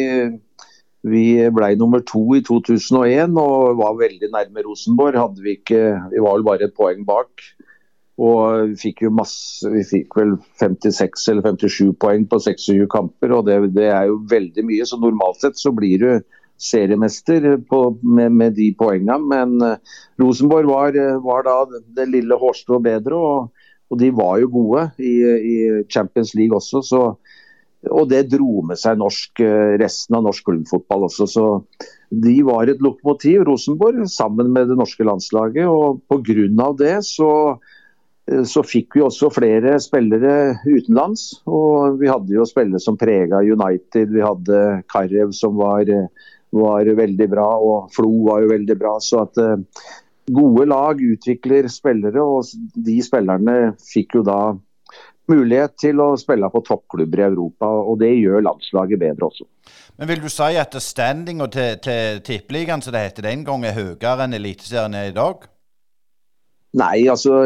vi 1.07 1.27
ble 1.55 1.75
nummer 1.79 2.03
to 2.03 2.23
i 2.35 2.43
2001 2.47 3.37
og 3.39 3.79
var 3.79 3.99
veldig 4.01 4.31
nærme 4.33 4.65
Rosenborg. 4.67 5.39
Vi, 5.39 5.59
ikke, 5.61 5.83
vi 6.11 6.23
var 6.25 6.39
vel 6.39 6.47
bare 6.49 6.67
et 6.67 6.75
poeng 6.77 7.05
bak. 7.07 7.45
Og 8.17 8.71
vi 8.71 8.79
fikk 8.81 9.05
jo 9.05 9.13
masse, 9.13 9.69
vi 9.69 9.83
fikk 9.85 10.17
vel 10.17 10.39
56 10.61 11.29
eller 11.33 11.45
57 11.53 11.93
poeng 12.01 12.25
på 12.31 12.41
26 12.41 12.89
kamper, 12.93 13.35
og 13.37 13.45
det, 13.49 13.59
det 13.77 13.91
er 13.93 14.09
jo 14.09 14.23
veldig 14.31 14.65
mye. 14.65 14.89
Så 14.89 14.99
normalt 15.03 15.45
sett 15.45 15.61
så 15.61 15.73
blir 15.77 16.01
du 16.01 16.11
seriemester 16.57 17.59
på, 17.69 17.81
med, 18.03 18.33
med, 18.33 18.57
de 18.57 18.71
poengene. 18.79 19.19
Men 19.29 19.57
uh, 19.61 20.01
Rosenborg 20.23 20.71
var, 20.71 20.97
eh, 20.97 21.21
var, 21.23 21.45
da 21.45 21.81
det 21.99 22.09
lille 22.15 22.39
hårstrået 22.41 22.87
bedre, 22.87 23.21
og, 23.21 23.67
og, 23.91 23.99
de 24.01 24.11
var 24.17 24.41
jo 24.41 24.53
gode 24.55 24.89
i, 24.99 25.15
i, 25.53 25.57
Champions 25.93 26.35
League 26.35 26.57
også. 26.57 26.83
Så, 26.83 27.03
og 27.91 28.09
det 28.11 28.27
dro 28.33 28.63
med 28.67 28.81
seg 28.81 28.99
norsk, 28.99 29.41
eh, 29.45 29.77
resten 29.81 30.19
av 30.19 30.27
norsk 30.27 30.49
klubbfotball 30.49 31.07
også. 31.09 31.29
Så 31.31 31.47
de 32.11 32.37
var 32.47 32.69
et 32.71 32.83
lokomotiv, 32.83 33.45
Rosenborg, 33.47 34.07
sammen 34.11 34.53
med 34.55 34.71
det 34.73 34.79
norske 34.81 35.07
landslaget. 35.07 35.67
Og 35.69 36.03
pga. 36.11 36.73
det 36.77 36.99
så 37.05 37.59
så 38.27 38.59
fikk 38.67 38.97
vi 38.97 39.03
også 39.07 39.29
flere 39.31 39.77
spillere 39.79 40.59
utenlands. 40.67 41.45
og 41.47 42.01
Vi 42.01 42.09
hadde 42.11 42.35
jo 42.35 42.43
spillere 42.43 42.81
som 42.83 42.97
prega 42.99 43.39
United. 43.39 44.11
Vi 44.11 44.21
hadde 44.21 44.83
Karev 44.91 45.31
som 45.31 45.55
var 45.55 45.87
var 46.57 46.89
veldig 46.99 47.29
bra, 47.31 47.47
og 47.59 47.93
Flo 47.95 48.11
var 48.27 48.43
jo 48.45 48.53
veldig 48.55 48.77
bra. 48.79 48.97
så 49.01 49.25
at 49.27 49.41
uh, 49.43 49.57
Gode 50.27 50.65
lag 50.67 50.99
utvikler 50.99 51.69
spillere, 51.71 52.19
og 52.19 52.49
de 52.75 52.97
spillerne 53.05 53.77
fikk 53.79 54.17
jo 54.19 54.25
da 54.27 54.57
mulighet 55.31 55.75
til 55.81 56.01
å 56.03 56.13
spille 56.21 56.49
på 56.53 56.63
toppklubber 56.67 57.23
i 57.23 57.27
Europa, 57.27 57.67
og 57.67 57.99
det 58.03 58.13
gjør 58.15 58.45
landslaget 58.47 59.01
bedre 59.01 59.29
også. 59.29 59.47
Men 59.99 60.11
Vil 60.11 60.23
du 60.23 60.31
si 60.33 60.57
at 60.61 60.77
standinga 60.83 61.49
til, 61.53 61.79
til 61.83 62.23
Tippeligaen 62.27 62.85
som 62.85 62.95
det 62.95 63.07
heter 63.09 63.31
den 63.31 63.45
gang, 63.47 63.65
er 63.65 63.77
høyere 63.77 64.27
enn 64.27 64.37
Eliteserien 64.37 64.97
er 64.99 65.11
i 65.11 65.17
dag? 65.17 65.47
Nei, 66.77 67.07
altså, 67.09 67.41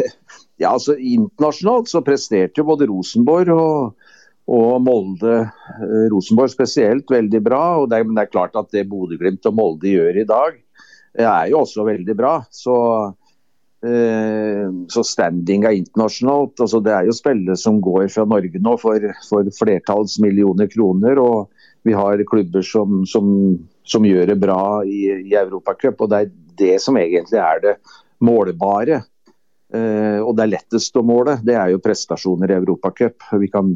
ja, 0.62 0.74
altså 0.74 0.96
Internasjonalt 0.98 1.90
så 1.90 2.04
presterte 2.04 2.60
jo 2.60 2.68
både 2.68 2.88
Rosenborg 2.90 3.54
og, 3.54 4.10
og 4.52 4.74
Molde, 4.84 5.38
eh, 5.78 6.06
Rosenborg 6.12 6.52
spesielt, 6.52 7.08
veldig 7.10 7.40
bra. 7.44 7.64
og 7.80 7.88
det, 7.90 8.04
Men 8.04 8.18
det 8.18 8.26
er 8.26 8.34
klart 8.34 8.58
at 8.60 8.70
det 8.74 8.86
Bodø-Glimt 8.90 9.48
og 9.48 9.56
Molde 9.56 9.94
gjør 9.94 10.20
i 10.20 10.28
dag, 10.28 10.60
er 11.14 11.50
jo 11.50 11.62
også 11.62 11.86
veldig 11.86 12.16
bra. 12.18 12.36
Så, 12.52 12.76
eh, 13.00 13.23
så 13.84 15.02
standinga 15.04 15.68
internasjonalt 15.76 16.62
altså 16.64 16.78
Det 16.80 16.92
er 16.94 17.08
jo 17.08 17.16
spillere 17.16 17.56
som 17.60 17.82
går 17.84 18.06
fra 18.08 18.24
Norge 18.24 18.60
nå 18.62 18.72
for, 18.80 19.02
for 19.28 19.50
flertalls 19.58 20.14
millioner 20.24 20.70
kroner. 20.72 21.20
og 21.20 21.50
vi 21.84 21.92
har 21.92 22.24
klubber 22.24 22.62
som, 22.64 23.02
som, 23.06 23.26
som 23.84 24.04
gjør 24.08 24.32
det 24.32 24.38
bra 24.40 24.60
i, 24.88 25.02
i 25.28 25.34
Europacup. 25.36 26.00
Og 26.00 26.10
det 26.10 26.20
er 26.20 26.30
det 26.58 26.76
som 26.80 26.96
egentlig 26.96 27.40
er 27.40 27.60
det 27.60 27.74
målbare. 28.24 29.02
Eh, 29.74 30.20
og 30.22 30.32
det 30.36 30.46
er 30.46 30.54
lettest 30.54 30.96
å 30.96 31.04
måle. 31.04 31.36
Det 31.44 31.58
er 31.60 31.74
jo 31.74 31.82
prestasjoner 31.84 32.54
i 32.54 32.56
Europacup. 32.56 33.28
Vi 33.42 33.50
kan 33.52 33.74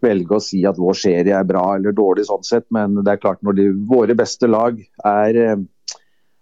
velge 0.00 0.38
å 0.38 0.44
si 0.44 0.62
at 0.68 0.80
vår 0.80 0.96
serie 0.96 1.36
er 1.36 1.48
bra 1.48 1.66
eller 1.76 1.92
dårlig 1.96 2.24
sånn 2.30 2.46
sett, 2.46 2.64
men 2.72 2.96
det 3.02 3.12
er 3.12 3.20
klart 3.20 3.42
når 3.44 3.58
de, 3.58 3.68
våre 3.90 4.16
beste 4.16 4.48
lag 4.48 4.80
er, 5.04 5.40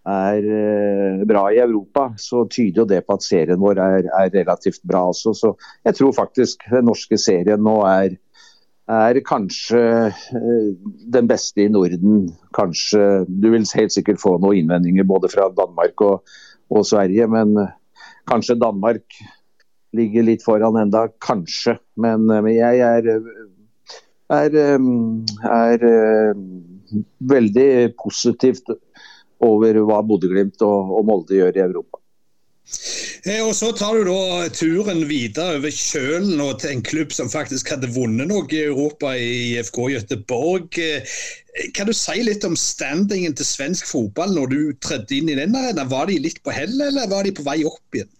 er 0.09 0.47
eh, 0.59 1.25
bra 1.29 1.49
i 1.53 1.61
Europa, 1.62 2.09
så 2.16 2.44
tyder 2.51 2.83
jo 2.83 2.88
det 2.88 3.03
på 3.07 3.18
at 3.18 3.27
serien 3.27 3.61
vår 3.61 3.81
er, 3.83 4.09
er 4.09 4.33
relativt 4.35 4.81
bra 4.88 5.05
også. 5.11 5.35
Så 5.37 5.53
jeg 5.87 5.99
tror 5.99 6.16
faktisk 6.16 6.64
den 6.73 6.88
norske 6.88 7.18
serien 7.21 7.62
nå 7.64 7.77
er, 7.88 8.16
er 8.88 9.21
kanskje 9.27 9.83
eh, 10.09 10.71
den 11.16 11.29
beste 11.31 11.66
i 11.66 11.73
Norden. 11.73 12.29
Kanskje 12.57 13.25
Du 13.29 13.51
vil 13.53 13.68
helt 13.75 13.94
sikkert 13.94 14.23
få 14.23 14.38
noen 14.38 14.62
innvendinger 14.62 15.09
både 15.09 15.33
fra 15.33 15.51
Danmark 15.57 16.01
og, 16.07 16.38
og 16.73 16.88
Sverige, 16.88 17.29
men 17.29 17.57
kanskje 18.29 18.59
Danmark 18.61 19.21
ligger 19.97 20.25
litt 20.25 20.42
foran 20.44 20.77
enda, 20.77 21.07
kanskje. 21.25 21.79
Men, 21.97 22.27
men 22.29 22.53
jeg 22.53 22.81
er 22.85 23.14
er, 24.29 24.53
er 25.49 25.85
veldig 27.33 27.71
positivt 27.97 28.68
over 29.44 29.81
hva 29.87 30.03
Bodø-Glimt 30.07 30.62
og, 30.66 30.92
og, 30.98 31.07
Molde 31.09 31.38
gjør 31.38 31.59
i 31.59 31.64
Europa. 31.64 32.01
Eh, 33.24 33.40
og 33.40 33.55
Så 33.57 33.70
tar 33.77 33.96
du 33.96 34.11
da 34.11 34.48
turen 34.53 35.07
videre 35.09 35.57
over 35.57 35.72
kjølen 35.72 36.42
og 36.44 36.59
til 36.61 36.74
en 36.74 36.85
klubb 36.85 37.14
som 37.16 37.31
faktisk 37.33 37.72
hadde 37.72 37.90
vunnet 37.94 38.29
noe 38.29 38.44
i 38.53 38.66
Europa, 38.66 39.14
i 39.16 39.55
IFK 39.55 39.81
Göteborg. 39.94 40.79
Eh, 40.83 41.16
kan 41.74 41.88
du 41.88 41.94
si 41.96 42.20
litt 42.22 42.44
om 42.46 42.59
standingen 42.59 43.35
til 43.38 43.48
svensk 43.48 43.88
fotball 43.88 44.37
når 44.37 44.53
du 44.53 44.61
tredde 44.85 45.16
inn 45.16 45.33
i 45.33 45.38
den 45.38 45.57
arenaen? 45.57 45.90
Var 45.90 46.11
de 46.11 46.20
litt 46.29 46.42
på 46.44 46.55
hell, 46.55 46.77
eller 46.90 47.11
var 47.11 47.27
de 47.27 47.35
på 47.35 47.46
vei 47.46 47.62
opp 47.68 47.98
igjen? 47.98 48.12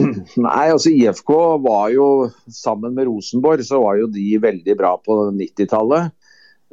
Nei, 0.46 0.70
altså 0.70 0.92
IFK 0.92 1.32
var 1.64 1.90
jo, 1.92 2.06
sammen 2.54 2.94
med 2.96 3.08
Rosenborg, 3.10 3.64
så 3.66 3.82
var 3.82 3.98
jo 4.00 4.08
de 4.12 4.28
veldig 4.40 4.76
bra 4.78 4.94
på 5.02 5.18
90-tallet. 5.34 6.14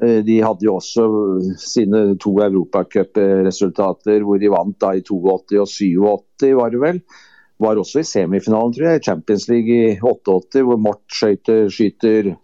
Eh, 0.04 0.20
de 0.26 0.42
hadde 0.46 0.68
jo 0.68 0.76
også 0.78 1.06
sine 1.62 2.02
to 2.22 2.36
europacupresultater 2.46 4.26
hvor 4.26 4.42
de 4.42 4.52
vant 4.54 4.78
da 4.84 4.94
i 4.94 5.06
82 5.06 5.62
og 5.64 5.72
87, 5.72 6.52
var 6.60 6.74
det 6.74 6.82
vel. 6.84 7.00
Var 7.58 7.80
også 7.82 8.04
i 8.04 8.06
semifinalen, 8.06 8.74
tror 8.76 8.92
jeg, 8.92 9.00
i 9.00 9.08
Champions 9.08 9.48
League 9.50 9.78
i 9.78 9.96
88, 9.98 10.62
hvor 10.68 10.78
Mort 10.78 11.02
skøyter, 11.10 11.66
skyter 11.74 12.36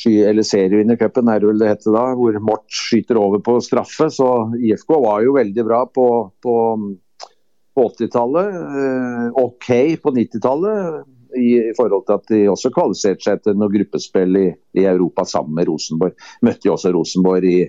sky, 0.00 0.16
Eller 0.26 0.42
serievinnercupen, 0.46 1.28
er 1.28 1.38
det 1.38 1.48
vel 1.50 1.60
det 1.60 1.68
heter 1.68 1.94
da. 1.94 2.06
Hvor 2.18 2.40
Mort 2.42 2.66
skyter 2.72 3.20
over 3.20 3.38
på 3.44 3.58
straffe. 3.62 4.08
Så 4.10 4.26
IFK 4.58 4.96
var 4.96 5.22
jo 5.22 5.36
veldig 5.36 5.66
bra 5.68 5.84
på, 5.86 6.06
på 6.42 6.56
på 7.74 7.88
80-tallet. 7.88 8.54
Eh, 8.54 9.26
OK 9.44 9.68
på 10.02 10.12
90-tallet. 10.16 11.06
I, 11.36 11.48
I, 11.70 11.74
forhold 11.76 12.06
til 12.06 12.16
at 12.18 12.32
de 12.32 12.40
også 12.50 12.72
kvalifiserte 12.74 13.26
seg 13.26 13.42
til 13.44 13.58
noe 13.58 13.72
gruppespill 13.72 14.38
i, 14.40 14.46
i, 14.78 14.84
Europa 14.84 15.26
sammen 15.28 15.56
med 15.58 15.68
Rosenborg. 15.70 16.16
Møtte 16.46 16.68
jo 16.68 16.74
også 16.76 16.92
Rosenborg 16.94 17.46
i 17.46 17.60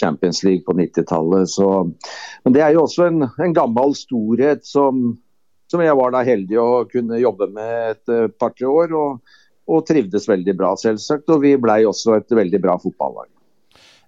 Champions 0.00 0.42
League 0.46 0.64
på 0.66 0.76
90-tallet. 0.78 1.58
Men 2.44 2.56
det 2.56 2.64
er 2.64 2.72
jo 2.76 2.86
også 2.86 3.10
en, 3.10 3.26
en 3.28 3.56
gammel 3.56 3.94
storhet 3.98 4.64
som, 4.66 5.04
som, 5.70 5.84
jeg 5.84 5.98
var 5.98 6.14
da 6.14 6.24
heldig 6.26 6.58
å 6.58 6.70
kunne 6.90 7.20
jobbe 7.20 7.50
med 7.52 7.92
et 7.92 8.14
uh, 8.14 8.26
par-tre 8.40 8.70
år. 8.70 8.96
Og, 8.96 9.36
og 9.70 9.84
trivdes 9.86 10.26
veldig 10.28 10.56
bra, 10.58 10.72
selvsagt. 10.80 11.28
Og 11.30 11.44
vi 11.44 11.54
blei 11.60 11.82
også 11.86 12.16
et 12.18 12.34
veldig 12.34 12.60
bra 12.64 12.74
fotballag. 12.82 13.30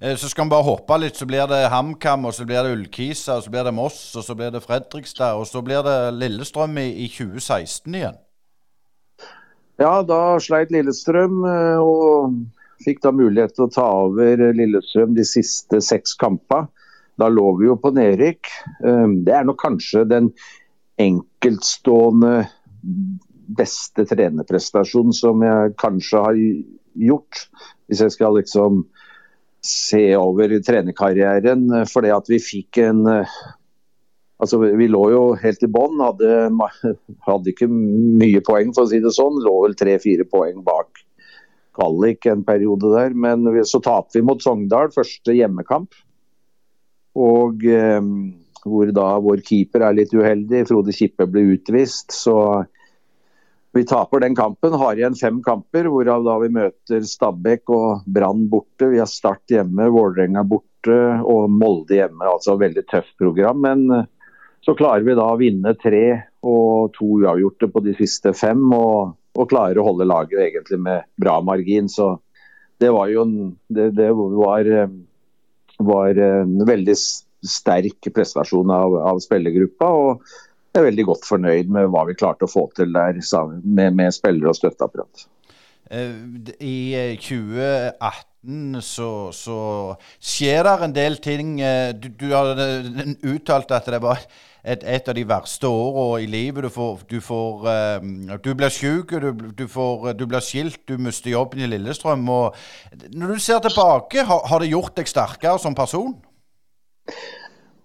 Eh, 0.01 0.17
så 0.17 0.29
skal 0.29 0.45
vi 0.45 0.51
bare 0.51 0.67
hoppe 0.67 0.99
litt, 0.99 1.17
så 1.17 1.27
blir 1.29 1.47
det 1.49 1.69
HamKam, 1.71 2.27
og 2.29 2.35
så 2.35 2.45
blir 2.45 2.67
det 2.67 2.75
Ullkisa, 2.75 3.39
og 3.39 3.47
så 3.47 3.53
blir 3.55 3.65
det 3.65 3.75
Moss, 3.75 4.01
og 4.19 4.27
så 4.27 4.35
blir 4.37 4.51
det 4.51 4.65
Fredrikstad, 4.65 5.39
og 5.39 5.47
så 5.47 5.63
blir 5.63 5.85
det 5.87 5.97
Lillestrøm 6.19 6.77
i, 6.83 6.89
i 7.07 7.09
2016 7.09 7.95
igjen. 7.95 8.19
Ja, 9.81 10.03
da 10.07 10.39
sleit 10.39 10.71
Lillestrøm, 10.71 11.41
eh, 11.51 11.81
og 11.83 12.35
fikk 12.85 13.01
da 13.03 13.11
mulighet 13.15 13.57
til 13.57 13.67
å 13.67 13.73
ta 13.75 13.87
over 14.05 14.43
Lillestrøm 14.55 15.17
de 15.17 15.25
siste 15.27 15.81
seks 15.83 16.15
kampene. 16.21 16.71
Da 17.19 17.29
lå 17.31 17.53
vi 17.61 17.69
jo 17.69 17.77
på 17.79 17.93
nedrykk. 17.95 18.51
Eh, 18.87 19.09
det 19.27 19.35
er 19.35 19.47
nok 19.47 19.61
kanskje 19.63 20.05
den 20.11 20.31
enkeltstående 21.03 22.47
beste 23.59 24.07
trenerprestasjonen 24.07 25.15
som 25.15 25.43
jeg 25.43 25.75
kanskje 25.83 26.23
har 26.23 26.39
gjort. 26.95 27.47
Hvis 27.87 28.03
jeg 28.03 28.15
skal 28.15 28.39
liksom 28.39 28.85
se 29.65 30.05
over 30.19 30.55
trenerkarrieren. 30.63 31.67
Fordi 31.91 32.13
at 32.15 32.31
vi 32.31 32.39
fikk 32.43 32.83
en 32.85 33.05
Altså, 34.43 34.59
vi 34.59 34.89
lå 34.91 35.03
jo 35.13 35.23
helt 35.39 35.63
i 35.63 35.71
bånn, 35.71 36.01
hadde, 36.03 36.31
hadde, 37.29 37.53
ikke 37.53 37.69
mye 37.71 38.43
poeng 38.45 38.73
for 38.75 38.85
å 38.85 38.91
si 38.91 38.99
det 39.03 39.15
sånn. 39.15 39.39
Lå 39.45 39.55
vel 39.67 39.77
tre-fire 39.79 40.27
poeng 40.29 40.63
bak 40.67 41.05
kvalik 41.75 42.27
en 42.31 42.45
periode 42.47 42.91
der. 42.95 43.15
Men 43.15 43.47
så 43.67 43.81
tapte 43.85 44.19
vi 44.19 44.27
mot 44.27 44.43
Sogndal, 44.43 44.93
første 44.95 45.37
hjemmekamp. 45.37 45.95
Og 47.15 47.63
eh, 47.71 48.01
hvor 48.65 48.91
da 48.97 49.09
vår 49.23 49.43
keeper 49.47 49.85
er 49.87 49.99
litt 50.01 50.15
uheldig. 50.15 50.65
Frode 50.69 50.95
Kippe 50.97 51.29
ble 51.31 51.45
utvist. 51.55 52.15
Så 52.15 52.37
vi 53.75 53.85
taper 53.89 54.23
den 54.25 54.37
kampen. 54.39 54.77
Har 54.81 54.99
igjen 54.99 55.19
fem 55.19 55.41
kamper, 55.45 55.89
hvorav 55.91 56.25
da 56.27 56.39
vi 56.43 56.51
møter 56.55 57.07
Stabæk 57.07 57.71
og 57.75 58.07
Brann 58.07 58.49
borte. 58.51 58.91
Vi 58.93 59.03
har 59.03 59.11
Start 59.11 59.51
hjemme, 59.53 59.91
Vålerenga 59.95 60.45
borte 60.49 60.99
og 61.23 61.49
Molde 61.53 62.01
hjemme. 62.01 62.27
Altså 62.29 62.59
veldig 62.61 62.87
tøft 62.91 63.15
program. 63.21 63.63
Men 63.67 64.07
så 64.65 64.75
klarer 64.79 65.05
vi 65.05 65.17
da 65.17 65.27
å 65.29 65.41
vinne 65.41 65.75
tre 65.77 66.07
og 66.45 66.95
to 66.97 67.21
uavgjorte 67.21 67.69
på 67.73 67.83
de 67.85 67.93
siste 67.99 68.33
fem. 68.37 68.63
Og, 68.73 69.13
og 69.35 69.51
klarer 69.51 69.81
å 69.81 69.89
holde 69.91 70.09
laget 70.09 70.41
egentlig 70.41 70.81
med 70.87 71.05
bra 71.21 71.37
margin. 71.45 71.91
Så 71.91 72.15
det 72.81 72.93
var 72.95 73.11
jo 73.13 73.27
en, 73.27 73.37
det, 73.69 73.91
det 73.99 74.09
var, 74.17 74.71
var, 75.91 76.23
en 76.31 76.57
veldig 76.67 76.97
sterk 77.45 78.09
prestasjon 78.15 78.73
av, 78.73 78.97
av 79.13 79.21
spillergruppa. 79.25 79.91
og 79.93 80.25
jeg 80.75 80.83
er 80.83 80.89
veldig 80.89 81.05
godt 81.07 81.27
fornøyd 81.29 81.69
med 81.71 81.93
hva 81.93 82.01
vi 82.09 82.17
klarte 82.19 82.49
å 82.49 82.51
få 82.51 82.65
til 82.75 82.91
der 82.97 83.21
med, 83.63 83.95
med 83.95 84.15
spillere 84.17 84.51
og 84.51 84.57
støtteapparat. 84.59 85.29
Eh, 85.87 86.17
I 86.59 86.79
2018 87.23 88.01
eh, 88.01 88.81
så, 88.83 89.11
så 89.31 89.59
skjer 90.19 90.67
det 90.67 90.75
en 90.89 90.97
del 90.97 91.21
ting. 91.23 91.55
Eh, 91.63 91.93
du, 91.95 92.09
du 92.19 92.27
har 92.33 92.59
uttalt 92.59 93.71
at 93.77 93.93
det 93.95 94.03
var 94.03 94.27
et, 94.65 94.85
et, 94.89 95.09
av 95.09 95.17
de 95.17 95.25
verste 95.29 95.69
årene 95.69 96.25
i 96.25 96.29
livet. 96.31 96.65
Du, 96.65 96.71
får, 96.73 97.05
du, 97.11 97.19
får, 97.21 97.67
uh, 97.69 98.37
du 98.41 98.51
blir 98.57 98.73
syk, 98.73 99.13
du, 99.21 99.31
du, 99.53 99.67
du, 99.69 100.25
blir 100.27 100.45
skilt, 100.45 100.81
du 100.89 100.97
mister 100.97 101.35
jobben 101.35 101.61
i 101.61 101.69
Lillestrøm. 101.69 102.25
Når 102.25 103.35
du 103.35 103.39
ser 103.43 103.61
tilbake, 103.65 104.25
har, 104.25 104.47
har 104.49 104.65
det 104.65 104.73
gjort 104.73 104.97
deg 104.97 105.11
sterkere 105.11 105.61
som 105.61 105.77
person? 105.77 106.15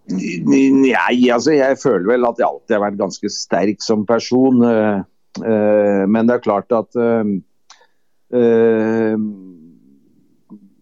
Nei, 0.09 1.29
altså 1.29 1.53
jeg 1.53 1.77
føler 1.83 2.15
vel 2.15 2.25
at 2.25 2.39
jeg 2.39 2.47
alltid 2.47 2.77
har 2.77 2.85
vært 2.87 3.01
ganske 3.03 3.33
sterk 3.33 3.83
som 3.83 4.07
person. 4.07 4.63
Uh, 4.63 5.03
uh, 5.43 6.03
men 6.07 6.29
det 6.29 6.39
er 6.39 6.47
klart 6.47 6.71
at 6.75 6.95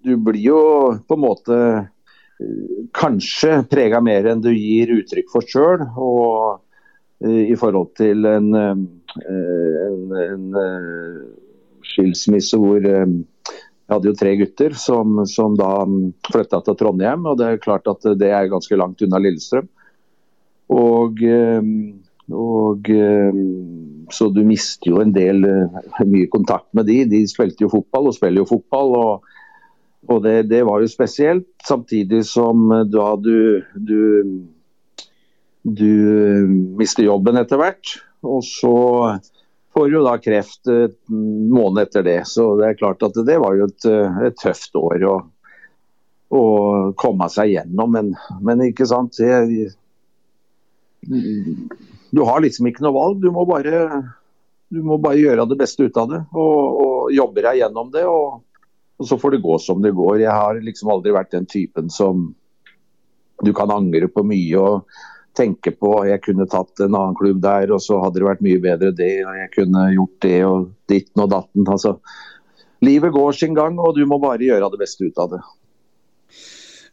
du 0.08 0.14
blir 0.20 0.42
jo 0.44 0.62
på 1.08 1.16
en 1.16 1.22
måte 1.24 1.58
kanskje 2.98 3.64
prega 3.70 4.02
mer 4.04 4.28
enn 4.32 4.44
du 4.44 4.52
gir 4.54 4.92
uttrykk 5.00 5.32
for 5.32 5.48
sjøl. 5.48 5.86
Og 5.98 6.60
eh, 7.26 7.48
i 7.54 7.58
forhold 7.60 7.94
til 8.00 8.28
en, 8.30 8.52
eh, 8.58 8.84
en, 9.32 10.04
en 10.26 10.62
eh, 10.62 11.24
skilsmisse 11.88 12.60
hvor 12.62 12.84
jeg 12.84 13.08
hadde 13.88 14.12
jo 14.12 14.18
tre 14.20 14.36
gutter 14.42 14.76
som, 14.78 15.22
som 15.30 15.56
da 15.58 15.72
flytta 16.28 16.62
til 16.66 16.78
Trondheim. 16.80 17.26
og 17.26 17.40
Det 17.40 17.50
er 17.50 17.64
klart 17.64 17.88
at 17.90 18.04
det 18.20 18.32
er 18.36 18.52
ganske 18.52 18.78
langt 18.78 19.02
unna 19.06 19.22
Lillestrøm. 19.24 19.70
Og, 20.76 21.22
og 22.36 22.90
Så 24.12 24.28
du 24.36 24.42
mister 24.44 24.92
jo 24.92 25.00
en 25.00 25.14
del 25.16 25.48
mye 26.04 26.28
kontakt 26.28 26.68
med 26.76 26.90
de. 26.92 27.06
De 27.08 27.22
spilte 27.32 27.64
jo 27.64 27.72
fotball 27.72 28.12
og 28.12 28.18
spiller 28.18 28.44
jo 28.44 28.50
fotball. 28.52 28.92
og 29.00 29.37
og 30.06 30.22
det, 30.24 30.44
det, 30.52 30.62
var 30.68 30.82
jo 30.82 30.90
spesielt, 30.92 31.48
samtidig 31.68 32.22
som 32.30 32.70
eh, 32.72 32.86
da 32.92 33.08
du, 33.20 33.64
du, 33.74 34.02
du 35.64 35.96
mister 36.78 37.08
jobben 37.08 37.40
etter 37.40 37.60
hvert. 37.60 37.98
Og 38.28 38.44
så 38.46 38.76
får 39.74 39.90
du 39.92 39.98
da 40.06 40.16
kreft 40.22 40.70
en 40.72 41.50
måned 41.54 41.84
etter 41.88 42.06
det. 42.06 42.22
Så 42.30 42.54
det 42.60 42.70
er 42.70 42.80
klart 42.80 43.04
at 43.06 43.18
det 43.28 43.40
var 43.42 43.58
jo 43.58 43.68
et, 43.68 43.90
et 44.30 44.40
tøft 44.40 44.78
år 44.80 45.06
å, 45.10 45.18
å, 46.34 46.46
komme 46.98 47.30
seg 47.34 47.56
gjennom. 47.56 47.98
Men, 47.98 48.14
men 48.42 48.64
ikke 48.70 48.88
sant 48.90 49.20
det, 49.20 49.74
Du 52.14 52.24
har 52.26 52.42
liksom 52.46 52.70
ikke 52.70 52.86
noe 52.86 52.96
valg. 52.96 53.22
Du 53.22 53.30
må 53.34 53.46
bare, 53.50 53.86
du 54.74 54.82
må 54.86 55.02
bare 55.02 55.22
gjøre 55.22 55.50
det 55.52 55.60
beste 55.60 55.90
ut 55.90 56.00
av 56.00 56.10
det. 56.14 56.24
Og, 56.34 56.84
og 56.86 57.16
jobbe 57.18 57.46
deg 57.46 57.62
gjennom 57.62 57.94
det. 57.94 58.06
og 58.08 58.47
og 58.98 59.10
så 59.10 59.18
får 59.22 59.36
det 59.36 59.44
gå 59.46 59.58
som 59.62 59.82
det 59.84 59.94
går. 59.98 60.24
Jeg 60.24 60.34
har 60.34 60.60
liksom 60.64 60.90
aldri 60.94 61.14
vært 61.16 61.36
den 61.36 61.46
typen 61.50 61.92
som 61.94 62.32
du 63.46 63.54
kan 63.54 63.72
angre 63.74 64.10
på 64.10 64.24
mye 64.26 64.58
og 64.58 65.04
tenke 65.38 65.70
på 65.78 65.92
jeg 66.10 66.24
kunne 66.26 66.48
tatt 66.50 66.82
en 66.82 66.96
annen 66.98 67.18
klubb 67.18 67.44
der, 67.44 67.70
og 67.74 67.84
så 67.84 68.00
hadde 68.02 68.18
det 68.22 68.26
vært 68.26 68.42
mye 68.46 68.62
bedre 68.64 68.90
det, 68.98 69.20
og 69.28 69.38
jeg 69.38 69.52
kunne 69.54 69.84
gjort 69.94 70.18
det 70.26 70.40
og 70.48 70.72
ditten 70.90 71.24
og 71.26 71.30
datten. 71.36 71.68
Altså, 71.70 71.94
livet 72.86 73.14
går 73.14 73.38
sin 73.38 73.58
gang, 73.58 73.78
og 73.78 73.94
du 73.98 74.06
må 74.10 74.18
bare 74.24 74.42
gjøre 74.42 74.72
det 74.74 74.82
beste 74.82 75.06
ut 75.06 75.22
av 75.22 75.36
det. 75.36 75.44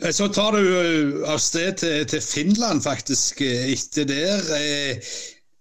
Eh, 0.02 0.12
så 0.12 0.28
tar 0.28 0.58
du 0.58 0.60
eh, 0.60 1.32
av 1.32 1.40
sted 1.42 1.80
til, 1.80 2.04
til 2.10 2.24
Finland 2.24 2.84
faktisk 2.84 3.40
eh, 3.44 3.70
etter 3.72 4.08
der. 4.10 4.52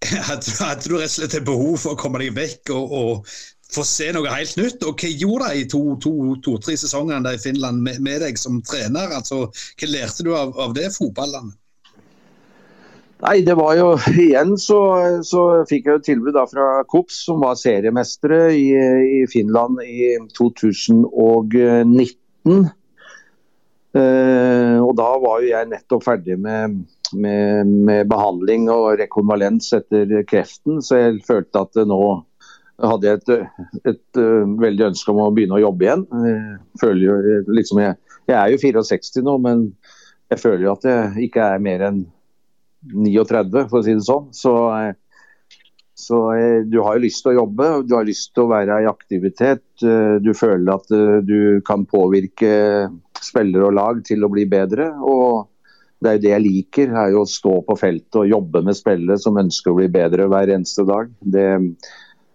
Hadde, 0.27 0.83
du 0.83 0.97
rett 0.97 1.07
og 1.07 1.11
slett 1.13 1.37
et 1.39 1.47
behov 1.47 1.77
for 1.79 1.95
å 1.95 1.99
komme 1.99 2.19
deg 2.19 2.35
vekk 2.35 2.73
og, 2.75 2.91
og 2.91 3.35
få 3.73 3.83
se 3.87 4.11
noe 4.15 4.29
helt 4.31 4.57
nytt. 4.59 4.83
Og 4.87 4.93
hva 4.99 5.09
gjorde 5.09 5.49
de 5.53 5.65
to-tre 5.71 6.11
to, 6.43 6.45
to, 6.61 6.77
sesongene 6.77 7.35
i 7.35 7.41
Finland 7.41 7.77
med, 7.85 7.97
med, 8.05 8.17
deg 8.25 8.35
som 8.39 8.61
trener? 8.65 9.07
Altså, 9.17 9.37
hva 9.79 9.87
lærte 9.89 10.23
du 10.25 10.31
av, 10.37 10.49
av 10.59 10.69
det 10.77 10.89
fotballandet? 10.95 11.57
Nei, 13.23 13.37
det 13.47 13.55
var 13.55 13.77
jo 13.79 13.87
Igjen 14.19 14.57
så, 14.59 14.79
så 15.23 15.63
fikk 15.69 15.85
jeg 15.87 15.93
jo 15.95 16.05
tilbud 16.09 16.35
fra 16.51 16.83
Kops, 16.91 17.15
som 17.29 17.37
var 17.43 17.55
seriemestere 17.59 18.41
i, 18.51 18.67
i 19.21 19.23
Finland 19.31 19.73
i 19.85 20.17
2019. 20.35 22.67
Uh, 23.93 24.77
og 24.81 24.95
da 24.97 25.09
var 25.21 25.43
jo 25.43 25.51
jeg 25.51 25.69
nettopp 25.69 26.03
ferdig 26.03 26.33
med, 26.41 26.79
med, 27.13 27.67
med 27.87 28.07
behandling 28.09 28.65
og 28.73 28.97
rekonvalens 28.99 29.69
etter 29.77 30.23
kreften, 30.25 30.81
så 30.81 30.97
jeg 30.97 31.21
følte 31.27 31.61
at 31.61 31.77
nå 31.87 32.01
hadde 32.89 33.09
jeg 33.09 33.19
et, 33.19 33.31
et, 33.93 34.01
eh, 34.19 34.55
veldig 34.63 34.89
ønske 34.91 35.13
om 35.13 35.21
å 35.23 35.29
begynne 35.35 35.57
å 35.57 35.63
jobbe 35.63 35.87
igjen. 35.87 36.03
Jeg, 36.81 36.97
jo, 37.03 37.19
liksom 37.53 37.79
jeg, 37.83 37.99
jeg, 38.27 38.35
er 38.39 38.51
jo 38.53 38.59
64 38.63 39.23
nå, 39.25 39.37
men 39.43 39.69
jeg 40.33 40.41
føler 40.41 40.67
jo 40.67 40.73
at 40.75 40.89
jeg 40.89 41.29
ikke 41.29 41.47
er 41.53 41.63
mer 41.63 41.87
enn 41.89 42.03
39, 42.91 43.67
for 43.71 43.79
å 43.79 43.85
si 43.85 43.95
det 43.95 44.05
sånn. 44.05 44.27
Så, 44.35 44.53
så 45.95 46.19
du 46.67 46.79
har 46.83 46.97
jo 46.97 47.05
lyst 47.05 47.23
til 47.23 47.33
å 47.33 47.39
jobbe, 47.43 47.69
du 47.87 47.95
har 47.95 48.07
lyst 48.07 48.33
til 48.33 48.45
å 48.45 48.51
være 48.51 48.81
i 48.83 48.89
aktivitet. 48.89 49.65
Du 49.79 50.33
føler 50.37 50.75
at 50.75 50.91
eh, 50.93 51.17
du 51.23 51.63
kan 51.67 51.87
påvirke 51.89 52.53
spillere 53.23 53.69
og 53.69 53.77
lag 53.79 54.03
til 54.07 54.25
å 54.25 54.31
bli 54.33 54.47
bedre. 54.49 54.91
og 54.99 55.49
det 56.03 56.09
er 56.09 56.17
jo 56.17 56.23
det 56.25 56.31
jeg 56.33 56.43
liker, 56.43 56.89
er 56.99 57.11
jo 57.13 57.21
å 57.23 57.29
stå 57.29 57.51
på 57.63 57.75
feltet 57.79 58.17
og 58.19 58.27
jobbe 58.27 58.59
med 58.67 58.75
spillere 58.75 59.15
som 59.21 59.39
ønsker 59.39 59.71
å 59.71 59.77
bli 59.77 59.85
bedre 59.87 60.25
hver 60.27 60.51
eneste 60.51 60.83
dag. 60.83 61.07
Det, 61.21 61.45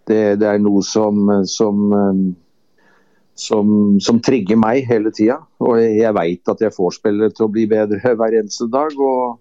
det, 0.09 0.23
det 0.41 0.49
er 0.49 0.61
noe 0.63 0.83
som, 0.87 1.29
som, 1.49 1.93
um, 1.93 2.23
som, 3.39 3.69
som 4.03 4.21
trigger 4.25 4.59
meg 4.61 4.89
hele 4.89 5.13
tida. 5.15 5.39
Og 5.63 5.79
jeg 5.81 6.15
veit 6.17 6.51
at 6.51 6.65
jeg 6.65 6.75
får 6.75 6.99
spillere 6.99 7.35
til 7.35 7.47
å 7.47 7.53
bli 7.53 7.69
bedre 7.71 8.15
hver 8.19 8.41
eneste 8.41 8.69
dag. 8.73 8.97
Og, 8.97 9.39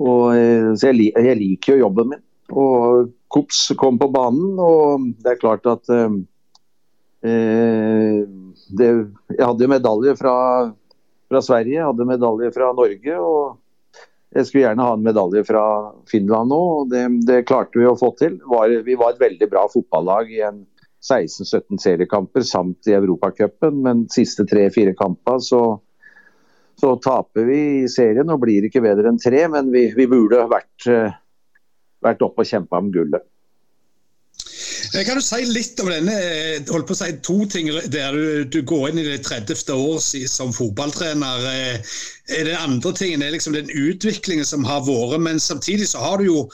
og, 0.00 0.26
eh, 0.34 0.72
så 0.74 0.90
jeg, 0.90 1.12
jeg, 1.14 1.38
liker 1.40 1.76
jo 1.76 1.86
jobben 1.86 2.14
min. 2.14 2.26
Og 2.50 3.14
Kops 3.30 3.68
kom 3.78 4.00
på 4.00 4.08
banen, 4.10 4.58
og 4.58 5.04
det 5.22 5.36
er 5.36 5.42
klart 5.42 5.68
at 5.70 5.90
eh, 5.94 6.20
eh 7.30 8.20
det, 8.70 8.86
Jeg 9.34 9.42
hadde 9.42 9.66
medalje 9.70 10.12
fra, 10.18 10.34
fra 11.30 11.40
Sverige, 11.42 11.74
jeg 11.74 11.86
hadde 11.86 12.06
medalje 12.06 12.50
fra 12.54 12.72
Norge. 12.74 13.16
og 13.18 13.58
jeg 14.30 14.46
skulle 14.46 14.62
gjerne 14.62 14.84
ha 14.86 14.94
en 14.94 15.02
medalje 15.02 15.42
fra 15.46 15.62
Finland 16.10 16.52
nå, 16.52 16.58
og 16.80 16.90
det, 16.92 17.02
det 17.26 17.42
klarte 17.48 17.80
vi 17.80 17.88
å 17.88 17.96
få 17.98 18.12
til. 18.18 18.36
Var, 18.46 18.76
vi 18.86 18.94
var 18.98 19.14
et 19.14 19.22
veldig 19.22 19.48
bra 19.50 19.64
fotballag 19.72 20.30
i 20.30 20.42
en 20.46 20.60
16-17 21.02 21.80
seriekamper 21.82 22.44
samt 22.46 22.86
i 22.86 22.94
Europacupen, 22.94 23.80
men 23.82 24.04
siste 24.12 24.46
tre-fire 24.46 24.94
kamper 24.98 25.40
så, 25.42 25.62
så, 26.78 26.92
taper 27.02 27.48
vi 27.48 27.60
i 27.80 27.88
serien 27.90 28.30
og 28.30 28.42
blir 28.44 28.68
ikke 28.68 28.84
bedre 28.84 29.10
enn 29.10 29.18
tre. 29.20 29.46
Men 29.50 29.72
vi, 29.74 29.88
vi 29.96 30.06
burde 30.10 30.44
vært, 30.52 30.88
vært 32.04 32.26
oppe 32.26 32.44
og 32.44 32.52
kjempa 32.52 32.78
om 32.78 32.92
gullet. 32.94 33.26
Kan 34.90 35.20
du 35.20 35.22
si 35.22 35.44
litt 35.46 35.78
om 35.82 35.90
denne 35.92 36.14
holdt 36.66 36.88
på 36.88 36.96
å 36.96 36.98
si 36.98 37.12
to 37.26 37.36
ting 37.50 37.68
der 37.92 38.16
du, 38.16 38.42
du 38.50 38.60
går 38.66 38.88
inn 38.90 39.02
i 39.02 39.06
det 39.06 39.20
30. 39.26 39.70
år 39.70 40.00
som 40.26 40.50
fotballtrener. 40.56 41.46
Er 42.30 42.44
det 42.48 42.58
andre 42.58 42.92
tingen 42.98 43.22
er 43.22 43.36
liksom 43.36 43.54
den 43.54 43.70
utviklingen 43.70 44.46
som 44.46 44.66
har 44.66 44.82
vært, 44.88 45.20
men 45.22 45.38
samtidig 45.42 45.86
så 45.92 46.02
har 46.02 46.18
du 46.18 46.30
jo 46.30 46.44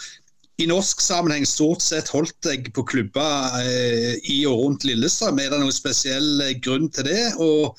i 0.57 0.67
norsk 0.69 1.03
sammenheng 1.05 1.45
stort 1.49 1.85
sett 1.85 2.09
holdt 2.13 2.37
deg 2.47 2.71
på 2.77 2.85
klubber 2.89 3.57
eh, 3.61 4.17
i 4.33 4.39
og 4.49 4.63
rundt 4.63 4.87
Lillestrøm. 4.89 5.41
Er 5.41 5.53
det 5.53 5.61
noen 5.61 5.75
spesiell 5.75 6.41
eh, 6.45 6.55
grunn 6.65 6.89
til 6.89 7.09
det? 7.11 7.25
Og 7.37 7.77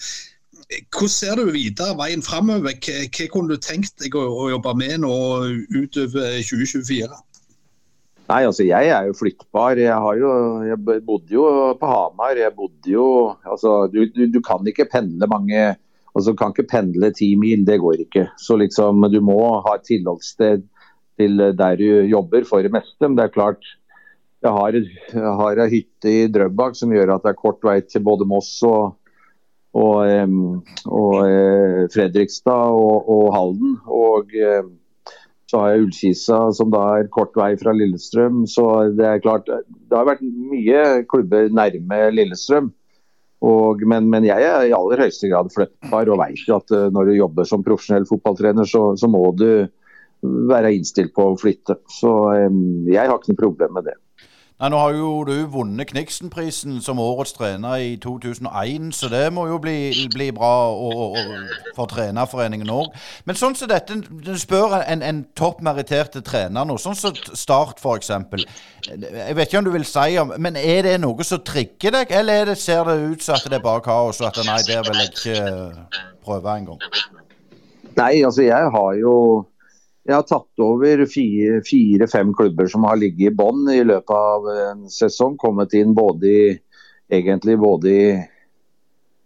eh, 0.69 0.83
hvordan 0.93 1.13
ser 1.15 1.41
du 1.41 1.49
videre 1.55 1.97
veien 1.97 2.21
framover? 2.25 2.77
Hva, 2.77 2.99
hva, 3.07 3.29
kunne 3.33 3.55
du 3.55 3.65
tenkt 3.65 3.97
deg 4.03 4.17
å, 4.17 4.27
å, 4.29 4.49
jobbe 4.53 4.75
med 4.77 5.01
nå 5.01 5.15
utover 5.73 6.37
2024? 6.45 7.17
Nei, 8.27 8.43
altså 8.43 8.65
Jeg 8.67 8.91
er 8.91 9.07
jo 9.07 9.15
flyttbar. 9.15 9.79
Jeg, 9.79 10.19
jo, 10.19 10.31
jeg 10.67 11.03
bodde 11.07 11.31
jo 11.31 11.47
på 11.79 11.91
Hamar. 11.91 12.35
Jeg 12.35 12.55
bodde 12.55 12.91
jo 12.91 13.07
altså, 13.47 13.85
du, 13.91 14.03
du, 14.11 14.25
du 14.31 14.41
kan 14.43 14.67
ikke 14.67 14.89
pendle 14.91 15.29
mange 15.31 15.75
altså 16.17 16.33
kan 16.33 16.53
ikke 16.53 16.69
pendle 16.71 17.11
ti 17.13 17.35
mil, 17.39 17.63
det 17.67 17.79
går 17.81 18.01
ikke. 18.07 18.27
Så 18.41 18.57
liksom, 18.57 19.05
du 19.13 19.19
må 19.21 19.37
ha 19.65 19.75
et 19.77 19.85
tilholdssted 19.85 20.63
til 21.17 21.43
der 21.57 21.77
du 21.77 21.87
jobber 22.09 22.45
for 22.49 22.65
det 22.65 22.73
meste. 22.73 23.03
Men 23.05 23.17
det 23.19 23.27
er 23.27 23.35
klart, 23.35 23.69
jeg 24.41 24.53
har, 24.53 24.77
jeg 25.13 25.35
har 25.41 25.61
ei 25.63 25.69
hytte 25.73 26.13
i 26.13 26.29
Drøbak 26.31 26.77
som 26.77 26.93
gjør 26.93 27.15
at 27.15 27.25
det 27.25 27.33
er 27.33 27.41
kort 27.41 27.61
vei 27.65 27.79
til 27.85 28.03
både 28.05 28.27
Moss 28.29 28.51
og, 28.65 28.97
og, 29.77 30.01
og 30.85 31.07
og 31.07 31.93
Fredrikstad 31.93 32.73
og, 32.73 33.29
Halden. 33.35 33.77
Og 33.85 34.33
så 35.47 35.61
har 35.61 35.73
jeg 35.73 35.85
Ullkisa 35.85 36.39
som 36.55 36.71
da 36.73 36.81
er 36.97 37.11
kort 37.13 37.37
vei 37.39 37.53
fra 37.59 37.71
Lillestrøm. 37.75 38.43
Så 38.51 38.65
det 38.97 39.05
er 39.07 39.23
klart, 39.23 39.47
det 39.47 39.95
har 39.95 40.09
vært 40.09 40.25
mye 40.25 41.05
klubber 41.07 41.47
nærme 41.55 42.01
Lillestrøm. 42.15 42.73
Og, 43.47 43.83
men, 43.85 44.09
men, 44.09 44.25
jeg 44.25 44.43
er 44.43 44.65
i 44.65 44.73
aller 44.73 45.05
høyeste 45.05 45.29
grad 45.29 45.51
flyttbar 45.53 46.09
og 46.09 46.19
vet 46.23 46.47
at 46.55 46.73
eh, 46.73 46.87
når 46.93 47.11
du 47.11 47.19
jobber 47.19 47.45
som 47.45 47.63
profesjonell 47.63 48.07
fotballtrener, 48.09 48.65
så, 48.65 48.89
så 48.97 49.09
må 49.11 49.21
du 49.37 49.67
være 50.49 50.73
innstilt 50.73 51.13
på 51.13 51.29
å 51.29 51.37
flytte. 51.37 51.77
Så 51.99 52.11
jeg 52.33 52.97
har 52.97 53.13
ikke 53.13 53.35
noe 53.35 53.43
problem 53.43 53.77
med 53.77 53.91
det. 53.91 53.97
Nei, 54.57 54.71
Nå 54.73 54.77
har 54.81 54.95
jo 54.97 55.09
du 55.21 55.35
vunnet 55.53 55.91
Kniksenprisen 55.91 56.79
som 56.81 56.97
årets 56.97 57.35
trener 57.37 57.75
i 57.77 57.91
2001, 58.01 58.87
så 58.97 59.09
det 59.11 59.27
må 59.33 59.43
jo 59.45 59.59
bli, 59.61 60.07
bli 60.09 60.31
bra 60.33 60.71
og, 60.73 61.01
og, 61.11 61.51
for 61.75 61.85
trenerforeningen 61.91 62.71
òg. 62.73 62.89
Men 63.29 63.37
sånn 63.37 63.53
som 63.59 63.69
dette, 63.69 63.99
du 64.09 64.31
spør 64.41 64.79
en, 64.79 65.03
en 65.05 65.19
toppmeritterte 65.37 66.23
trener 66.25 66.65
nå, 66.65 66.79
sånn 66.81 66.97
som 66.97 67.13
Start 67.37 67.83
f.eks. 67.83 68.09
Jeg 68.89 69.35
vet 69.37 69.45
ikke 69.45 69.61
om 69.61 69.67
du 69.67 69.71
vil 69.75 69.85
si 69.85 70.17
om 70.17 70.33
Men 70.41 70.57
er 70.57 70.87
det 70.87 70.95
noe 71.03 71.25
som 71.27 71.43
trigger 71.45 71.93
deg, 71.99 72.15
eller 72.17 72.49
det, 72.49 72.57
ser 72.57 72.89
det 72.89 72.97
ut 73.11 73.21
som 73.21 73.37
at 73.37 73.45
det 73.45 73.59
er 73.59 73.65
bare 73.67 73.85
kaos, 73.85 74.23
og 74.23 74.31
at 74.31 74.41
nei, 74.47 74.57
det 74.65 74.79
vil 74.87 75.03
jeg 75.03 75.13
ikke 75.13 76.09
prøve 76.25 76.57
engang? 76.57 76.81
Nei, 77.97 78.23
altså 78.25 78.49
jeg 78.49 78.73
har 78.73 78.97
jo 79.03 79.13
jeg 80.07 80.15
har 80.15 80.23
tatt 80.27 80.63
over 80.63 81.03
fire-fem 81.11 82.31
klubber 82.37 82.69
som 82.71 82.85
har 82.87 82.99
ligget 82.99 83.33
i 83.33 83.35
bånn 83.35 83.67
i 83.73 83.81
løpet 83.83 84.15
av 84.15 84.47
en 84.53 84.85
sesong. 84.91 85.35
Kommet 85.39 85.75
inn 85.75 85.91
både 85.97 86.31
i, 86.31 86.45
egentlig 87.11 87.57
både 87.59 87.91
i, 87.91 88.05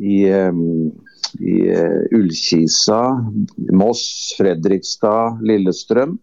i, 0.01 0.17
i 0.25 1.59
uh, 1.69 2.01
Ullkisa, 2.17 3.01
Moss, 3.77 4.03
Fredrikstad, 4.39 5.43
Lillestrøm. 5.45 6.17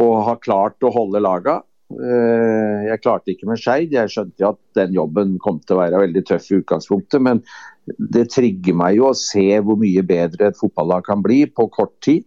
Og 0.00 0.14
har 0.30 0.40
klart 0.40 0.88
å 0.88 0.94
holde 0.94 1.20
laga. 1.20 1.60
Uh, 1.92 2.88
jeg 2.88 3.04
klarte 3.04 3.34
ikke 3.34 3.52
med 3.52 3.60
Skeid. 3.60 3.92
Jeg 3.92 4.16
skjønte 4.16 4.48
at 4.54 4.62
den 4.80 4.96
jobben 4.96 5.36
kom 5.44 5.60
til 5.60 5.76
å 5.76 5.82
være 5.84 6.06
veldig 6.06 6.24
tøff 6.32 6.48
i 6.48 6.62
utgangspunktet. 6.62 7.20
Men 7.20 7.44
det 7.84 8.30
trigger 8.32 8.80
meg 8.80 8.96
jo 8.96 9.10
å 9.12 9.16
se 9.28 9.50
hvor 9.60 9.76
mye 9.76 10.08
bedre 10.08 10.48
et 10.48 10.60
fotballag 10.60 11.04
kan 11.04 11.20
bli 11.20 11.42
på 11.52 11.68
kort 11.68 11.98
tid. 12.00 12.24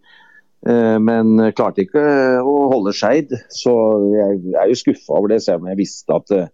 Eh, 0.67 0.97
men 1.01 1.37
klarte 1.57 1.85
ikke 1.85 2.03
å 2.45 2.55
holde 2.73 2.93
Skeid. 2.95 3.33
Så 3.53 3.73
jeg 4.13 4.55
er 4.55 4.71
jo 4.71 4.79
skuffa 4.79 5.17
over 5.17 5.33
det, 5.33 5.41
selv 5.45 5.63
om 5.63 5.71
jeg 5.71 5.81
visste 5.81 6.17
at 6.17 6.33
eh, 6.35 6.49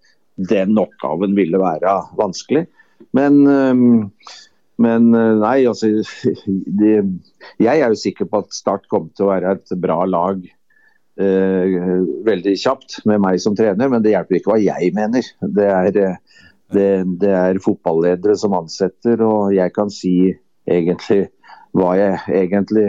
den 0.51 0.77
oppgaven 0.79 1.35
ville 1.37 1.61
være 1.61 1.95
vanskelig. 2.19 2.67
Men, 3.17 3.41
eh, 3.51 4.43
men 4.83 5.09
nei, 5.11 5.57
altså 5.65 5.89
det, 6.81 6.93
Jeg 7.57 7.81
er 7.81 7.89
jo 7.89 7.97
sikker 7.97 8.29
på 8.29 8.43
at 8.43 8.53
Start 8.53 8.85
kommer 8.91 9.09
til 9.15 9.25
å 9.25 9.31
være 9.31 9.55
et 9.57 9.73
bra 9.81 10.03
lag 10.05 10.43
eh, 11.17 12.03
veldig 12.27 12.55
kjapt 12.61 12.99
med 13.09 13.21
meg 13.23 13.41
som 13.41 13.55
trener, 13.57 13.89
men 13.89 14.03
det 14.05 14.13
hjelper 14.13 14.39
ikke 14.39 14.53
hva 14.53 14.59
jeg 14.61 14.93
mener. 14.95 15.25
Det 15.41 15.67
er, 15.67 15.89
det, 16.75 16.89
det 17.23 17.33
er 17.33 17.63
fotballedere 17.63 18.37
som 18.39 18.55
ansetter, 18.57 19.23
og 19.25 19.55
jeg 19.55 19.73
kan 19.75 19.91
si 19.93 20.15
egentlig 20.67 21.27
hva 21.77 21.93
jeg 21.97 22.21
egentlig 22.43 22.87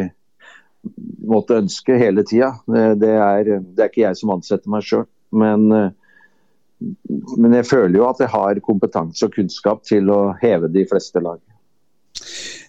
måtte 1.29 1.59
ønske 1.63 1.99
hele 2.01 2.25
tida. 2.27 2.55
Det, 2.67 3.11
er, 3.13 3.59
det 3.61 3.83
er 3.83 3.91
ikke 3.91 4.07
jeg 4.07 4.21
som 4.21 4.35
ansetter 4.37 4.73
meg 4.73 4.87
sjøl. 4.87 5.07
Men, 5.29 5.67
men, 5.69 7.57
jeg 7.59 7.69
føler 7.69 7.99
jo 7.99 8.09
at 8.09 8.23
jeg 8.23 8.33
har 8.33 8.63
kompetanse 8.65 9.27
og 9.27 9.35
kunnskap 9.37 9.85
til 9.89 10.09
å 10.15 10.23
heve 10.41 10.71
de 10.73 10.87
fleste 10.89 11.21
lag. 11.25 11.43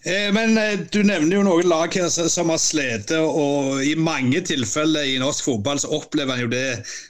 Eh, 0.03 0.33
men 0.33 0.57
eh, 0.57 0.79
du 0.91 1.01
nevner 1.03 1.39
jo 1.39 1.43
noen 1.43 1.67
lag 1.67 1.93
her 1.95 2.07
som 2.09 2.51
har 2.53 2.61
slitt, 2.61 3.11
og 3.11 3.81
i 3.83 3.95
mange 3.99 4.39
tilfeller 4.47 5.09
i 5.11 5.17
norsk 5.19 5.49
fotball 5.49 5.81
så 5.81 5.91
opplever 5.97 6.37
en 6.37 6.45
jo 6.45 6.51
det 6.53 6.67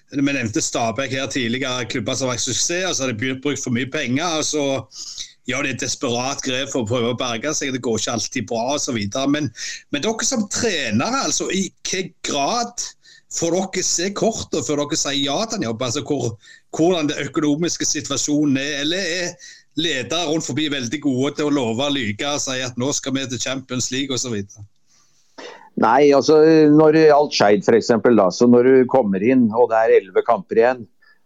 Vi 0.10 0.24
nevnte 0.26 0.64
Stabæk 0.64 1.14
her 1.14 1.28
tidligere, 1.30 1.86
klubber 1.86 2.18
som 2.18 2.28
har 2.28 2.38
vært 2.38 2.47
suksess, 2.47 2.88
og 2.89 2.95
så 2.95 3.06
har 3.06 3.14
de 3.14 3.34
brukt 3.43 3.62
for 3.62 3.76
mye 3.76 3.89
penger. 3.93 4.39
og 4.39 4.45
så 4.47 4.64
gjør 5.50 5.66
det 5.66 5.74
et 5.76 5.84
desperat 5.84 6.43
grep 6.45 6.72
for 6.72 6.84
å 6.84 6.89
prøve 6.89 7.12
å 7.14 7.20
berge 7.20 7.54
seg. 7.58 7.74
Det 7.74 7.84
går 7.86 8.00
ikke 8.00 8.16
alltid 8.16 8.47
bra 8.50 8.76
osv. 8.76 9.00
Men, 9.34 9.50
men 9.89 10.06
dere 10.06 10.28
som 10.28 10.47
trenere, 10.54 11.26
altså, 11.26 11.50
i 11.50 11.68
hvilken 11.68 12.14
grad 12.30 12.88
får 13.34 13.56
dere 13.56 13.86
se 13.86 14.10
kortet 14.18 14.66
før 14.66 14.84
dere 14.84 15.00
sier 15.00 15.22
ja 15.22 15.38
til 15.45 15.60
en 15.60 15.70
jobb? 15.70 15.86
Altså, 15.89 16.06
hvor, 16.06 16.36
hvordan 16.78 17.12
den 17.12 17.30
økonomiske 17.30 17.88
situasjonen 17.88 18.60
er? 18.62 18.76
Eller 18.84 19.14
er 19.20 19.54
ledere 19.80 20.28
rundt 20.28 20.47
forbi 20.47 20.68
veldig 20.72 21.00
gode 21.04 21.38
til 21.38 21.50
å 21.50 21.56
love 21.56 21.88
og 21.88 21.95
lyve 21.95 22.34
og 22.34 22.43
si 22.43 22.60
at 22.66 22.78
nå 22.80 22.91
skal 22.95 23.16
vi 23.16 23.26
til 23.32 23.41
Champions 23.41 23.89
League 23.93 24.16
osv.? 24.16 24.36
Nei, 25.80 26.10
altså 26.12 26.41
når 26.76 26.97
alt 27.16 27.36
Skeid 27.36 27.64
f.eks. 27.64 27.93
Så 28.36 28.47
når 28.50 28.68
du 28.68 28.89
kommer 28.91 29.24
inn 29.24 29.47
og 29.54 29.70
det 29.72 29.80
er 29.80 29.97
elleve 30.02 30.26
kamper 30.28 30.60
igjen, 30.60 30.82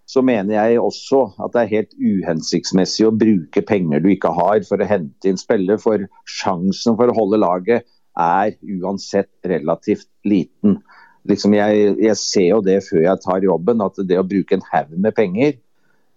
så 0.10 0.22
mener 0.26 0.58
jeg 0.58 0.82
også 0.84 1.22
at 1.44 1.54
det 1.54 1.62
er 1.62 1.72
helt 1.72 1.94
uhensiktsmessig 1.96 3.08
å 3.08 3.16
bruke 3.16 3.64
penger 3.66 4.04
du 4.04 4.10
ikke 4.12 4.34
har 4.36 4.64
for 4.68 4.82
å 4.82 4.88
hente 4.88 5.30
inn 5.30 5.40
spillere, 5.40 5.80
for 5.82 6.04
sjansen 6.30 6.98
for 7.00 7.10
å 7.10 7.18
holde 7.18 7.40
laget 7.42 7.88
er 8.20 8.54
uansett 8.62 9.32
relativt 9.48 10.10
liten. 10.28 10.82
Liksom 11.30 11.56
jeg, 11.56 11.94
jeg, 12.04 12.18
ser 12.20 12.50
jo 12.50 12.60
det 12.66 12.82
før 12.86 13.06
jeg 13.06 13.24
tar 13.24 13.46
jobben, 13.48 13.82
at 13.86 14.02
det 14.04 14.20
å 14.20 14.28
bruke 14.28 14.58
en 14.58 14.68
haug 14.74 14.92
med 15.00 15.16
penger 15.16 15.56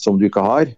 som 0.02 0.18
du 0.18 0.26
ikke 0.28 0.44
har, 0.44 0.72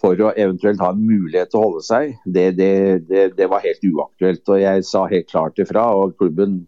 for 0.00 0.20
å 0.20 0.32
eventuelt 0.36 0.80
ha 0.84 0.92
en 0.92 1.02
mulighet 1.02 1.50
til 1.50 1.58
å 1.60 1.64
holde 1.66 1.82
seg, 1.84 2.14
det, 2.24 2.50
det, 2.58 2.72
det, 3.08 3.24
det 3.36 3.48
var 3.50 3.64
helt 3.64 3.82
uaktuelt. 3.84 4.44
Og 4.52 4.60
jeg 4.62 4.84
sa 4.86 5.06
helt 5.10 5.28
klart 5.32 5.58
ifra, 5.60 5.88
og 5.96 6.14
klubben 6.20 6.60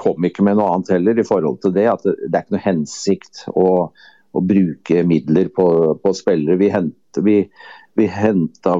kom 0.00 0.24
ikke 0.28 0.44
med 0.44 0.58
noe 0.58 0.70
annet 0.74 0.92
heller 0.94 1.18
i 1.18 1.26
forhold 1.26 1.60
til 1.64 1.74
det, 1.74 1.88
at 1.90 2.04
det 2.04 2.30
er 2.30 2.44
ikke 2.44 2.56
noe 2.56 2.66
hensikt 2.66 3.44
å 3.56 3.66
å 4.32 4.42
bruke 4.44 5.04
midler 5.06 5.50
på, 5.54 5.66
på 6.02 6.12
spillere. 6.16 6.58
Vi, 6.60 6.70
hent, 6.72 7.20
vi, 7.24 7.42
vi 7.98 8.08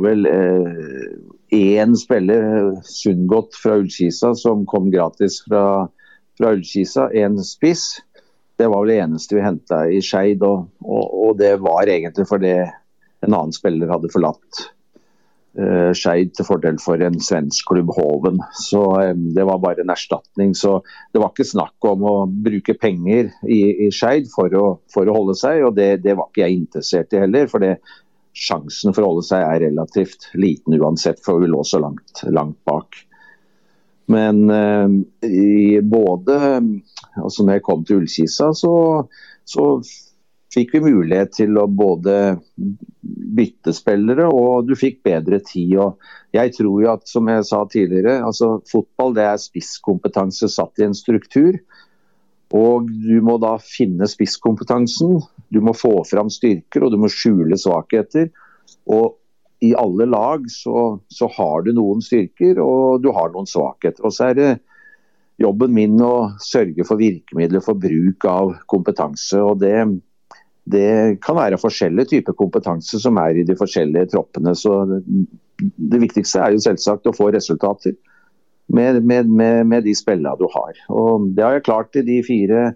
vel 0.04 0.26
én 0.30 1.94
eh, 1.94 1.98
spiller, 1.98 2.76
Sundgodt 2.86 3.56
fra 3.58 3.80
Ullkisa, 3.80 4.34
som 4.38 4.66
kom 4.70 4.90
gratis 4.92 5.40
fra, 5.46 5.88
fra 6.38 6.54
Ullkisa. 6.54 7.10
Én 7.10 7.38
spiss. 7.44 8.00
Det 8.60 8.68
var 8.68 8.84
vel 8.84 8.94
det 8.94 9.00
eneste 9.06 9.38
vi 9.38 9.44
henta 9.44 9.84
i 9.88 10.02
Skeid, 10.04 10.44
og, 10.44 10.68
og, 10.84 11.06
og, 11.08 11.32
det 11.40 11.56
var 11.64 11.88
egentlig 11.88 12.28
fordi 12.28 12.54
en 12.60 13.34
annen 13.34 13.56
spiller 13.56 13.90
hadde 13.92 14.12
forlatt 14.12 14.66
uh, 15.58 15.90
Skeid 15.96 16.34
til 16.36 16.46
fordel 16.46 16.78
for 16.82 17.02
en 17.02 17.18
svensk 17.22 17.70
klubb, 17.70 17.92
Hoven. 17.96 18.40
Så 18.60 18.82
um, 18.82 19.24
Det 19.34 19.46
var 19.48 19.62
bare 19.62 19.84
en 19.84 19.94
erstatning. 19.94 20.54
Så 20.58 20.78
det 21.14 21.22
var 21.22 21.32
ikke 21.32 21.48
snakk 21.48 21.90
om 21.90 22.06
å 22.06 22.14
bruke 22.28 22.76
penger 22.78 23.32
i, 23.46 23.62
i 23.86 23.90
Skeid 23.94 24.30
for, 24.34 24.54
for, 24.92 25.08
å 25.08 25.16
holde 25.16 25.36
seg, 25.38 25.64
og 25.66 25.76
det, 25.78 26.02
det, 26.06 26.16
var 26.18 26.30
ikke 26.30 26.46
jeg 26.46 26.62
interessert 26.62 27.16
i 27.16 27.24
heller. 27.24 27.50
for 27.50 27.64
det 27.64 27.78
Sjansen 28.30 28.94
for 28.94 29.02
å 29.02 29.08
holde 29.10 29.24
seg 29.26 29.42
er 29.42 29.64
relativt 29.64 30.28
liten 30.38 30.76
uansett, 30.78 31.18
for 31.24 31.42
vi 31.42 31.48
lå 31.50 31.64
så 31.66 31.80
langt, 31.82 32.22
langt 32.30 32.60
bak. 32.68 33.00
Men 34.10 34.44
eh, 34.54 35.80
både 35.82 36.36
altså 37.18 37.44
når 37.44 37.58
jeg 37.58 37.64
kom 37.66 37.82
til 37.86 38.00
Ullkisa, 38.00 38.52
så, 38.56 38.72
så 39.46 39.66
fikk 40.54 40.74
vi 40.74 40.80
mulighet 40.82 41.32
til 41.36 41.58
å 41.60 41.66
både 41.70 42.14
bytte 43.36 43.74
spillere 43.74 44.26
og 44.34 44.66
du 44.68 44.74
fikk 44.78 45.00
bedre 45.06 45.38
tid. 45.46 45.76
Og 45.78 46.36
jeg 46.36 46.54
tror 46.56 46.82
jo 46.82 46.90
at, 46.92 47.06
som 47.08 47.30
jeg 47.30 47.46
sa 47.46 47.62
tidligere, 47.70 48.18
altså 48.26 48.56
fotball 48.70 49.14
det 49.16 49.28
er 49.28 49.42
spisskompetanse 49.42 50.50
satt 50.50 50.82
i 50.82 50.88
en 50.88 50.96
struktur. 50.96 51.60
Og 52.56 52.90
du 52.90 53.20
må 53.22 53.36
da 53.38 53.54
finne 53.62 54.08
spisskompetansen 54.10 55.20
du 55.54 55.60
må 55.62 55.74
få 55.74 56.00
fram 56.06 56.30
styrker 56.30 56.82
og 56.82 56.94
du 56.94 56.98
må 57.02 57.10
skjule 57.10 57.58
svakheter. 57.58 58.30
Og 58.90 59.16
i 59.62 59.74
alle 59.76 60.06
lag 60.08 60.46
så, 60.50 60.98
så 61.12 61.28
har 61.36 61.66
du 61.66 61.74
noen 61.76 62.02
styrker 62.02 62.58
og 62.64 63.04
du 63.04 63.10
har 63.14 63.30
noen 63.30 63.46
svakheter. 63.50 64.02
Og 64.02 64.14
så 64.16 64.30
er 64.30 64.38
det 64.38 64.50
jobben 65.40 65.72
min 65.76 65.94
å 66.04 66.32
sørge 66.42 66.84
for 66.88 67.00
virkemidler 67.00 67.62
for 67.64 67.78
bruk 67.78 68.26
av 68.28 68.54
kompetanse. 68.70 69.38
og 69.38 69.60
det, 69.62 69.76
det 70.72 71.20
kan 71.24 71.38
være 71.38 71.60
forskjellige 71.60 72.12
typer 72.14 72.36
kompetanse 72.38 73.00
som 73.02 73.18
er 73.22 73.40
i 73.40 73.46
de 73.46 73.56
forskjellige 73.58 74.12
troppene. 74.14 74.54
så 74.56 74.84
Det, 74.86 75.98
viktigste 76.00 76.40
er 76.40 76.54
jo 76.54 76.62
selvsagt 76.64 77.08
å 77.10 77.16
få 77.16 77.30
resultater 77.34 77.96
med, 78.70 79.02
med, 79.02 79.28
med, 79.28 79.66
med 79.66 79.84
de 79.84 79.94
spillene 79.96 80.36
du 80.38 80.46
har. 80.52 80.78
Og 80.88 81.30
Det 81.36 81.44
har 81.44 81.58
jeg 81.58 81.66
klart 81.68 81.96
i 81.96 82.06
de 82.06 82.20
fire 82.26 82.70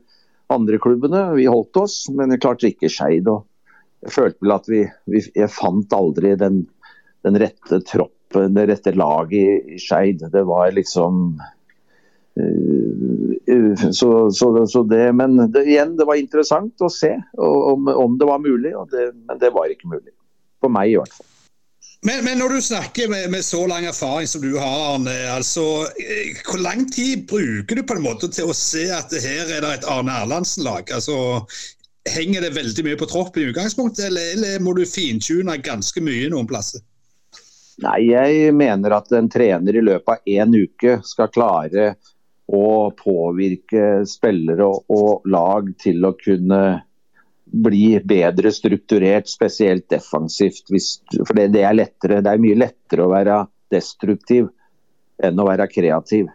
andre 0.53 0.79
klubbene. 0.79 1.27
Vi 1.39 1.49
holdt 1.49 1.77
oss, 1.81 2.05
men 2.13 2.35
jeg 2.35 2.43
klarte 2.45 2.71
ikke 2.71 2.93
Skeid. 2.93 3.31
Jeg 4.05 4.13
følte 4.13 4.45
vel 4.45 4.57
at 4.57 4.69
vi, 4.69 4.85
vi, 5.11 5.25
Jeg 5.35 5.53
fant 5.53 5.97
aldri 5.97 6.35
den, 6.41 6.65
den 7.25 7.41
rette 7.41 7.81
troppen, 7.89 8.57
det 8.57 8.69
rette 8.69 8.95
laget 8.99 9.39
i, 9.39 9.77
i 9.77 9.81
Skeid. 9.81 10.27
Det 10.33 10.45
var 10.49 10.75
liksom 10.77 11.39
så, 13.93 14.31
så, 14.31 14.67
så 14.67 14.83
det, 14.91 15.13
men 15.13 15.37
det, 15.53 15.65
igjen, 15.69 15.95
det 15.99 16.07
var 16.09 16.19
interessant 16.19 16.83
å 16.83 16.91
se 16.91 17.13
om, 17.39 17.87
om 17.89 18.19
det 18.19 18.27
var 18.27 18.43
mulig, 18.43 18.73
det, 18.91 19.13
men 19.29 19.39
det 19.39 19.53
var 19.55 19.71
ikke 19.71 19.93
mulig. 19.93 20.11
For 20.65 20.73
meg 20.73 20.95
i 20.95 20.99
hvert 20.99 21.15
fall. 21.15 21.29
Men, 22.05 22.21
men, 22.25 22.37
når 22.37 22.57
du 22.57 22.61
snakker 22.61 23.09
med, 23.09 23.31
med, 23.33 23.45
så 23.45 23.63
lang 23.67 23.87
erfaring 23.89 24.29
som 24.29 24.43
du 24.43 24.59
har, 24.59 24.75
Arne, 24.95 25.13
altså, 25.33 25.87
eh, 25.97 26.35
hvor 26.45 26.61
lang 26.61 26.85
tid 26.93 27.23
bruker 27.31 27.79
du 27.79 27.83
på 27.87 27.97
en 27.97 28.05
måte 28.05 28.29
til 28.29 28.51
å 28.53 28.57
se 28.57 28.85
at 28.93 29.15
her 29.25 29.49
er 29.49 29.65
det 29.65 29.71
et 29.79 29.87
Arne 29.89 30.13
Erlandsen-lag? 30.25 30.93
Altså, 30.93 31.47
henger 32.13 32.45
det 32.45 32.53
veldig 32.59 32.85
mye 32.85 32.99
på 33.01 33.09
troppen 33.09 33.41
i 33.41 33.49
utgangspunktet, 33.55 34.11
eller, 34.11 34.35
eller 34.35 34.61
må 34.61 34.75
du 34.77 34.83
fintune 34.85 35.57
ganske 35.65 36.05
mye 36.05 36.29
noen 36.35 36.51
plasser? 36.51 36.85
Nei, 37.83 38.03
jeg 38.11 38.53
mener 38.55 38.99
at 38.99 39.09
en 39.17 39.31
trener 39.33 39.75
i 39.75 39.83
løpet 39.83 40.13
av 40.13 40.29
én 40.29 40.53
uke 40.55 40.99
skal 41.09 41.33
klare 41.33 41.95
å 42.53 42.91
påvirke 42.99 44.05
spillere 44.09 44.67
og 44.67 45.25
lag 45.31 45.71
til 45.81 46.05
å 46.05 46.13
kunne 46.19 46.83
bli 47.45 48.01
bedre 48.05 48.51
strukturert, 48.53 49.29
spesielt 49.31 49.89
defensivt. 49.89 50.69
for 51.27 51.35
det, 51.35 51.49
det, 51.55 51.63
er 51.63 51.75
lettere, 51.75 52.21
det 52.25 52.33
er 52.33 52.43
mye 52.43 52.59
lettere 52.59 53.05
å 53.05 53.13
være 53.13 53.47
destruktiv 53.73 54.49
enn 55.23 55.39
å 55.39 55.47
være 55.47 55.69
kreativ. 55.71 56.29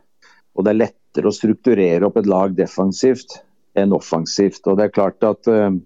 Og 0.56 0.66
det 0.66 0.72
er 0.74 0.82
lettere 0.86 1.30
å 1.30 1.36
strukturere 1.36 2.08
opp 2.08 2.18
et 2.22 2.30
lag 2.30 2.56
defensivt 2.58 3.42
enn 3.78 3.94
offensivt. 3.96 4.66
Og 4.68 4.80
det 4.80 4.88
er 4.88 4.96
klart 4.96 5.24
at 5.28 5.48
øh, 5.52 5.78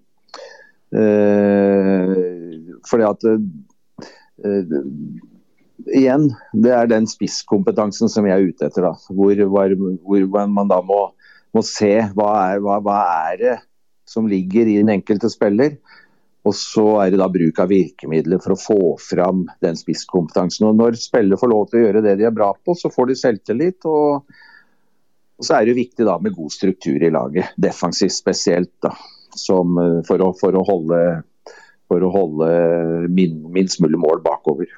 fordi 2.88 3.04
at 3.10 3.28
øh, 3.28 4.64
igjen, 5.90 6.28
det 6.52 6.72
er 6.74 6.90
den 6.90 7.08
spisskompetansen 7.10 8.10
som 8.12 8.26
jeg 8.28 8.36
er 8.36 8.50
ute 8.50 8.68
etter. 8.68 8.88
Da. 8.88 8.94
Hvor, 9.10 9.44
hvor, 9.50 9.76
hvor 10.04 10.46
man 10.50 10.70
da 10.70 10.80
må, 10.84 11.00
må 11.54 11.64
se 11.66 11.96
hva 12.14 12.30
er, 12.50 12.62
hva, 12.64 12.80
hva 12.84 13.00
er, 13.30 13.42
det 13.42 13.56
som 14.08 14.28
ligger 14.28 14.68
i 14.68 14.78
den 14.82 14.92
enkelte 14.92 15.30
spiller. 15.32 15.78
Og 16.44 16.52
så 16.56 16.84
er 17.00 17.14
det 17.14 17.20
da 17.22 17.28
bruk 17.32 17.58
av 17.62 17.70
virkemidler 17.72 18.40
for 18.44 18.52
å 18.52 18.60
få 18.60 18.80
fram 19.00 19.46
den 19.64 19.78
spisskompetansen. 19.80 20.66
Og 20.68 20.76
Når 20.76 20.98
spillere 21.00 21.40
får 21.40 21.50
lov 21.50 21.70
til 21.70 21.80
å 21.80 21.84
gjøre 21.86 22.04
det 22.04 22.18
de 22.20 22.28
er 22.28 22.36
bra 22.36 22.50
på, 22.52 22.76
så 22.76 22.92
får 22.92 23.10
de 23.10 23.16
selvtillit. 23.16 23.88
Og, 23.88 24.36
og 25.40 25.48
så 25.48 25.56
er 25.56 25.64
det 25.64 25.72
jo 25.72 25.80
viktig 25.80 26.08
da 26.08 26.18
med 26.20 26.36
god 26.36 26.52
struktur 26.52 27.00
i 27.00 27.12
laget, 27.12 27.56
defensivt 27.56 28.16
spesielt. 28.16 28.74
da, 28.84 28.92
som, 29.34 29.78
for, 30.06 30.20
å, 30.22 30.30
for, 30.38 30.54
å, 30.54 30.62
holde, 30.68 31.00
for 31.90 32.04
å 32.04 32.12
holde 32.12 32.50
min, 33.10 33.40
minst 33.56 33.80
mulig 33.82 33.98
mål 34.04 34.22
bakover. 34.22 34.68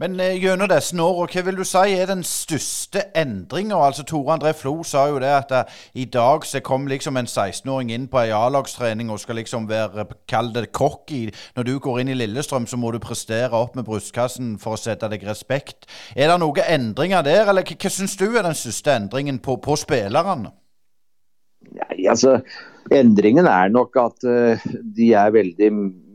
Men 0.00 0.20
eh, 0.20 0.38
gjennom 0.40 0.70
disse 0.70 0.96
årene, 0.96 1.28
hva 1.28 1.42
vil 1.44 1.58
du 1.58 1.64
si 1.68 1.92
er 1.92 2.08
den 2.08 2.22
største 2.24 3.02
endringa? 3.20 3.76
Altså, 3.84 4.06
Tore 4.08 4.32
André 4.32 4.54
Flo 4.56 4.78
sa 4.86 5.02
jo 5.10 5.18
det 5.20 5.28
at 5.28 5.52
uh, 5.52 5.74
i 5.92 6.06
dag 6.08 6.46
så 6.48 6.62
kom 6.64 6.86
liksom 6.88 7.18
en 7.20 7.28
16-åring 7.28 7.92
inn 7.92 8.06
på 8.08 8.22
ei 8.22 8.32
A-lagstrening 8.32 9.12
og 9.12 9.20
skal 9.20 9.36
liksom 9.36 9.68
være, 9.68 10.06
kall 10.30 10.48
det 10.54 10.70
cocky. 10.72 11.26
Når 11.56 11.68
du 11.68 11.74
går 11.84 12.00
inn 12.00 12.14
i 12.14 12.16
Lillestrøm, 12.16 12.64
så 12.64 12.80
må 12.80 12.94
du 12.96 13.00
prestere 13.02 13.52
opp 13.52 13.76
med 13.76 13.84
brystkassen 13.84 14.54
for 14.62 14.78
å 14.78 14.80
sette 14.80 15.10
deg 15.12 15.26
respekt. 15.28 15.84
Er 16.16 16.32
det 16.32 16.40
noen 16.40 16.64
endringer 16.64 17.26
der, 17.26 17.44
eller 17.52 17.68
hva, 17.68 17.76
hva 17.76 17.92
syns 17.92 18.16
du 18.16 18.30
er 18.30 18.48
den 18.48 18.56
største 18.56 18.96
endringen 18.96 19.44
på, 19.44 19.60
på 19.60 19.76
spillerne? 19.84 20.54
Nei, 21.76 22.06
altså 22.08 22.38
Endringen 22.90 23.44
er 23.46 23.68
nok 23.70 23.98
at 24.00 24.24
uh, 24.24 24.70
de 24.96 25.12
er 25.12 25.36
veldig 25.36 25.68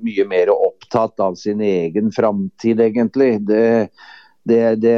mye 0.06 0.26
mer 0.28 0.50
opptatt 0.86 1.20
av 1.20 1.36
sin 1.36 1.62
egen 1.62 2.12
framtid, 2.12 2.80
egentlig. 2.80 3.42
Det, 3.42 3.90
det, 4.44 4.76
det, 4.76 4.98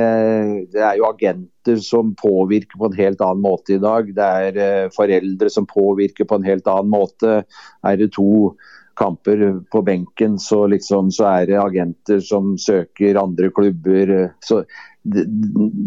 det, 0.72 0.82
er 0.82 0.98
jo 0.98 1.08
agenter 1.08 1.78
som 1.82 2.16
påvirker 2.16 2.78
på 2.78 2.86
en 2.90 2.98
helt 2.98 3.22
annen 3.22 3.42
måte 3.42 3.76
i 3.76 3.80
dag. 3.82 4.12
Det 4.16 4.24
er 4.24 4.58
uh, 4.58 4.90
foreldre 4.96 5.50
som 5.50 5.68
påvirker 5.68 6.28
på 6.28 6.36
en 6.36 6.48
helt 6.48 6.68
annen 6.68 6.92
måte. 6.92 7.44
Er 7.84 7.98
det 7.98 8.14
to 8.16 8.56
kamper 8.98 9.60
på 9.70 9.84
benken, 9.86 10.40
så, 10.42 10.66
liksom, 10.68 11.12
så 11.14 11.28
er 11.30 11.46
det 11.46 11.60
agenter 11.62 12.20
som 12.20 12.56
søker 12.58 13.20
andre 13.22 13.52
klubber. 13.54 14.32
Så 14.42 14.64
det, 15.14 15.24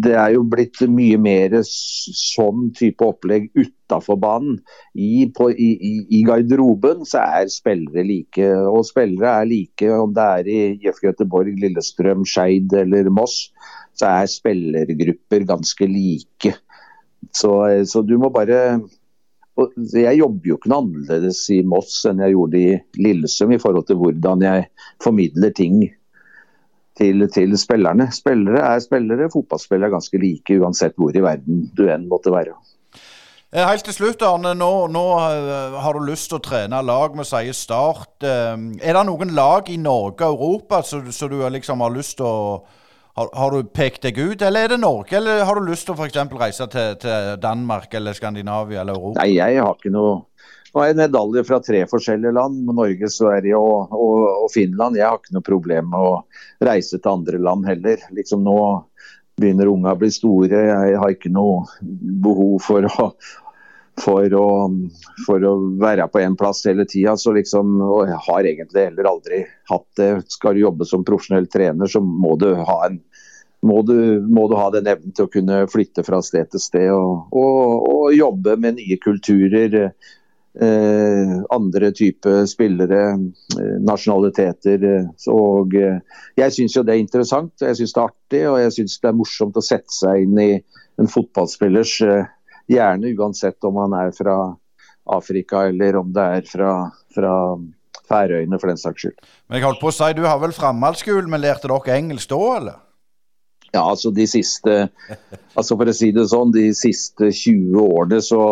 det, 0.04 0.14
er 0.14 0.34
jo 0.34 0.44
blitt 0.48 0.80
mye 0.88 1.18
mer 1.20 1.56
sånn 1.66 2.70
type 2.76 3.04
opplegg 3.04 3.48
utafor 3.56 4.18
banen. 4.20 4.60
I, 4.94 5.26
på, 5.36 5.50
i, 5.52 5.70
i, 6.08 6.22
garderoben 6.26 7.04
så 7.08 7.24
er 7.40 7.52
spillere 7.52 8.04
like, 8.06 8.46
og 8.70 8.86
spillere 8.88 9.34
er 9.42 9.50
like 9.50 9.90
om 9.96 10.14
det 10.16 10.28
er 10.38 10.50
i 10.50 10.60
IF 10.78 11.02
Göteborg, 11.04 11.52
Lillestrøm, 11.60 12.24
Skeid 12.28 12.72
eller 12.82 13.10
Moss. 13.12 13.50
Så 13.98 14.08
er 14.08 14.30
spillergrupper 14.32 15.44
ganske 15.48 15.90
like. 15.90 16.56
Så, 17.36 17.52
så 17.86 18.02
du 18.06 18.16
må 18.20 18.32
bare 18.32 18.80
jeg 19.92 20.16
jobber 20.16 20.46
jo 20.48 20.56
ikke 20.56 20.70
noe 20.72 20.84
annerledes 20.86 21.42
i 21.52 21.58
Moss 21.66 21.98
enn 22.08 22.22
jeg 22.22 22.32
gjorde 22.32 22.60
i 22.60 22.76
Lillesund 23.02 23.52
i 23.52 23.60
forhold 23.60 23.88
til 23.90 23.98
hvordan 24.00 24.44
jeg 24.46 24.68
formidler 25.04 25.52
ting 25.56 25.82
til, 26.98 27.26
til, 27.32 27.54
spillerne. 27.58 28.08
Spillere 28.14 28.64
er 28.74 28.82
spillere, 28.84 29.30
fotballspillere 29.32 29.90
er 29.90 29.94
ganske 29.94 30.20
like 30.20 30.58
uansett 30.60 30.98
hvor 30.98 31.14
i 31.16 31.22
verden 31.24 31.68
du 31.76 31.86
enn 31.90 32.08
måtte 32.10 32.32
være. 32.34 32.56
Eh, 33.50 33.66
helt 33.66 33.82
til 33.82 33.96
slutt, 33.96 34.22
Arne. 34.22 34.52
Nå, 34.54 34.72
nå, 34.94 35.04
eh, 35.18 35.78
har 35.82 35.96
du 35.96 36.04
lyst 36.06 36.28
til 36.30 36.38
å 36.38 36.44
trene 36.44 36.82
lag. 36.86 37.16
Vi 37.18 37.26
sier 37.26 37.56
Start. 37.56 38.22
Eh, 38.22 38.54
er 38.78 38.94
det 38.94 39.06
noen 39.08 39.34
lag 39.34 39.70
i 39.70 39.78
Norge 39.80 40.28
og 40.28 40.38
Europa 40.38 40.82
som 40.86 41.02
du 41.02 41.40
liksom 41.50 41.82
har 41.82 41.90
lyst 41.90 42.18
til 42.18 42.30
å 42.30 42.60
har, 43.18 43.28
har, 43.34 43.50
du 43.50 43.66
pekt 43.74 44.04
deg 44.06 44.18
ut, 44.18 44.42
eller 44.42 44.64
er 44.64 44.72
det 44.72 44.80
Norge? 44.80 45.16
Eller 45.18 45.42
har 45.44 45.58
du 45.58 45.66
lyst 45.66 45.88
til 45.88 45.96
å 45.96 45.98
f.eks. 45.98 46.18
reise 46.40 46.66
til, 46.70 46.94
til, 47.02 47.32
Danmark 47.42 47.92
eller 47.98 48.16
Skandinavia 48.16 48.84
eller 48.84 48.96
Europa? 48.96 49.18
Nei, 49.20 49.34
jeg 49.34 49.58
har 49.60 49.74
ikke 49.74 49.92
noe 49.92 50.20
Nå 50.70 50.80
har 50.80 50.90
jeg 50.90 51.00
medaljer 51.00 51.46
fra 51.48 51.58
tre 51.64 51.80
forskjellige 51.90 52.34
land, 52.36 52.62
Norge, 52.70 53.10
Sverige 53.10 53.58
og, 53.58 53.90
og, 53.90 54.16
og, 54.44 54.48
Finland. 54.54 54.98
Jeg 54.98 55.08
har 55.08 55.18
ikke 55.18 55.34
noe 55.34 55.46
problem 55.46 55.90
med 55.90 56.06
å 56.06 56.14
reise 56.62 57.00
til 57.00 57.10
andre 57.10 57.42
land 57.42 57.66
heller. 57.66 58.04
Liksom 58.14 58.44
Nå 58.46 58.56
begynner 59.40 59.70
unga 59.72 59.96
å 59.96 59.98
bli 59.98 60.10
store. 60.14 60.64
Jeg 60.68 60.98
har 61.00 61.14
ikke 61.14 61.32
noe 61.34 61.64
behov 62.22 62.60
for 62.62 62.86
å 62.86 63.12
for 64.00 64.32
å, 64.32 64.46
for 65.26 65.44
å 65.44 65.50
være 65.80 66.06
på 66.08 66.22
én 66.22 66.36
plass 66.38 66.62
hele 66.68 66.86
tida. 66.88 67.16
Liksom, 67.36 67.74
og 67.84 68.08
jeg 68.08 68.20
har 68.26 68.48
egentlig 68.48 68.86
heller 68.86 69.08
aldri 69.10 69.42
hatt 69.68 69.88
det. 70.00 70.10
Skal 70.32 70.56
du 70.56 70.62
jobbe 70.64 70.86
som 70.88 71.04
profesjonell 71.04 71.50
trener, 71.52 71.90
så 71.90 72.00
må 72.00 72.36
du 72.40 72.52
ha 72.54 72.78
en 72.86 73.00
må 73.60 73.82
du, 73.84 74.22
må 74.24 74.46
du 74.48 74.54
ha 74.56 74.70
den 74.72 74.86
evnen 74.88 75.12
til 75.12 75.26
å 75.26 75.30
kunne 75.32 75.58
flytte 75.68 76.00
fra 76.06 76.22
sted 76.24 76.48
til 76.48 76.62
sted 76.64 76.86
og, 76.94 77.26
og, 77.36 77.82
og 77.90 78.14
jobbe 78.16 78.54
med 78.56 78.78
nye 78.78 78.96
kulturer. 79.02 79.90
Eh, 80.58 81.42
andre 81.50 81.92
type 81.94 82.46
spillere, 82.50 83.02
eh, 83.60 83.76
nasjonaliteter. 83.86 84.82
Og 85.30 85.76
eh, 85.78 86.00
jeg 86.40 86.54
syns 86.56 86.74
jo 86.74 86.82
det 86.82 86.96
er 86.96 87.02
interessant, 87.04 87.54
jeg 87.62 87.78
syns 87.78 87.94
det 87.94 88.00
er 88.02 88.08
artig 88.08 88.40
og 88.50 88.58
jeg 88.58 88.74
syns 88.80 88.96
det 88.98 89.12
er 89.12 89.18
morsomt 89.20 89.60
å 89.60 89.62
sette 89.62 89.94
seg 89.94 90.24
inn 90.24 90.40
i 90.42 90.52
en 91.00 91.10
fotballspillers 91.10 91.96
Gjerne 92.70 93.08
uansett 93.18 93.66
om 93.66 93.80
han 93.82 93.94
er 93.98 94.12
fra 94.14 94.34
Afrika 95.10 95.64
eller 95.66 95.96
om 95.98 96.12
det 96.14 96.26
er 96.36 96.44
fra, 96.46 96.74
fra 97.10 97.32
Færøyene, 98.06 98.60
for 98.62 98.70
den 98.70 98.78
saks 98.78 99.02
skyld. 99.02 99.24
Men 99.48 99.58
jeg 99.58 99.66
holdt 99.66 99.82
på 99.82 99.90
å 99.90 99.94
si, 99.94 100.12
Du 100.14 100.22
har 100.26 100.38
vel 100.42 100.54
framhaldsskolen, 100.54 101.30
men 101.30 101.42
lærte 101.42 101.70
dere 101.70 101.96
engelsk 101.96 102.30
da, 102.30 102.38
eller? 102.60 102.78
Ja, 103.70 103.84
altså 103.84 104.10
de 104.14 104.26
siste 104.26 104.76
altså 105.58 105.76
for 105.78 105.90
å 105.90 105.94
si 105.94 106.10
det 106.14 106.26
sånn, 106.30 106.54
de 106.54 106.70
siste 106.74 107.30
20 107.30 107.78
årene 107.82 108.22
så, 108.22 108.44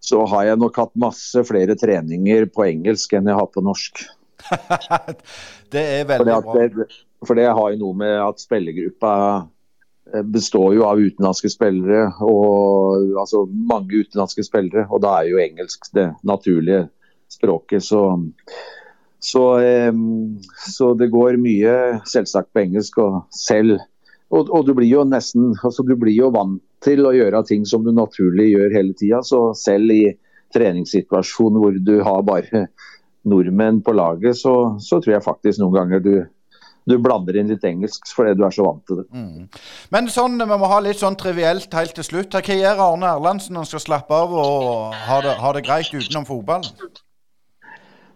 så 0.00 0.22
har 0.30 0.46
jeg 0.48 0.60
nok 0.62 0.78
hatt 0.78 0.94
masse 1.00 1.42
flere 1.48 1.76
treninger 1.78 2.48
på 2.54 2.64
engelsk 2.68 3.16
enn 3.18 3.28
jeg 3.28 3.38
har 3.38 3.50
på 3.52 3.64
norsk. 3.66 4.04
det 5.74 5.84
er 5.98 6.08
veldig 6.08 6.40
bra. 6.42 6.56
Det, 6.56 6.88
for 7.26 7.38
det 7.38 7.48
har 7.50 7.72
jo 7.74 7.80
noe 7.82 8.00
med 8.04 8.14
at 8.22 8.42
spillergruppa 8.42 9.14
Eh, 10.14 10.22
består 10.22 10.74
jo 10.74 10.86
av 10.88 11.00
utenlandske 11.00 11.50
spillere, 11.52 12.06
og, 12.24 13.10
altså 13.20 13.44
mange 13.50 14.04
utenlandske 14.04 14.44
spillere. 14.46 14.86
Og 14.88 15.02
da 15.04 15.18
er 15.18 15.32
jo 15.32 15.42
engelsk 15.42 15.90
det 15.96 16.08
naturlige 16.26 16.86
språket. 17.32 17.84
Så, 17.84 18.02
så, 19.20 19.44
så 20.64 20.92
det 20.96 21.10
går 21.12 21.40
mye 21.42 21.74
selvsagt 22.08 22.54
på 22.54 22.64
engelsk. 22.64 23.00
Og 23.04 23.20
selv 23.34 23.78
og, 24.28 24.48
og, 24.48 24.64
du 24.68 24.74
blir 24.76 24.90
jo 24.90 25.06
nesten 25.08 25.54
altså 25.64 25.84
du 25.88 25.94
blir 25.96 26.12
jo 26.12 26.28
vant 26.34 26.60
til 26.84 27.06
å 27.06 27.14
gjøre 27.14 27.42
ting 27.48 27.66
som 27.66 27.84
du 27.84 27.92
naturlig 27.94 28.52
gjør 28.52 28.74
hele 28.76 28.96
tida. 28.98 29.22
Så 29.26 29.50
selv 29.58 29.92
i 29.94 30.04
treningssituasjonen 30.54 31.60
hvor 31.62 31.78
du 31.84 31.96
har 32.06 32.24
bare 32.26 32.68
nordmenn 33.28 33.82
på 33.84 33.92
laget, 33.96 34.38
så, 34.40 34.54
så 34.80 35.00
tror 35.02 35.18
jeg 35.18 35.26
faktisk 35.26 35.60
noen 35.60 35.74
ganger 35.74 36.04
du, 36.04 36.14
du 36.88 36.96
blander 37.02 37.36
inn 37.36 37.50
litt 37.52 37.66
engelsk 37.66 38.08
fordi 38.14 38.36
du 38.38 38.46
er 38.46 38.54
så 38.54 38.68
vant 38.68 38.84
til 38.88 39.02
det. 39.02 39.08
Mm. 39.12 39.50
Men 39.94 40.08
sånn, 40.12 40.38
vi 40.40 40.60
må 40.62 40.70
ha 40.70 40.78
litt 40.84 41.02
sånn 41.02 41.18
trivielt 41.20 41.74
helt 41.76 41.96
til 41.98 42.06
slutt. 42.06 42.38
Hva 42.38 42.60
gjør 42.62 42.86
Arne 42.86 43.12
Erlandsen 43.16 43.56
når 43.56 43.66
han 43.66 43.72
skal 43.74 43.84
slappe 43.84 44.22
av 44.22 44.32
og 44.32 44.96
ha 45.10 45.20
det, 45.26 45.36
ha 45.42 45.52
det 45.56 45.66
greit 45.66 45.92
utenom 45.92 46.28
fotball? 46.28 46.64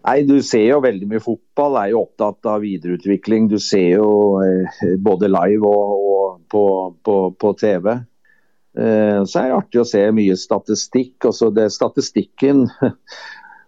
Nei, 0.02 0.22
Du 0.26 0.40
ser 0.42 0.64
jo 0.66 0.80
veldig 0.82 1.06
mye 1.10 1.22
fotball, 1.22 1.76
er 1.78 1.92
jo 1.92 2.00
opptatt 2.02 2.48
av 2.50 2.64
videreutvikling. 2.64 3.46
Du 3.52 3.58
ser 3.62 4.00
jo 4.00 4.08
eh, 4.42 4.96
både 4.98 5.30
live 5.30 5.68
og, 5.68 5.92
og 6.14 6.40
på, 6.50 6.64
på, 7.06 7.18
på, 7.38 7.52
TV. 7.60 7.92
Eh, 8.73 9.20
så 9.29 9.39
er 9.39 9.51
det 9.51 9.59
artig 9.59 9.83
å 9.83 9.89
se 9.89 10.03
mye 10.16 10.37
statistikk. 10.39 11.16
Altså 11.29 11.53
det 11.55 11.70
Statistikken 11.75 12.66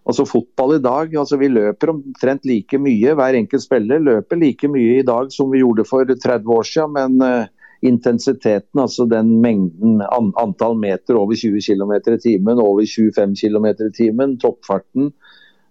Altså 0.05 0.27
Fotball 0.29 0.75
i 0.77 0.83
dag, 0.85 1.15
altså 1.17 1.39
vi 1.41 1.49
løper 1.49 1.95
omtrent 1.95 2.43
like 2.45 2.77
mye. 2.77 3.15
Hver 3.17 3.39
enkelt 3.39 3.65
spiller 3.65 4.03
løper 4.05 4.37
like 4.37 4.69
mye 4.69 4.99
i 4.99 5.07
dag 5.07 5.31
som 5.33 5.49
vi 5.49 5.63
gjorde 5.63 5.87
for 5.89 6.05
30 6.05 6.51
år 6.53 6.67
siden. 6.69 6.93
Men 6.93 7.25
uh, 7.25 7.65
intensiteten, 7.89 8.83
altså 8.83 9.07
den 9.09 9.31
mengden, 9.41 10.03
antall 10.41 10.77
meter 10.77 11.17
over 11.17 11.33
20 11.41 11.65
km 11.65 11.95
i 11.97 12.19
timen, 12.21 12.61
over 12.61 12.85
25 12.85 13.33
km 13.41 13.71
i 13.73 13.91
timen, 13.97 14.37
toppfarten, 14.41 15.09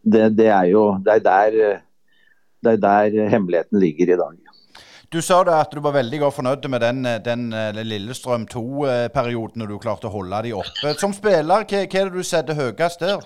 det, 0.02 0.32
det, 0.38 0.50
er 0.50 0.72
jo 0.72 0.84
det 1.06 1.20
er, 1.20 1.24
der, 1.30 1.84
det 2.66 2.74
er 2.74 2.82
der 2.84 3.30
hemmeligheten 3.36 3.86
ligger 3.86 4.16
i 4.16 4.20
dag. 4.20 4.43
Du 5.14 5.20
sa 5.22 5.43
da 5.45 5.59
at 5.61 5.70
du 5.70 5.78
var 5.86 5.93
veldig 5.93 6.24
godt 6.24 6.34
fornøyd 6.39 6.64
med 6.74 6.82
den, 6.82 7.05
den 7.22 7.41
Lillestrøm 7.86 8.47
2-perioden 8.49 9.61
når 9.61 9.70
du 9.70 9.82
klarte 9.84 10.09
å 10.09 10.14
holde 10.16 10.39
de 10.47 10.55
oppe. 10.57 10.93
Som 10.97 11.14
spiller, 11.14 11.45
hva, 11.45 11.59
hva 11.70 11.82
er 11.86 12.09
det 12.09 12.18
du 12.18 12.26
setter 12.26 12.57
høyest 12.57 13.03
der? 13.03 13.22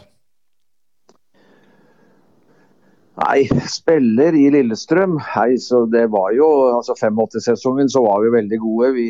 Nei, 3.22 3.48
spiller 3.72 4.36
i 4.36 4.50
Lillestrøm. 4.54 5.16
Hei, 5.32 5.54
så 5.64 5.86
det 5.90 6.04
var 6.12 6.36
jo 6.36 6.50
altså 6.74 6.98
85-sesongen 7.00 7.88
så 7.90 8.04
var 8.04 8.20
vi 8.26 8.34
veldig 8.36 8.60
gode. 8.66 8.92
Vi, 8.98 9.08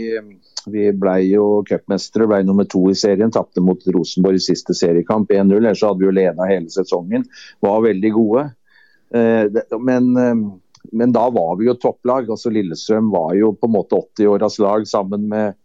vi 0.69 0.85
ble 1.01 1.17
jo 1.31 1.47
cupmestere, 1.67 2.29
ble 2.29 2.43
nummer 2.45 2.69
to 2.69 2.83
i 2.93 2.95
serien. 2.95 3.33
Tapte 3.33 3.63
mot 3.65 3.89
Rosenborg 3.97 4.37
i 4.37 4.45
siste 4.51 4.77
seriekamp 4.77 5.33
1-0. 5.33 5.57
Ellers 5.57 5.81
hadde 5.81 6.05
vi 6.05 6.11
jo 6.11 6.15
leda 6.21 6.47
hele 6.53 6.69
sesongen. 6.71 7.25
Var 7.65 7.83
veldig 7.89 8.13
gode. 8.21 8.47
Eh, 9.17 9.61
men, 9.81 10.13
eh, 10.21 10.47
men, 10.91 11.13
da 11.15 11.27
var 11.33 11.55
vi 11.59 11.67
jo 11.67 11.77
topplag. 11.79 12.29
altså 12.29 12.51
Lillestrøm 12.53 13.11
var 13.13 13.33
jo 13.37 13.53
på 13.55 13.69
en 13.69 13.75
måte 13.75 13.99
80-åras 13.99 14.59
lag 14.63 14.87
sammen 14.87 15.27
med 15.31 15.57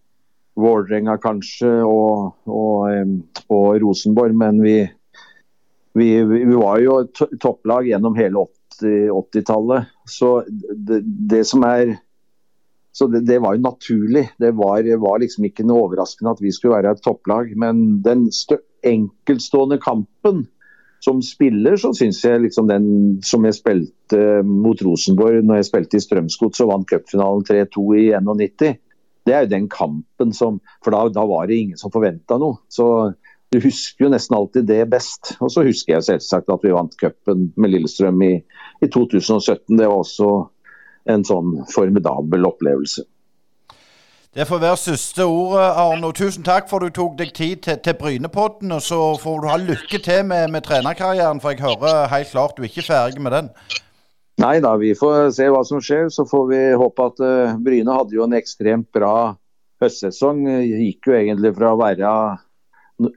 Vålerenga 0.58 1.16
kanskje 1.16 1.70
og, 1.86 2.34
og, 2.44 3.14
og 3.48 3.68
Rosenborg. 3.80 4.36
Men 4.36 4.60
vi 4.64 4.76
vi, 5.92 6.24
vi, 6.24 6.44
var 6.54 6.78
jo 6.80 7.02
topplag 7.40 7.86
gjennom 7.86 8.16
hele 8.16 8.46
80-tallet. 8.80 9.90
80 10.08 10.08
så 10.08 10.30
det, 10.72 11.02
det, 11.04 11.44
som 11.44 11.64
er 11.68 11.96
så 12.92 13.06
det, 13.12 13.20
det, 13.28 13.38
var 13.44 13.56
jo 13.56 13.66
naturlig. 13.66 14.26
Det 14.40 14.54
var, 14.56 14.88
var, 15.00 15.20
liksom 15.20 15.48
ikke 15.48 15.66
noe 15.68 15.86
overraskende 15.86 16.32
at 16.32 16.42
vi 16.44 16.52
skulle 16.52 16.78
være 16.78 16.96
et 16.96 17.04
topplag. 17.04 17.52
Men 17.56 18.00
den 18.04 18.28
enkeltstående 18.88 19.78
kampen 19.82 20.46
som 21.03 21.18
spiller, 21.24 21.74
så 21.80 21.90
syns 21.96 22.20
jeg 22.22 22.44
liksom 22.44 22.68
den 22.70 22.86
som 23.26 23.42
jeg 23.46 23.57
spilte 23.59 24.20
mot 24.46 24.78
Rosenborg 24.86 25.42
når 25.42 25.61
jeg 25.61 25.68
spilte 25.68 25.98
i 25.98 26.05
Strømsgods 26.05 26.62
og 26.62 26.70
vant 26.70 26.88
cupfinalen 26.88 27.42
3-2 27.48 27.86
i 27.98 28.05
91, 28.14 28.76
det 29.26 29.34
er 29.34 29.44
jo 29.44 29.53
den 29.53 29.68
kampen 29.70 30.32
som 30.34 30.61
For 30.82 30.94
da, 30.94 31.05
da 31.14 31.26
var 31.26 31.46
det 31.46 31.59
ingen 31.59 31.78
som 31.78 31.92
forventa 31.94 32.38
noe. 32.42 32.59
Så 32.70 32.86
du 33.53 33.61
husker 33.62 34.07
jo 34.07 34.12
nesten 34.14 34.36
alltid 34.38 34.66
det 34.66 34.80
best. 34.90 35.34
Og 35.44 35.53
så 35.53 35.64
husker 35.66 35.96
jeg 35.96 36.07
selvsagt 36.09 36.50
at 36.50 36.64
vi 36.64 36.74
vant 36.74 36.96
cupen 36.98 37.50
med 37.61 37.74
Lillestrøm 37.74 38.22
i, 38.26 38.32
i 38.82 38.88
2017. 38.88 39.76
Det 39.78 39.86
var 39.86 39.98
også 40.00 40.30
en 41.12 41.26
sånn 41.26 41.59
formidabel 41.70 42.48
opplevelse. 42.48 43.05
Det 44.33 44.47
får 44.49 44.62
være 44.62 44.76
siste 44.80 45.24
ordet, 45.28 45.64
Arno. 45.76 46.09
Tusen 46.16 46.45
takk 46.45 46.70
for 46.70 46.80
du 46.80 46.89
tok 46.89 47.18
deg 47.18 47.35
tid 47.37 47.59
til, 47.66 47.74
til 47.85 47.97
Brynepodden. 47.99 48.70
Og 48.72 48.80
så 48.80 48.97
får 49.20 49.43
du 49.43 49.47
ha 49.51 49.59
lykke 49.61 50.01
til 50.01 50.22
med, 50.24 50.47
med 50.55 50.64
trenerkarrieren, 50.64 51.41
for 51.43 51.53
jeg 51.53 51.61
hører 51.61 52.09
helt 52.09 52.30
klart 52.30 52.55
du 52.57 52.62
er 52.62 52.70
ikke 52.70 52.87
ferdig 52.87 53.20
med 53.20 53.37
den. 53.37 53.51
Nei 54.41 54.55
da, 54.64 54.72
vi 54.80 54.95
får 54.97 55.35
se 55.37 55.51
hva 55.53 55.61
som 55.68 55.85
skjer. 55.85 56.09
Så 56.09 56.24
får 56.30 56.49
vi 56.49 56.62
håpe 56.80 57.11
at 57.12 57.20
uh, 57.20 57.61
Bryne 57.61 57.99
hadde 57.99 58.16
jo 58.16 58.24
en 58.24 58.39
ekstremt 58.39 58.89
bra 58.97 59.35
høstsesong. 59.85 60.47
Gikk 60.64 61.12
jo 61.12 61.18
egentlig 61.20 61.53
fra 61.61 61.74
å 61.74 61.83
være 61.83 62.16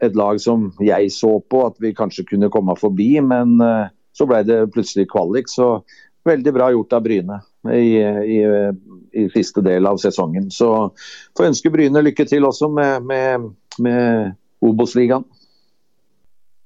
et 0.04 0.20
lag 0.20 0.44
som 0.44 0.68
jeg 0.84 1.16
så 1.16 1.38
på 1.48 1.64
at 1.70 1.80
vi 1.80 1.96
kanskje 1.96 2.28
kunne 2.28 2.52
komme 2.52 2.76
forbi, 2.76 3.14
men 3.24 3.56
uh, 3.64 3.88
så 4.12 4.28
ble 4.28 4.44
det 4.44 4.66
plutselig 4.76 5.08
kvalik. 5.16 5.48
Så 5.48 5.78
veldig 6.28 6.60
bra 6.60 6.74
gjort 6.76 7.00
av 7.00 7.08
Bryne 7.08 7.40
i, 7.74 7.92
i, 8.38 8.40
i 9.16 9.28
siste 9.34 9.64
del 9.66 9.88
av 9.90 10.00
sesongen. 10.02 10.50
Så 10.54 10.72
får 11.38 11.50
ønske 11.52 11.72
Bryne 11.74 12.04
lykke 12.06 12.28
til 12.30 12.46
også 12.48 12.70
med, 12.72 13.08
med, 13.10 13.50
med 13.82 14.34
Obos-ligaen. 14.66 15.26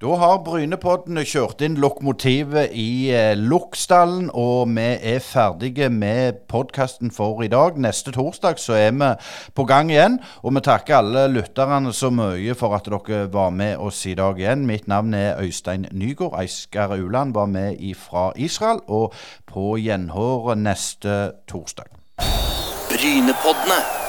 Da 0.00 0.14
har 0.16 0.38
Brynepodden 0.40 1.18
kjørt 1.28 1.60
inn 1.60 1.74
lokomotivet 1.76 2.70
i 2.72 3.10
eh, 3.12 3.34
Loksdalen, 3.36 4.30
og 4.32 4.70
vi 4.72 4.86
er 4.96 5.20
ferdige 5.20 5.90
med 5.92 6.38
podkasten 6.48 7.12
for 7.12 7.42
i 7.44 7.50
dag. 7.52 7.76
Neste 7.76 8.14
torsdag 8.16 8.56
så 8.64 8.78
er 8.78 8.96
vi 8.96 9.10
på 9.52 9.68
gang 9.68 9.92
igjen, 9.92 10.16
og 10.40 10.56
vi 10.56 10.64
takker 10.64 11.02
alle 11.02 11.26
lytterne 11.34 11.92
så 11.92 12.08
mye 12.08 12.56
for 12.56 12.78
at 12.80 12.88
dere 12.88 13.28
var 13.28 13.52
med 13.52 13.76
oss 13.76 14.00
i 14.08 14.16
dag 14.16 14.40
igjen. 14.40 14.64
Mitt 14.64 14.88
navn 14.88 15.12
er 15.12 15.36
Øystein 15.36 15.84
Nygaard. 15.92 16.40
Eiskar 16.40 16.96
Uland 16.96 17.36
var 17.36 17.52
med 17.52 17.76
fra 17.92 18.30
Israel, 18.40 18.80
og 18.88 19.12
på 19.52 19.76
gjenhør 19.84 20.54
neste 20.56 21.26
torsdag. 21.44 21.92
Brynepoddene. 22.88 23.99